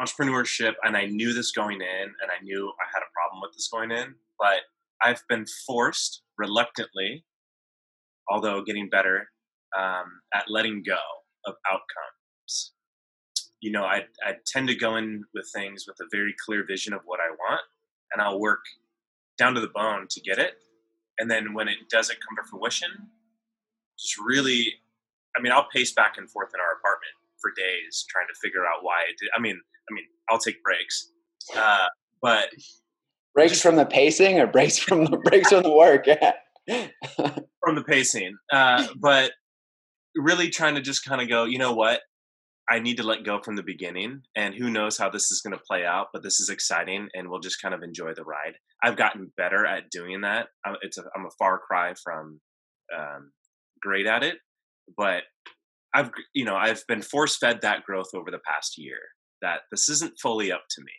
entrepreneurship, 0.00 0.72
and 0.82 0.96
I 0.96 1.04
knew 1.04 1.34
this 1.34 1.52
going 1.52 1.82
in, 1.82 2.04
and 2.04 2.30
I 2.30 2.42
knew 2.42 2.72
I 2.80 2.86
had 2.92 3.00
a 3.00 3.12
problem 3.12 3.42
with 3.42 3.52
this 3.52 3.68
going 3.70 3.90
in, 3.90 4.14
but 4.38 4.60
I've 5.02 5.22
been 5.28 5.44
forced 5.66 6.22
reluctantly, 6.38 7.24
although 8.28 8.62
getting 8.62 8.88
better, 8.88 9.28
um, 9.76 10.20
at 10.34 10.44
letting 10.48 10.82
go 10.82 10.98
of 11.46 11.54
outcomes. 11.70 12.72
You 13.60 13.72
know, 13.72 13.84
I, 13.84 14.04
I 14.24 14.34
tend 14.46 14.68
to 14.68 14.74
go 14.74 14.96
in 14.96 15.24
with 15.34 15.50
things 15.52 15.84
with 15.86 15.96
a 16.00 16.08
very 16.10 16.34
clear 16.44 16.64
vision 16.66 16.92
of 16.92 17.00
what 17.04 17.20
I 17.20 17.30
want, 17.30 17.62
and 18.12 18.22
I'll 18.22 18.40
work 18.40 18.60
down 19.36 19.54
to 19.54 19.60
the 19.60 19.68
bone 19.74 20.06
to 20.10 20.20
get 20.20 20.38
it. 20.38 20.54
And 21.18 21.30
then 21.30 21.54
when 21.54 21.68
it 21.68 21.88
doesn't 21.90 22.18
come 22.20 22.36
to 22.36 22.48
fruition, 22.48 22.90
just 23.98 24.18
really, 24.18 24.72
I 25.36 25.42
mean, 25.42 25.52
I'll 25.52 25.68
pace 25.72 25.92
back 25.92 26.14
and 26.16 26.30
forth 26.30 26.50
in 26.54 26.60
our 26.60 26.78
apartment 26.78 27.14
for 27.40 27.50
days 27.56 28.04
trying 28.08 28.26
to 28.28 28.34
figure 28.40 28.64
out 28.66 28.82
why 28.82 29.00
I 29.00 29.12
did. 29.18 29.28
I 29.36 29.40
mean, 29.40 29.60
I 29.90 29.94
mean, 29.94 30.04
I'll 30.30 30.38
take 30.38 30.62
breaks, 30.62 31.10
uh, 31.56 31.86
but 32.22 32.50
breaks 33.38 33.60
from 33.60 33.76
the 33.76 33.86
pacing 33.86 34.40
or 34.40 34.48
breaks 34.48 34.78
from 34.78 35.04
the 35.04 35.16
breaks 35.24 35.50
from 35.50 35.62
the 35.62 35.72
work. 35.72 36.06
from 37.62 37.76
the 37.76 37.84
pacing, 37.84 38.36
uh, 38.52 38.84
but 39.00 39.30
really 40.16 40.50
trying 40.50 40.74
to 40.74 40.80
just 40.80 41.04
kind 41.04 41.22
of 41.22 41.28
go, 41.28 41.44
you 41.44 41.56
know 41.56 41.72
what? 41.72 42.00
I 42.68 42.80
need 42.80 42.96
to 42.96 43.04
let 43.04 43.24
go 43.24 43.40
from 43.40 43.54
the 43.54 43.62
beginning, 43.62 44.22
and 44.36 44.56
who 44.56 44.70
knows 44.70 44.98
how 44.98 45.08
this 45.08 45.30
is 45.30 45.40
going 45.40 45.56
to 45.56 45.62
play 45.64 45.86
out. 45.86 46.08
But 46.12 46.24
this 46.24 46.40
is 46.40 46.50
exciting, 46.50 47.08
and 47.14 47.30
we'll 47.30 47.38
just 47.38 47.62
kind 47.62 47.74
of 47.74 47.84
enjoy 47.84 48.12
the 48.12 48.24
ride. 48.24 48.54
I've 48.82 48.96
gotten 48.96 49.32
better 49.36 49.64
at 49.64 49.88
doing 49.90 50.22
that. 50.22 50.48
I'm, 50.66 50.74
it's 50.82 50.98
a, 50.98 51.04
I'm 51.16 51.24
a 51.24 51.30
far 51.38 51.60
cry 51.60 51.94
from 52.02 52.40
um, 52.94 53.30
great 53.80 54.06
at 54.06 54.24
it, 54.24 54.38
but 54.96 55.22
I've 55.94 56.10
you 56.34 56.44
know 56.44 56.56
I've 56.56 56.84
been 56.88 57.02
force 57.02 57.36
fed 57.36 57.60
that 57.62 57.84
growth 57.84 58.10
over 58.14 58.32
the 58.32 58.40
past 58.44 58.76
year. 58.78 58.98
That 59.42 59.60
this 59.70 59.88
isn't 59.88 60.18
fully 60.20 60.50
up 60.50 60.64
to 60.70 60.82
me. 60.82 60.92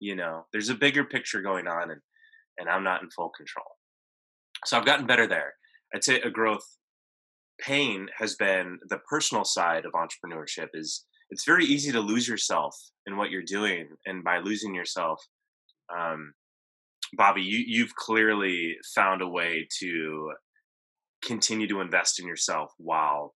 You 0.00 0.16
know, 0.16 0.46
there's 0.52 0.70
a 0.70 0.74
bigger 0.74 1.04
picture 1.04 1.42
going 1.42 1.66
on, 1.66 1.90
and 1.90 2.00
and 2.58 2.68
I'm 2.68 2.84
not 2.84 3.02
in 3.02 3.10
full 3.10 3.30
control. 3.30 3.66
So 4.66 4.76
I've 4.76 4.86
gotten 4.86 5.06
better 5.06 5.26
there. 5.26 5.54
I'd 5.94 6.04
say 6.04 6.20
a 6.20 6.30
growth 6.30 6.64
pain 7.60 8.08
has 8.16 8.34
been 8.36 8.78
the 8.88 8.98
personal 9.08 9.44
side 9.44 9.84
of 9.84 9.92
entrepreneurship 9.92 10.68
is 10.74 11.04
it's 11.30 11.44
very 11.44 11.64
easy 11.64 11.92
to 11.92 12.00
lose 12.00 12.26
yourself 12.26 12.74
in 13.06 13.16
what 13.16 13.30
you're 13.30 13.42
doing 13.42 13.88
and 14.06 14.24
by 14.24 14.38
losing 14.38 14.74
yourself 14.74 15.22
um, 15.94 16.32
bobby 17.16 17.42
you, 17.42 17.62
you've 17.66 17.94
clearly 17.94 18.76
found 18.94 19.20
a 19.22 19.28
way 19.28 19.66
to 19.78 20.32
continue 21.22 21.68
to 21.68 21.80
invest 21.80 22.18
in 22.18 22.26
yourself 22.26 22.72
while 22.78 23.34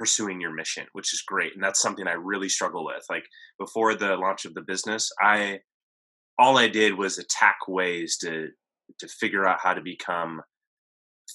pursuing 0.00 0.40
your 0.40 0.52
mission 0.52 0.86
which 0.94 1.12
is 1.12 1.22
great 1.26 1.54
and 1.54 1.62
that's 1.62 1.80
something 1.80 2.08
i 2.08 2.12
really 2.12 2.48
struggle 2.48 2.84
with 2.84 3.04
like 3.10 3.24
before 3.58 3.94
the 3.94 4.16
launch 4.16 4.46
of 4.46 4.54
the 4.54 4.62
business 4.62 5.10
i 5.20 5.58
all 6.38 6.56
i 6.56 6.66
did 6.66 6.96
was 6.96 7.18
attack 7.18 7.56
ways 7.68 8.16
to 8.16 8.48
to 8.98 9.06
figure 9.06 9.46
out 9.46 9.60
how 9.62 9.74
to 9.74 9.82
become 9.82 10.40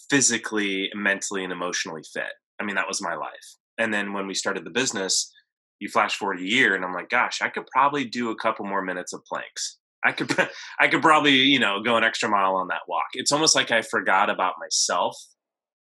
physically, 0.09 0.89
mentally, 0.93 1.43
and 1.43 1.53
emotionally 1.53 2.01
fit. 2.13 2.31
I 2.59 2.63
mean, 2.63 2.75
that 2.75 2.87
was 2.87 3.01
my 3.01 3.15
life. 3.15 3.55
And 3.77 3.93
then 3.93 4.13
when 4.13 4.27
we 4.27 4.33
started 4.33 4.65
the 4.65 4.71
business, 4.71 5.31
you 5.79 5.89
flash 5.89 6.15
forward 6.15 6.39
a 6.39 6.43
year, 6.43 6.75
and 6.75 6.85
I'm 6.85 6.93
like, 6.93 7.09
gosh, 7.09 7.41
I 7.41 7.49
could 7.49 7.67
probably 7.67 8.05
do 8.05 8.31
a 8.31 8.35
couple 8.35 8.65
more 8.65 8.81
minutes 8.81 9.13
of 9.13 9.25
planks. 9.25 9.77
I 10.05 10.11
could, 10.11 10.33
I 10.79 10.87
could 10.87 11.01
probably, 11.01 11.33
you 11.33 11.59
know, 11.59 11.81
go 11.81 11.97
an 11.97 12.03
extra 12.03 12.29
mile 12.29 12.55
on 12.55 12.67
that 12.69 12.87
walk. 12.87 13.07
It's 13.13 13.31
almost 13.31 13.55
like 13.55 13.71
I 13.71 13.81
forgot 13.81 14.29
about 14.29 14.53
myself 14.59 15.17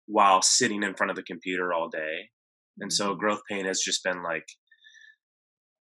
while 0.07 0.41
sitting 0.41 0.83
in 0.83 0.93
front 0.93 1.09
of 1.09 1.15
the 1.15 1.23
computer 1.23 1.73
all 1.73 1.89
day. 1.89 2.29
And 2.79 2.91
so 2.91 3.15
growth 3.15 3.41
pain 3.49 3.65
has 3.65 3.81
just 3.81 4.03
been 4.03 4.23
like 4.23 4.45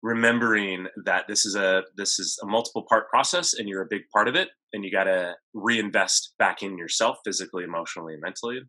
remembering 0.05 0.87
that 1.07 1.25
this 1.29 1.47
is 1.47 1.57
a 1.57 1.83
this 1.97 2.19
is 2.19 2.39
a 2.43 2.47
multiple 2.47 2.85
part 2.87 3.09
process 3.09 3.55
and 3.55 3.67
you're 3.69 3.83
a 3.83 3.89
big 3.89 4.03
part 4.13 4.29
of 4.29 4.35
it 4.37 4.49
and 4.75 4.85
you 4.85 4.93
got 4.93 5.05
to 5.05 5.33
reinvest 5.55 6.35
back 6.39 6.63
in 6.63 6.77
yourself 6.77 7.17
physically 7.25 7.65
emotionally 7.65 8.13
and 8.13 8.23
mentally 8.23 8.61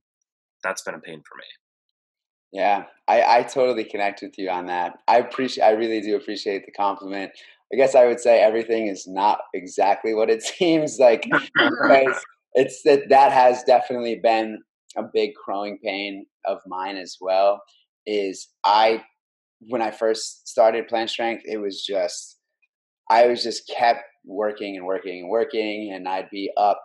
that's 0.63 0.81
been 0.83 0.95
a 0.95 0.99
pain 0.99 1.21
for 1.27 1.35
me. 1.37 1.43
Yeah 2.53 2.85
i 3.09 3.39
i 3.39 3.43
totally 3.43 3.83
connect 3.83 4.21
with 4.21 4.37
you 4.37 4.49
on 4.49 4.67
that. 4.67 4.93
I 5.09 5.17
appreciate 5.17 5.65
i 5.65 5.71
really 5.71 5.99
do 5.99 6.15
appreciate 6.15 6.65
the 6.65 6.71
compliment. 6.71 7.31
I 7.73 7.75
guess 7.75 7.95
i 7.95 8.05
would 8.05 8.21
say 8.21 8.39
everything 8.39 8.87
is 8.87 9.05
not 9.05 9.39
exactly 9.53 10.13
what 10.13 10.29
it 10.29 10.41
seems 10.57 10.99
like 10.99 11.27
it's 12.53 12.81
that 12.83 13.09
that 13.09 13.33
has 13.33 13.61
definitely 13.63 14.21
been 14.23 14.63
a 14.95 15.03
big 15.13 15.31
growing 15.45 15.79
pain 15.83 16.25
of 16.45 16.59
mine 16.65 16.95
as 16.95 17.17
well 17.19 17.61
is 18.07 18.49
i 18.63 19.01
when 19.67 19.81
I 19.81 19.91
first 19.91 20.47
started 20.47 20.87
Plant 20.87 21.09
Strength, 21.09 21.43
it 21.45 21.57
was 21.57 21.83
just 21.83 22.37
I 23.09 23.27
was 23.27 23.43
just 23.43 23.71
kept 23.75 24.01
working 24.25 24.75
and 24.75 24.85
working 24.85 25.21
and 25.21 25.29
working, 25.29 25.91
and 25.93 26.07
I'd 26.07 26.29
be 26.31 26.51
up 26.57 26.81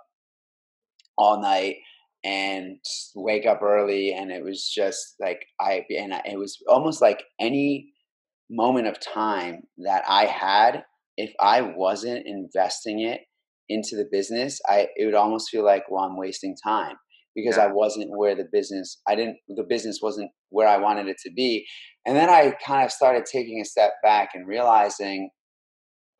all 1.16 1.40
night 1.40 1.76
and 2.24 2.76
wake 3.14 3.46
up 3.46 3.62
early, 3.62 4.12
and 4.12 4.30
it 4.30 4.44
was 4.44 4.68
just 4.68 5.14
like 5.20 5.44
I 5.60 5.84
and 5.96 6.14
it 6.24 6.38
was 6.38 6.58
almost 6.68 7.00
like 7.00 7.22
any 7.40 7.92
moment 8.50 8.86
of 8.86 9.00
time 9.00 9.62
that 9.78 10.04
I 10.08 10.26
had, 10.26 10.84
if 11.16 11.32
I 11.40 11.62
wasn't 11.62 12.26
investing 12.26 13.00
it 13.00 13.20
into 13.68 13.96
the 13.96 14.08
business, 14.10 14.60
I 14.68 14.88
it 14.96 15.06
would 15.06 15.14
almost 15.14 15.50
feel 15.50 15.64
like 15.64 15.84
well 15.90 16.04
I'm 16.04 16.16
wasting 16.16 16.56
time 16.62 16.96
because 17.34 17.56
yeah. 17.56 17.64
I 17.64 17.72
wasn't 17.72 18.16
where 18.16 18.34
the 18.34 18.48
business 18.50 19.00
I 19.08 19.14
didn't 19.14 19.36
the 19.48 19.64
business 19.68 20.00
wasn't 20.02 20.30
where 20.50 20.68
I 20.68 20.78
wanted 20.78 21.08
it 21.08 21.18
to 21.24 21.30
be. 21.32 21.66
And 22.06 22.16
then 22.16 22.28
I 22.28 22.54
kind 22.64 22.84
of 22.84 22.90
started 22.90 23.24
taking 23.26 23.60
a 23.60 23.64
step 23.64 23.92
back 24.02 24.30
and 24.34 24.46
realizing 24.46 25.30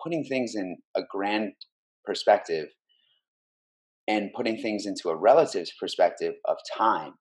putting 0.02 0.24
things 0.24 0.54
in 0.54 0.76
a 0.96 1.02
grand 1.10 1.52
perspective 2.04 2.68
and 4.08 4.30
putting 4.34 4.60
things 4.60 4.86
into 4.86 5.08
a 5.08 5.16
relative 5.16 5.68
perspective 5.78 6.34
of 6.46 6.56
time. 6.76 7.12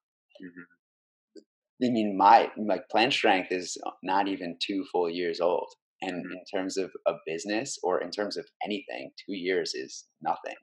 Mm-hmm. 0.42 1.42
I 1.82 1.90
mean, 1.90 2.16
my 2.16 2.50
like 2.58 2.82
Plant 2.90 3.12
Strength 3.12 3.48
is 3.52 3.78
not 4.02 4.28
even 4.28 4.56
two 4.60 4.84
full 4.92 5.08
years 5.08 5.40
old, 5.40 5.68
and 6.02 6.12
mm-hmm. 6.12 6.32
in 6.32 6.42
terms 6.52 6.76
of 6.76 6.90
a 7.06 7.12
business 7.26 7.78
or 7.82 8.02
in 8.02 8.10
terms 8.10 8.36
of 8.36 8.46
anything, 8.64 9.12
two 9.16 9.34
years 9.34 9.72
is 9.74 10.04
nothing. 10.20 10.56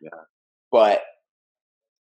Yeah. 0.00 0.20
But 0.72 1.02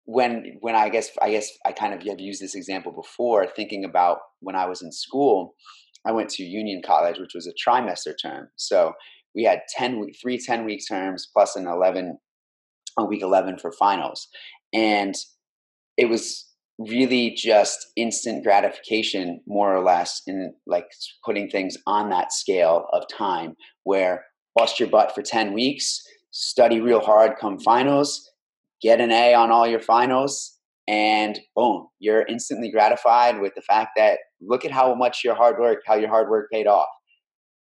when 0.04 0.56
when 0.60 0.74
I 0.74 0.88
guess 0.88 1.10
I 1.20 1.30
guess 1.30 1.48
I 1.64 1.72
kind 1.72 1.94
of 1.94 2.02
have 2.02 2.20
used 2.20 2.42
this 2.42 2.54
example 2.54 2.92
before, 2.92 3.46
thinking 3.46 3.84
about 3.84 4.18
when 4.40 4.56
I 4.56 4.66
was 4.66 4.82
in 4.82 4.92
school, 4.92 5.54
I 6.04 6.12
went 6.12 6.28
to 6.30 6.42
Union 6.42 6.82
College, 6.84 7.18
which 7.18 7.34
was 7.34 7.46
a 7.46 7.52
trimester 7.52 8.14
term. 8.20 8.48
So 8.56 8.92
we 9.34 9.44
had 9.44 9.60
10 9.76 10.10
three 10.20 10.38
10 10.38 10.64
week 10.64 10.82
terms 10.88 11.28
plus 11.32 11.56
an 11.56 11.66
11 11.66 12.18
a 12.98 13.04
week 13.04 13.22
11 13.22 13.58
for 13.58 13.72
finals. 13.72 14.28
And 14.72 15.14
it 15.96 16.08
was 16.08 16.48
really 16.78 17.30
just 17.36 17.78
instant 17.96 18.42
gratification 18.44 19.40
more 19.46 19.74
or 19.74 19.82
less 19.82 20.22
in 20.26 20.54
like 20.66 20.86
putting 21.24 21.48
things 21.48 21.76
on 21.86 22.10
that 22.10 22.32
scale 22.32 22.86
of 22.92 23.04
time 23.08 23.54
where 23.84 24.24
bust 24.56 24.80
your 24.80 24.88
butt 24.88 25.14
for 25.14 25.22
10 25.22 25.52
weeks, 25.52 26.02
study 26.30 26.80
real 26.80 27.00
hard 27.00 27.32
come 27.38 27.58
finals, 27.58 28.31
get 28.82 29.00
an 29.00 29.12
A 29.12 29.34
on 29.34 29.50
all 29.50 29.66
your 29.66 29.80
finals, 29.80 30.58
and 30.88 31.38
boom, 31.54 31.86
you're 32.00 32.26
instantly 32.26 32.70
gratified 32.70 33.40
with 33.40 33.54
the 33.54 33.62
fact 33.62 33.90
that 33.96 34.18
look 34.40 34.64
at 34.64 34.72
how 34.72 34.94
much 34.94 35.20
your 35.24 35.34
hard 35.34 35.58
work, 35.58 35.80
how 35.86 35.94
your 35.94 36.08
hard 36.08 36.28
work 36.28 36.48
paid 36.52 36.66
off. 36.66 36.88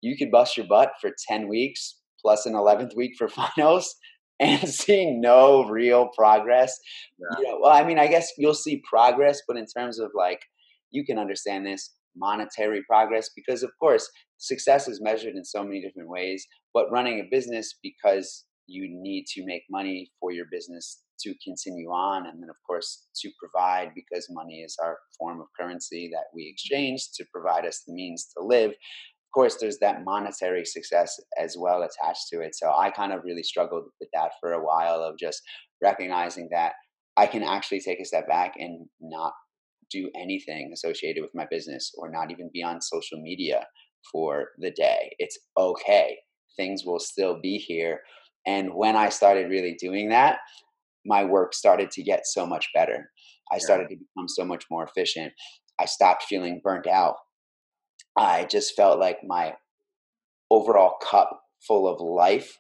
You 0.02 0.18
could 0.18 0.32
bust 0.32 0.58
your 0.58 0.68
butt 0.68 0.92
for 1.02 1.12
10 1.28 1.48
weeks 1.48 1.98
plus 2.22 2.46
an 2.46 2.54
11th 2.54 2.96
week 2.96 3.14
for 3.18 3.28
finals 3.58 3.96
and 4.40 4.68
seeing 4.68 5.22
no 5.22 5.64
real 5.66 6.10
progress. 6.16 6.78
Yeah. 7.20 7.40
You 7.40 7.46
know, 7.46 7.60
well, 7.62 7.74
I 7.74 7.84
mean, 7.86 7.98
I 7.98 8.08
guess 8.08 8.32
you'll 8.38 8.54
see 8.54 8.82
progress, 8.90 9.42
but 9.48 9.58
in 9.58 9.66
terms 9.66 10.00
of 10.00 10.12
like, 10.16 10.40
you 10.92 11.04
can 11.06 11.18
understand 11.18 11.66
this 11.66 11.94
monetary 12.16 12.82
progress 12.90 13.30
because, 13.36 13.64
of 13.64 13.72
course, 13.80 14.10
success 14.38 14.88
is 14.88 15.02
measured 15.02 15.36
in 15.36 15.44
so 15.44 15.64
many 15.64 15.82
different 15.82 16.10
ways. 16.10 16.46
But 16.74 16.92
running 16.92 17.20
a 17.20 17.28
business 17.30 17.74
because 17.82 18.46
you 18.68 18.88
need 18.90 19.26
to 19.26 19.46
make 19.46 19.64
money 19.70 20.12
for 20.20 20.32
your 20.32 20.46
business 20.52 21.04
to 21.20 21.34
continue 21.44 21.90
on 21.90 22.28
and 22.28 22.42
then 22.42 22.50
of 22.50 22.56
course 22.66 23.08
to 23.16 23.30
provide 23.40 23.92
because 23.96 24.28
money 24.30 24.62
is 24.62 24.78
our 24.84 24.98
form 25.18 25.42
of 25.42 25.48
currency 25.60 26.10
that 26.12 26.26
we 26.34 26.44
mm-hmm. 26.44 26.52
exchange 26.52 27.10
to 27.16 27.26
provide 27.34 27.66
us 27.66 27.84
the 27.88 27.94
means 27.94 28.28
to 28.38 28.44
live 28.44 28.72
of 28.72 29.32
course 29.34 29.58
there's 29.60 29.80
that 29.80 30.04
monetary 30.04 30.64
success 30.64 31.20
as 31.40 31.56
well 31.58 31.82
attached 31.82 32.28
to 32.32 32.42
it 32.42 32.56
so 32.56 32.72
i 32.78 32.92
kind 32.92 33.12
of 33.12 33.24
really 33.24 33.44
struggled 33.44 33.86
with 34.00 34.10
that 34.14 34.32
for 34.40 34.54
a 34.54 34.64
while 34.64 35.02
of 35.02 35.18
just 35.18 35.42
recognizing 35.82 36.48
that 36.52 36.74
i 37.16 37.26
can 37.26 37.42
actually 37.42 37.80
take 37.80 38.00
a 38.00 38.06
step 38.06 38.28
back 38.28 38.54
and 38.58 38.88
not 39.02 39.34
do 39.90 40.10
anything 40.16 40.72
associated 40.74 41.22
with 41.22 41.34
my 41.34 41.48
business 41.50 41.92
or 41.98 42.12
not 42.12 42.32
even 42.32 42.50
be 42.54 42.62
on 42.62 42.82
social 42.82 43.20
media 43.22 43.66
for 44.12 44.50
the 44.60 44.72
day. 44.72 45.16
It's 45.20 45.38
okay. 45.58 46.18
Things 46.56 46.84
will 46.86 47.00
still 47.00 47.40
be 47.42 47.58
here. 47.58 48.02
And 48.48 48.74
when 48.74 48.96
I 48.96 49.10
started 49.10 49.50
really 49.50 49.76
doing 49.80 50.10
that, 50.10 50.40
my 51.06 51.24
work 51.26 51.54
started 51.54 51.92
to 51.92 52.04
get 52.04 52.26
so 52.26 52.46
much 52.46 52.70
better. 52.74 53.10
I 53.52 53.60
started 53.60 53.90
to 53.90 53.96
become 53.96 54.28
so 54.28 54.44
much 54.44 54.66
more 54.72 54.84
efficient. 54.84 55.34
I 55.80 55.86
stopped 55.86 56.24
feeling 56.24 56.62
burnt 56.64 56.88
out. 56.88 57.16
I 58.18 58.46
just 58.46 58.76
felt 58.76 59.00
like 59.00 59.20
my 59.26 59.54
overall 60.50 60.96
cup 61.02 61.42
full 61.66 61.88
of 61.88 62.02
life 62.02 62.58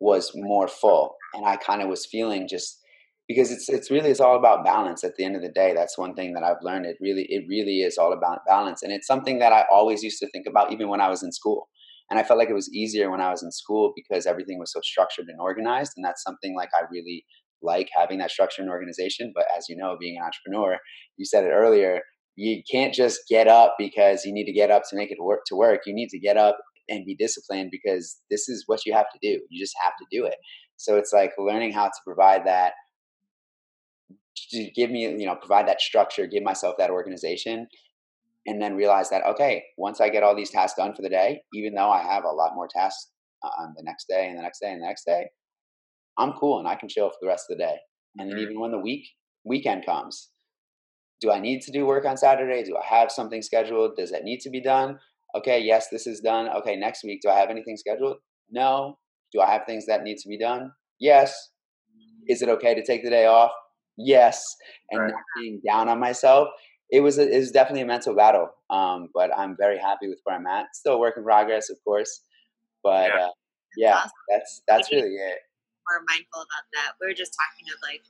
was 0.00 0.32
more 0.34 0.68
full. 0.68 1.14
And 1.32 1.46
I 1.46 1.56
kind 1.56 1.80
of 1.80 1.88
was 1.88 2.06
feeling 2.06 2.46
just 2.48 2.80
because 3.28 3.50
it's 3.50 3.68
it's 3.68 3.90
really 3.90 4.10
it's 4.10 4.20
all 4.20 4.36
about 4.36 4.64
balance 4.64 5.02
at 5.02 5.16
the 5.16 5.24
end 5.24 5.34
of 5.36 5.42
the 5.42 5.48
day 5.48 5.72
that's 5.74 5.96
one 5.96 6.14
thing 6.14 6.34
that 6.34 6.42
i've 6.42 6.62
learned 6.62 6.84
it 6.84 6.96
really 7.00 7.26
it 7.30 7.44
really 7.48 7.78
is 7.78 7.96
all 7.96 8.12
about 8.12 8.44
balance 8.46 8.82
and 8.82 8.92
it's 8.92 9.06
something 9.06 9.38
that 9.38 9.52
i 9.52 9.64
always 9.72 10.02
used 10.02 10.18
to 10.18 10.28
think 10.28 10.46
about 10.46 10.72
even 10.72 10.88
when 10.88 11.00
i 11.00 11.08
was 11.08 11.22
in 11.22 11.32
school 11.32 11.68
and 12.10 12.18
i 12.18 12.22
felt 12.22 12.38
like 12.38 12.50
it 12.50 12.54
was 12.54 12.72
easier 12.72 13.10
when 13.10 13.20
i 13.20 13.30
was 13.30 13.42
in 13.42 13.50
school 13.50 13.92
because 13.94 14.26
everything 14.26 14.58
was 14.58 14.72
so 14.72 14.80
structured 14.82 15.26
and 15.28 15.40
organized 15.40 15.92
and 15.96 16.04
that's 16.04 16.22
something 16.22 16.54
like 16.56 16.70
i 16.78 16.82
really 16.90 17.24
like 17.62 17.88
having 17.96 18.18
that 18.18 18.30
structure 18.30 18.62
and 18.62 18.70
organization 18.70 19.32
but 19.34 19.46
as 19.56 19.66
you 19.68 19.76
know 19.76 19.96
being 19.98 20.16
an 20.16 20.24
entrepreneur 20.24 20.78
you 21.16 21.24
said 21.24 21.44
it 21.44 21.50
earlier 21.50 22.00
you 22.36 22.62
can't 22.70 22.92
just 22.92 23.20
get 23.28 23.46
up 23.46 23.74
because 23.78 24.24
you 24.24 24.32
need 24.32 24.44
to 24.44 24.52
get 24.52 24.70
up 24.70 24.82
to 24.88 24.96
make 24.96 25.10
it 25.10 25.18
work 25.20 25.40
to 25.46 25.56
work 25.56 25.80
you 25.86 25.94
need 25.94 26.08
to 26.08 26.18
get 26.18 26.36
up 26.36 26.58
and 26.88 27.06
be 27.06 27.14
disciplined 27.14 27.70
because 27.70 28.20
this 28.30 28.48
is 28.48 28.64
what 28.66 28.84
you 28.84 28.92
have 28.92 29.06
to 29.10 29.18
do 29.22 29.40
you 29.48 29.62
just 29.62 29.74
have 29.82 29.94
to 29.98 30.04
do 30.10 30.26
it. 30.26 30.34
So 30.76 30.96
it's 30.96 31.12
like 31.12 31.32
learning 31.38 31.72
how 31.72 31.86
to 31.86 32.00
provide 32.04 32.46
that 32.46 32.72
to 34.50 34.70
give 34.74 34.90
me, 34.90 35.02
you 35.02 35.26
know, 35.26 35.36
provide 35.36 35.68
that 35.68 35.80
structure, 35.80 36.26
give 36.26 36.42
myself 36.42 36.74
that 36.78 36.90
organization, 36.90 37.66
and 38.46 38.60
then 38.60 38.76
realize 38.76 39.10
that 39.10 39.24
okay, 39.26 39.64
once 39.78 40.00
I 40.00 40.08
get 40.08 40.22
all 40.22 40.36
these 40.36 40.50
tasks 40.50 40.78
done 40.78 40.94
for 40.94 41.02
the 41.02 41.08
day, 41.08 41.42
even 41.54 41.74
though 41.74 41.90
I 41.90 42.02
have 42.02 42.24
a 42.24 42.30
lot 42.30 42.54
more 42.54 42.68
tasks 42.68 43.10
on 43.42 43.74
the 43.76 43.82
next 43.82 44.06
day 44.08 44.28
and 44.28 44.38
the 44.38 44.42
next 44.42 44.60
day 44.60 44.72
and 44.72 44.82
the 44.82 44.86
next 44.86 45.04
day, 45.04 45.26
I'm 46.18 46.32
cool 46.32 46.58
and 46.58 46.68
I 46.68 46.76
can 46.76 46.88
chill 46.88 47.08
for 47.08 47.16
the 47.20 47.28
rest 47.28 47.46
of 47.50 47.56
the 47.56 47.64
day. 47.64 47.76
And 48.16 48.30
then 48.30 48.36
mm-hmm. 48.36 48.44
even 48.44 48.60
when 48.60 48.70
the 48.70 48.78
week 48.78 49.06
weekend 49.44 49.84
comes, 49.84 50.30
do 51.20 51.30
I 51.30 51.40
need 51.40 51.62
to 51.62 51.72
do 51.72 51.86
work 51.86 52.04
on 52.04 52.16
Saturday? 52.16 52.62
Do 52.62 52.76
I 52.76 52.86
have 52.86 53.10
something 53.10 53.42
scheduled? 53.42 53.96
Does 53.96 54.10
that 54.10 54.24
need 54.24 54.40
to 54.40 54.50
be 54.50 54.62
done? 54.62 54.98
Okay, 55.36 55.60
yes, 55.60 55.88
this 55.90 56.06
is 56.06 56.20
done. 56.20 56.48
Okay, 56.48 56.76
next 56.76 57.02
week, 57.04 57.20
do 57.22 57.28
I 57.28 57.38
have 57.38 57.50
anything 57.50 57.76
scheduled? 57.76 58.18
No. 58.50 58.98
Do 59.32 59.40
I 59.40 59.50
have 59.50 59.62
things 59.66 59.86
that 59.86 60.04
need 60.04 60.18
to 60.18 60.28
be 60.28 60.38
done? 60.38 60.70
Yes. 61.00 61.34
Is 62.28 62.40
it 62.40 62.48
okay 62.48 62.74
to 62.74 62.84
take 62.84 63.02
the 63.02 63.10
day 63.10 63.26
off? 63.26 63.50
yes 63.96 64.42
and 64.90 65.00
right. 65.00 65.10
not 65.10 65.20
being 65.40 65.60
down 65.66 65.88
on 65.88 66.00
myself 66.00 66.48
it 66.94 67.00
was 67.00 67.18
a, 67.18 67.28
it 67.28 67.38
was 67.38 67.50
definitely 67.50 67.82
a 67.82 67.86
mental 67.86 68.14
battle 68.14 68.50
um, 68.70 69.08
but 69.14 69.30
i'm 69.36 69.56
very 69.56 69.78
happy 69.78 70.08
with 70.08 70.20
where 70.24 70.36
i'm 70.36 70.46
at. 70.46 70.74
Still 70.74 71.00
work 71.00 71.16
in 71.16 71.24
progress 71.24 71.70
of 71.70 71.76
course 71.84 72.20
but 72.82 73.10
yeah, 73.14 73.24
uh, 73.24 73.30
yeah 73.76 73.96
awesome. 73.96 74.10
that's 74.28 74.62
that's 74.68 74.92
really 74.92 75.14
it. 75.14 75.38
we're 75.88 76.04
mindful 76.08 76.42
about 76.42 76.66
that. 76.74 76.92
We 77.00 77.06
were 77.08 77.14
just 77.14 77.34
talking 77.34 77.66
of 77.72 77.80
like 77.82 78.02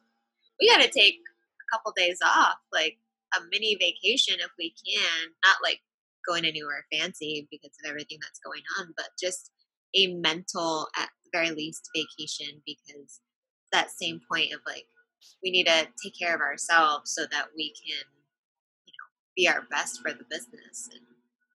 we 0.60 0.68
got 0.68 0.82
to 0.82 0.90
take 0.90 1.16
a 1.16 1.76
couple 1.76 1.92
days 1.96 2.18
off 2.24 2.56
like 2.72 2.98
a 3.36 3.40
mini 3.50 3.76
vacation 3.80 4.36
if 4.38 4.50
we 4.58 4.74
can 4.74 5.30
not 5.44 5.56
like 5.62 5.80
going 6.26 6.44
anywhere 6.44 6.86
fancy 6.92 7.48
because 7.50 7.72
of 7.84 7.90
everything 7.90 8.18
that's 8.20 8.40
going 8.40 8.62
on 8.80 8.92
but 8.96 9.08
just 9.20 9.50
a 9.94 10.14
mental 10.14 10.88
at 10.96 11.08
the 11.24 11.30
very 11.32 11.50
least 11.50 11.88
vacation 11.94 12.62
because 12.66 13.20
that 13.72 13.90
same 13.90 14.20
point 14.30 14.52
of 14.52 14.60
like 14.66 14.86
we 15.42 15.50
need 15.50 15.66
to 15.66 15.88
take 16.02 16.18
care 16.18 16.34
of 16.34 16.40
ourselves 16.40 17.12
so 17.14 17.22
that 17.30 17.46
we 17.56 17.72
can, 17.72 18.04
be 19.36 19.48
our 19.48 19.62
best 19.70 20.00
for 20.00 20.12
the 20.12 20.24
business. 20.30 20.88
And 20.92 21.00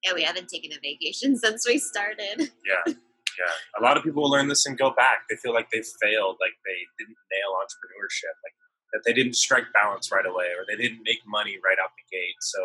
yeah, 0.04 0.12
we 0.14 0.22
haven't 0.22 0.48
taken 0.48 0.72
a 0.72 0.80
vacation 0.80 1.36
since 1.42 1.66
we 1.66 1.78
started. 1.78 2.50
Yeah. 2.64 2.94
Yeah. 3.38 3.80
A 3.80 3.82
lot 3.82 3.96
of 3.96 4.02
people 4.02 4.22
will 4.22 4.30
learn 4.30 4.48
this 4.48 4.66
and 4.66 4.76
go 4.76 4.90
back. 4.90 5.24
They 5.30 5.36
feel 5.36 5.54
like 5.54 5.70
they 5.70 5.82
failed, 6.02 6.36
like 6.40 6.52
they 6.66 6.80
didn't 6.98 7.16
nail 7.32 7.56
entrepreneurship, 7.56 8.36
like 8.44 8.54
that 8.92 9.00
they 9.06 9.12
didn't 9.12 9.34
strike 9.34 9.64
balance 9.72 10.12
right 10.12 10.26
away 10.26 10.46
or 10.56 10.66
they 10.68 10.76
didn't 10.76 11.02
make 11.04 11.20
money 11.26 11.56
right 11.64 11.78
out 11.82 11.90
the 11.96 12.16
gate. 12.16 12.36
So, 12.40 12.58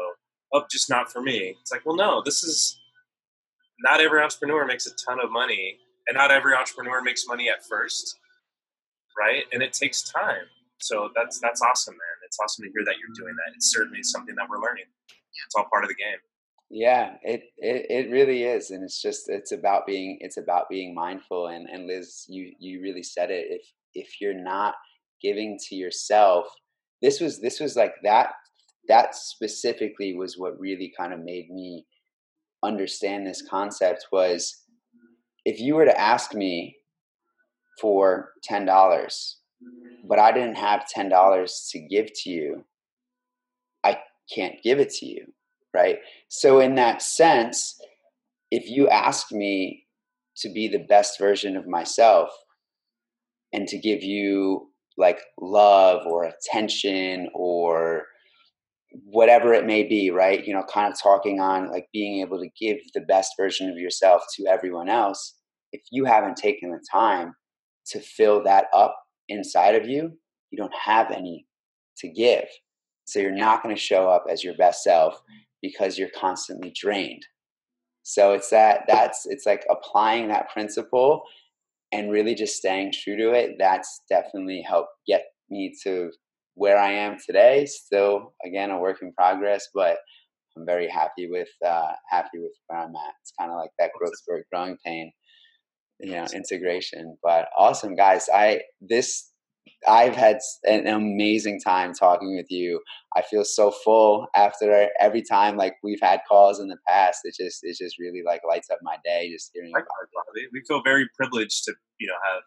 oh, 0.54 0.66
just 0.70 0.90
not 0.90 1.12
for 1.12 1.22
me. 1.22 1.56
It's 1.62 1.72
like, 1.72 1.86
well, 1.86 1.96
no, 1.96 2.22
this 2.24 2.44
is 2.44 2.78
not 3.80 4.02
every 4.02 4.22
entrepreneur 4.22 4.66
makes 4.66 4.88
a 4.88 4.92
ton 5.06 5.20
of 5.24 5.32
money 5.32 5.78
and 6.08 6.16
not 6.16 6.32
every 6.32 6.54
entrepreneur 6.56 7.02
makes 7.02 7.26
money 7.28 7.50
at 7.50 7.66
first, 7.66 8.18
right? 9.18 9.44
And 9.54 9.62
it 9.62 9.74
takes 9.74 10.02
time. 10.04 10.46
So 10.80 11.10
that's 11.16 11.40
that's 11.40 11.62
awesome, 11.62 11.94
man. 11.94 12.18
It's 12.36 12.52
awesome 12.52 12.66
to 12.66 12.72
hear 12.72 12.84
that 12.86 12.96
you're 13.00 13.16
doing 13.16 13.36
that. 13.36 13.56
It's 13.56 13.72
certainly 13.72 14.04
something 14.04 14.36
that 14.36 14.50
we're 14.50 14.62
learning. 14.62 14.86
It's 15.46 15.56
all 15.58 15.68
part 15.72 15.84
of 15.86 15.90
the 15.90 15.96
game. 15.96 16.20
Yeah, 16.70 17.16
it, 17.24 17.44
it 17.58 17.86
it 17.90 18.12
really 18.12 18.44
is, 18.44 18.72
and 18.72 18.84
it's 18.84 19.02
just 19.02 19.30
it's 19.30 19.52
about 19.52 19.86
being 19.86 20.18
it's 20.20 20.38
about 20.38 20.68
being 20.70 20.94
mindful. 20.94 21.48
And 21.48 21.70
and 21.70 21.88
Liz, 21.88 22.26
you 22.28 22.52
you 22.60 22.82
really 22.82 23.04
said 23.04 23.32
it. 23.32 23.46
If 23.50 23.62
if 23.94 24.20
you're 24.20 24.34
not 24.34 24.74
giving 25.22 25.58
to 25.70 25.76
yourself, 25.76 26.48
this 27.02 27.22
was 27.22 27.40
this 27.40 27.60
was 27.60 27.76
like 27.78 27.94
that 28.04 28.32
that 28.90 29.16
specifically 29.16 30.14
was 30.16 30.38
what 30.38 30.60
really 30.60 30.94
kind 30.98 31.14
of 31.14 31.20
made 31.20 31.50
me 31.50 31.86
understand 32.64 33.26
this 33.26 33.44
concept 33.48 34.08
was 34.12 34.64
if 35.46 35.60
you 35.60 35.76
were 35.76 35.86
to 35.86 36.00
ask 36.00 36.34
me 36.34 36.76
for 37.80 38.32
ten 38.44 38.66
dollars 38.66 39.38
but 40.08 40.20
I 40.20 40.32
didn't 40.32 40.56
have 40.56 40.86
$10 40.96 41.70
to 41.72 41.80
give 41.80 42.08
to 42.24 42.30
you, 42.30 42.66
I 43.84 44.00
can't 44.34 44.62
give 44.64 44.80
it 44.80 44.92
to 44.96 45.06
you, 45.06 45.26
right? 45.74 46.00
So, 46.30 46.60
in 46.60 46.76
that 46.76 47.02
sense, 47.02 47.80
if 48.52 48.70
you 48.70 48.88
ask 48.90 49.32
me 49.32 49.86
to 50.38 50.50
be 50.50 50.68
the 50.68 50.86
best 50.88 51.20
version 51.20 51.56
of 51.56 51.68
myself 51.68 52.30
and 53.54 53.68
to 53.68 53.78
give 53.78 54.04
you 54.04 54.70
like 54.98 55.20
love 55.40 56.06
or 56.06 56.26
attention 56.26 57.30
or 57.34 58.04
whatever 59.04 59.54
it 59.54 59.66
may 59.66 59.84
be, 59.84 60.10
right? 60.12 60.46
You 60.46 60.54
know, 60.54 60.64
kind 60.72 60.92
of 60.92 61.00
talking 61.00 61.40
on 61.40 61.70
like 61.70 61.88
being 61.92 62.22
able 62.22 62.40
to 62.40 62.50
give 62.60 62.78
the 62.94 63.02
best 63.02 63.34
version 63.38 63.70
of 63.70 63.78
yourself 63.78 64.24
to 64.36 64.48
everyone 64.48 64.90
else. 64.90 65.36
If 65.72 65.82
you 65.92 66.06
haven't 66.06 66.38
taken 66.38 66.72
the 66.72 66.84
time 66.92 67.34
to 67.88 68.00
fill 68.00 68.44
that 68.44 68.66
up 68.74 68.96
inside 69.30 69.76
of 69.76 69.88
you, 69.88 70.12
you 70.52 70.58
don't 70.58 70.74
have 70.76 71.12
any 71.12 71.46
to 71.98 72.10
give. 72.10 72.46
So 73.06 73.20
you're 73.20 73.32
not 73.32 73.62
going 73.62 73.76
to 73.76 73.82
show 73.82 74.10
up 74.10 74.26
as 74.30 74.44
your 74.44 74.56
best 74.56 74.84
self 74.84 75.22
because 75.62 75.98
you're 75.98 76.10
constantly 76.18 76.74
drained. 76.76 77.24
So 78.04 78.34
it's 78.34 78.50
that 78.52 78.82
that's 78.88 79.26
it's 79.26 79.46
like 79.46 79.66
applying 79.70 80.28
that 80.28 80.50
principle 80.52 81.24
and 81.92 82.12
really 82.12 82.36
just 82.36 82.56
staying 82.56 82.94
true 82.94 83.18
to 83.18 83.32
it. 83.32 83.56
That's 83.58 84.02
definitely 84.10 84.62
helped 84.62 84.92
get 85.08 85.26
me 85.50 85.74
to 85.84 86.12
where 86.56 86.78
I 86.78 86.92
am 86.92 87.18
today. 87.26 87.66
Still, 87.66 88.34
again, 88.46 88.72
a 88.72 88.80
work 88.80 89.02
in 89.02 89.12
progress, 89.14 89.68
but 89.74 89.98
I'm 90.58 90.66
very 90.66 90.88
happy 90.88 91.30
with 91.30 91.50
uh, 91.66 91.94
happy 92.10 92.40
with 92.40 92.52
where 92.68 92.80
I'm 92.80 92.96
at. 92.96 93.14
It's 93.22 93.34
kind 93.40 93.52
of 93.52 93.58
like 93.58 93.72
that 93.80 93.92
growth 93.98 94.16
spurt, 94.18 94.46
growing 94.52 94.78
pain 94.86 95.12
you 96.00 96.12
know 96.12 96.26
integration 96.34 97.18
but 97.24 97.48
awesome 97.58 97.96
guys. 97.96 98.28
I 98.34 98.62
this 98.82 99.32
i've 99.88 100.16
had 100.16 100.40
an 100.66 100.88
amazing 100.88 101.60
time 101.60 101.94
talking 101.94 102.36
with 102.36 102.50
you. 102.50 102.82
I 103.16 103.22
feel 103.22 103.46
so 103.46 103.72
full 103.72 104.28
after 104.36 104.90
every 105.00 105.22
time 105.22 105.58
like 105.58 105.76
we've 105.84 106.02
had 106.02 106.22
calls 106.28 106.60
in 106.60 106.68
the 106.68 106.78
past. 106.88 107.22
It 107.24 107.36
just 107.40 107.60
it 107.64 107.78
just 107.78 108.00
really 108.00 108.24
like 108.26 108.42
lights 108.48 108.70
up 108.70 108.80
my 108.82 108.98
day 109.04 109.32
just 109.32 109.52
hearing 109.54 109.72
about 109.72 109.86
it. 110.36 110.50
we 110.54 110.62
feel 110.68 110.82
very 110.84 111.08
privileged 111.16 111.64
to 111.66 111.74
you 112.00 112.08
know 112.08 112.16
have 112.34 112.44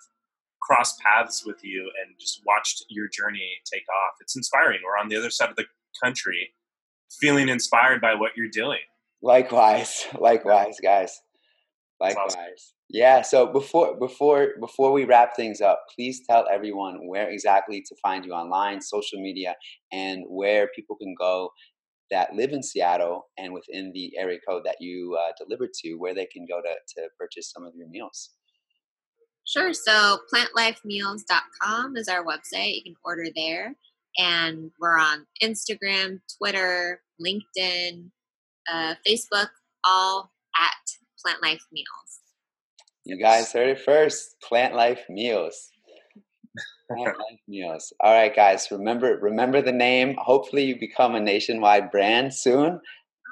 crossed 0.61 1.01
paths 1.01 1.45
with 1.47 1.59
you 1.63 1.91
and 2.03 2.15
just 2.19 2.43
watched 2.47 2.85
your 2.89 3.09
journey 3.09 3.49
take 3.73 3.89
off. 3.89 4.15
It's 4.21 4.37
inspiring. 4.37 4.81
We're 4.85 5.01
on 5.01 5.09
the 5.09 5.17
other 5.17 5.31
side 5.31 5.51
of 5.51 5.57
the 5.57 5.67
country 6.03 6.53
feeling 7.21 7.49
inspired 7.49 8.01
by 8.01 8.15
what 8.15 8.33
you're 8.37 8.51
doing. 8.53 8.81
Likewise. 9.23 10.07
Likewise 10.19 10.79
guys. 10.83 11.21
Likewise. 12.01 12.75
Yeah. 12.91 13.21
So 13.21 13.47
before 13.47 13.99
before 13.99 14.55
before 14.61 14.93
we 14.93 15.05
wrap 15.05 15.37
things 15.37 15.61
up, 15.61 15.85
please 15.95 16.23
tell 16.29 16.47
everyone 16.51 17.07
where 17.07 17.29
exactly 17.29 17.83
to 17.83 17.95
find 18.03 18.25
you 18.25 18.33
online, 18.33 18.81
social 18.81 19.21
media, 19.21 19.57
and 19.93 20.25
where 20.27 20.69
people 20.75 20.97
can 20.97 21.15
go 21.19 21.51
that 22.11 22.35
live 22.35 22.53
in 22.53 22.63
Seattle 22.63 23.27
and 23.37 23.53
within 23.53 23.93
the 23.93 24.17
area 24.17 24.39
code 24.49 24.63
that 24.65 24.77
you 24.81 25.19
uh, 25.21 25.33
delivered 25.39 25.75
to, 25.83 25.97
where 25.97 26.15
they 26.15 26.27
can 26.27 26.47
go 26.49 26.63
to 26.63 26.75
to 26.97 27.09
purchase 27.19 27.51
some 27.53 27.65
of 27.65 27.75
your 27.77 27.89
meals. 27.89 28.31
Sure. 29.47 29.73
So 29.73 30.19
plantlifemeals.com 30.33 31.97
is 31.97 32.09
our 32.09 32.25
website. 32.25 32.77
You 32.77 32.83
can 32.85 32.97
order 33.05 33.27
there. 33.35 33.75
And 34.19 34.71
we're 34.81 34.99
on 34.99 35.27
Instagram, 35.43 36.21
Twitter, 36.39 37.01
LinkedIn, 37.25 38.11
uh, 38.71 38.95
Facebook, 39.07 39.49
all 39.87 40.33
at 40.57 41.23
Plant 41.23 41.43
Life 41.43 41.65
Meals. 41.73 42.21
You 43.09 43.17
guys 43.17 43.51
heard 43.55 43.69
it 43.71 43.81
first. 43.81 44.37
Plant 44.43 44.75
Life 44.75 45.01
Meals. 45.09 45.71
Plant 46.91 47.17
Life 47.19 47.41
Meals. 47.49 47.91
All 48.01 48.13
right, 48.13 48.37
guys. 48.37 48.69
Remember, 48.71 49.19
remember 49.23 49.63
the 49.63 49.73
name. 49.73 50.15
Hopefully, 50.19 50.65
you 50.65 50.79
become 50.79 51.15
a 51.15 51.21
nationwide 51.21 51.91
brand 51.91 52.35
soon. 52.35 52.79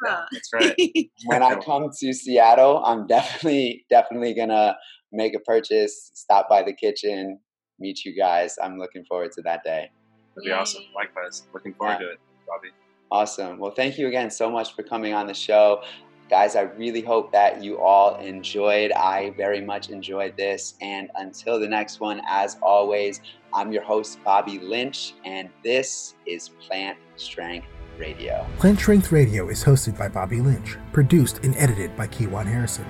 Yeah, 0.06 0.24
that's 0.32 0.50
right. 0.54 0.74
when 1.26 1.42
I 1.42 1.56
come 1.64 1.90
to 2.00 2.12
Seattle, 2.14 2.82
I'm 2.86 3.06
definitely 3.06 3.84
definitely 3.90 4.32
gonna 4.32 4.76
make 5.12 5.34
a 5.36 5.40
purchase, 5.40 6.10
stop 6.14 6.48
by 6.48 6.62
the 6.62 6.72
kitchen, 6.72 7.38
meet 7.78 8.02
you 8.06 8.16
guys. 8.16 8.56
I'm 8.62 8.78
looking 8.78 9.04
forward 9.04 9.32
to 9.32 9.42
that 9.42 9.60
day. 9.62 9.90
That'd 10.36 10.46
be 10.46 10.52
awesome. 10.52 10.84
Likewise, 10.94 11.46
looking 11.52 11.74
forward 11.74 11.98
Yeah. 12.00 12.06
to 12.06 12.12
it, 12.12 12.18
Bobby. 12.46 12.68
Awesome. 13.10 13.58
Well, 13.58 13.72
thank 13.72 13.98
you 13.98 14.08
again 14.08 14.30
so 14.30 14.50
much 14.50 14.74
for 14.74 14.82
coming 14.82 15.12
on 15.12 15.26
the 15.26 15.34
show. 15.34 15.82
Guys, 16.28 16.56
I 16.56 16.62
really 16.62 17.02
hope 17.02 17.30
that 17.30 17.62
you 17.62 17.78
all 17.78 18.16
enjoyed. 18.16 18.90
I 18.90 19.32
very 19.36 19.60
much 19.60 19.90
enjoyed 19.90 20.36
this. 20.36 20.74
And 20.80 21.08
until 21.14 21.60
the 21.60 21.68
next 21.68 22.00
one, 22.00 22.20
as 22.28 22.56
always, 22.62 23.20
I'm 23.54 23.70
your 23.70 23.84
host, 23.84 24.18
Bobby 24.24 24.58
Lynch, 24.58 25.14
and 25.24 25.48
this 25.62 26.14
is 26.26 26.48
Plant 26.48 26.98
Strength 27.14 27.68
Radio. 27.96 28.44
Plant 28.58 28.80
Strength 28.80 29.12
Radio 29.12 29.48
is 29.48 29.62
hosted 29.62 29.96
by 29.96 30.08
Bobby 30.08 30.40
Lynch, 30.40 30.76
produced 30.92 31.44
and 31.44 31.56
edited 31.56 31.94
by 31.96 32.08
Kiwan 32.08 32.46
Harrison. 32.46 32.86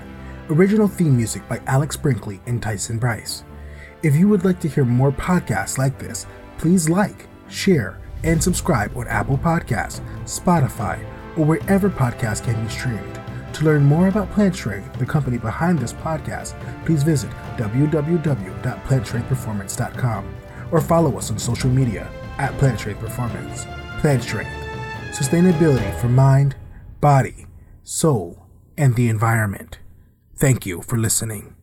Original 0.49 0.89
theme 0.89 1.15
music 1.15 1.47
by 1.47 1.61
Alex 1.67 1.95
Brinkley 1.95 2.41
and 2.47 2.63
Tyson 2.63 2.99
Bryce. 2.99 3.45
If 4.03 4.17
you 4.17 4.29
would 4.29 4.47
like 4.47 4.61
to 4.61 4.69
hear 4.69 4.87
more 4.87 5.13
podcasts 5.13 5.77
like 5.77 5.99
this, 5.99 6.27
please 6.57 6.89
like, 6.89 7.27
share, 7.49 7.99
and 8.25 8.43
subscribe 8.43 8.97
on 8.97 9.07
Apple 9.09 9.37
Podcasts, 9.37 10.01
Spotify, 10.25 11.05
or 11.37 11.45
wherever 11.45 11.91
podcasts 11.91 12.43
can 12.43 12.65
be 12.65 12.71
streamed. 12.71 13.21
To 13.57 13.65
learn 13.65 13.85
more 13.87 14.09
about 14.09 14.31
Plant 14.33 14.55
Strength, 14.55 14.99
the 14.99 15.07
company 15.07 15.39
behind 15.39 15.79
this 15.79 15.95
podcast, 15.95 16.55
please 16.85 17.03
visit 17.03 17.31
www.plantstrengthperformance.com 17.57 20.35
or 20.71 20.83
follow 20.83 21.17
us 21.17 21.31
on 21.31 21.39
social 21.39 21.71
media 21.71 22.07
at 22.37 22.53
Plant 22.59 22.79
Strength 22.79 23.01
Performance. 23.01 23.65
Plant 24.01 24.23
Strength, 24.23 24.53
sustainability 25.13 25.99
for 26.03 26.09
mind, 26.09 26.55
body, 27.01 27.47
soul, 27.83 28.45
and 28.77 28.95
the 28.95 29.09
environment. 29.09 29.79
Thank 30.37 30.67
you 30.67 30.83
for 30.83 30.99
listening. 30.99 31.56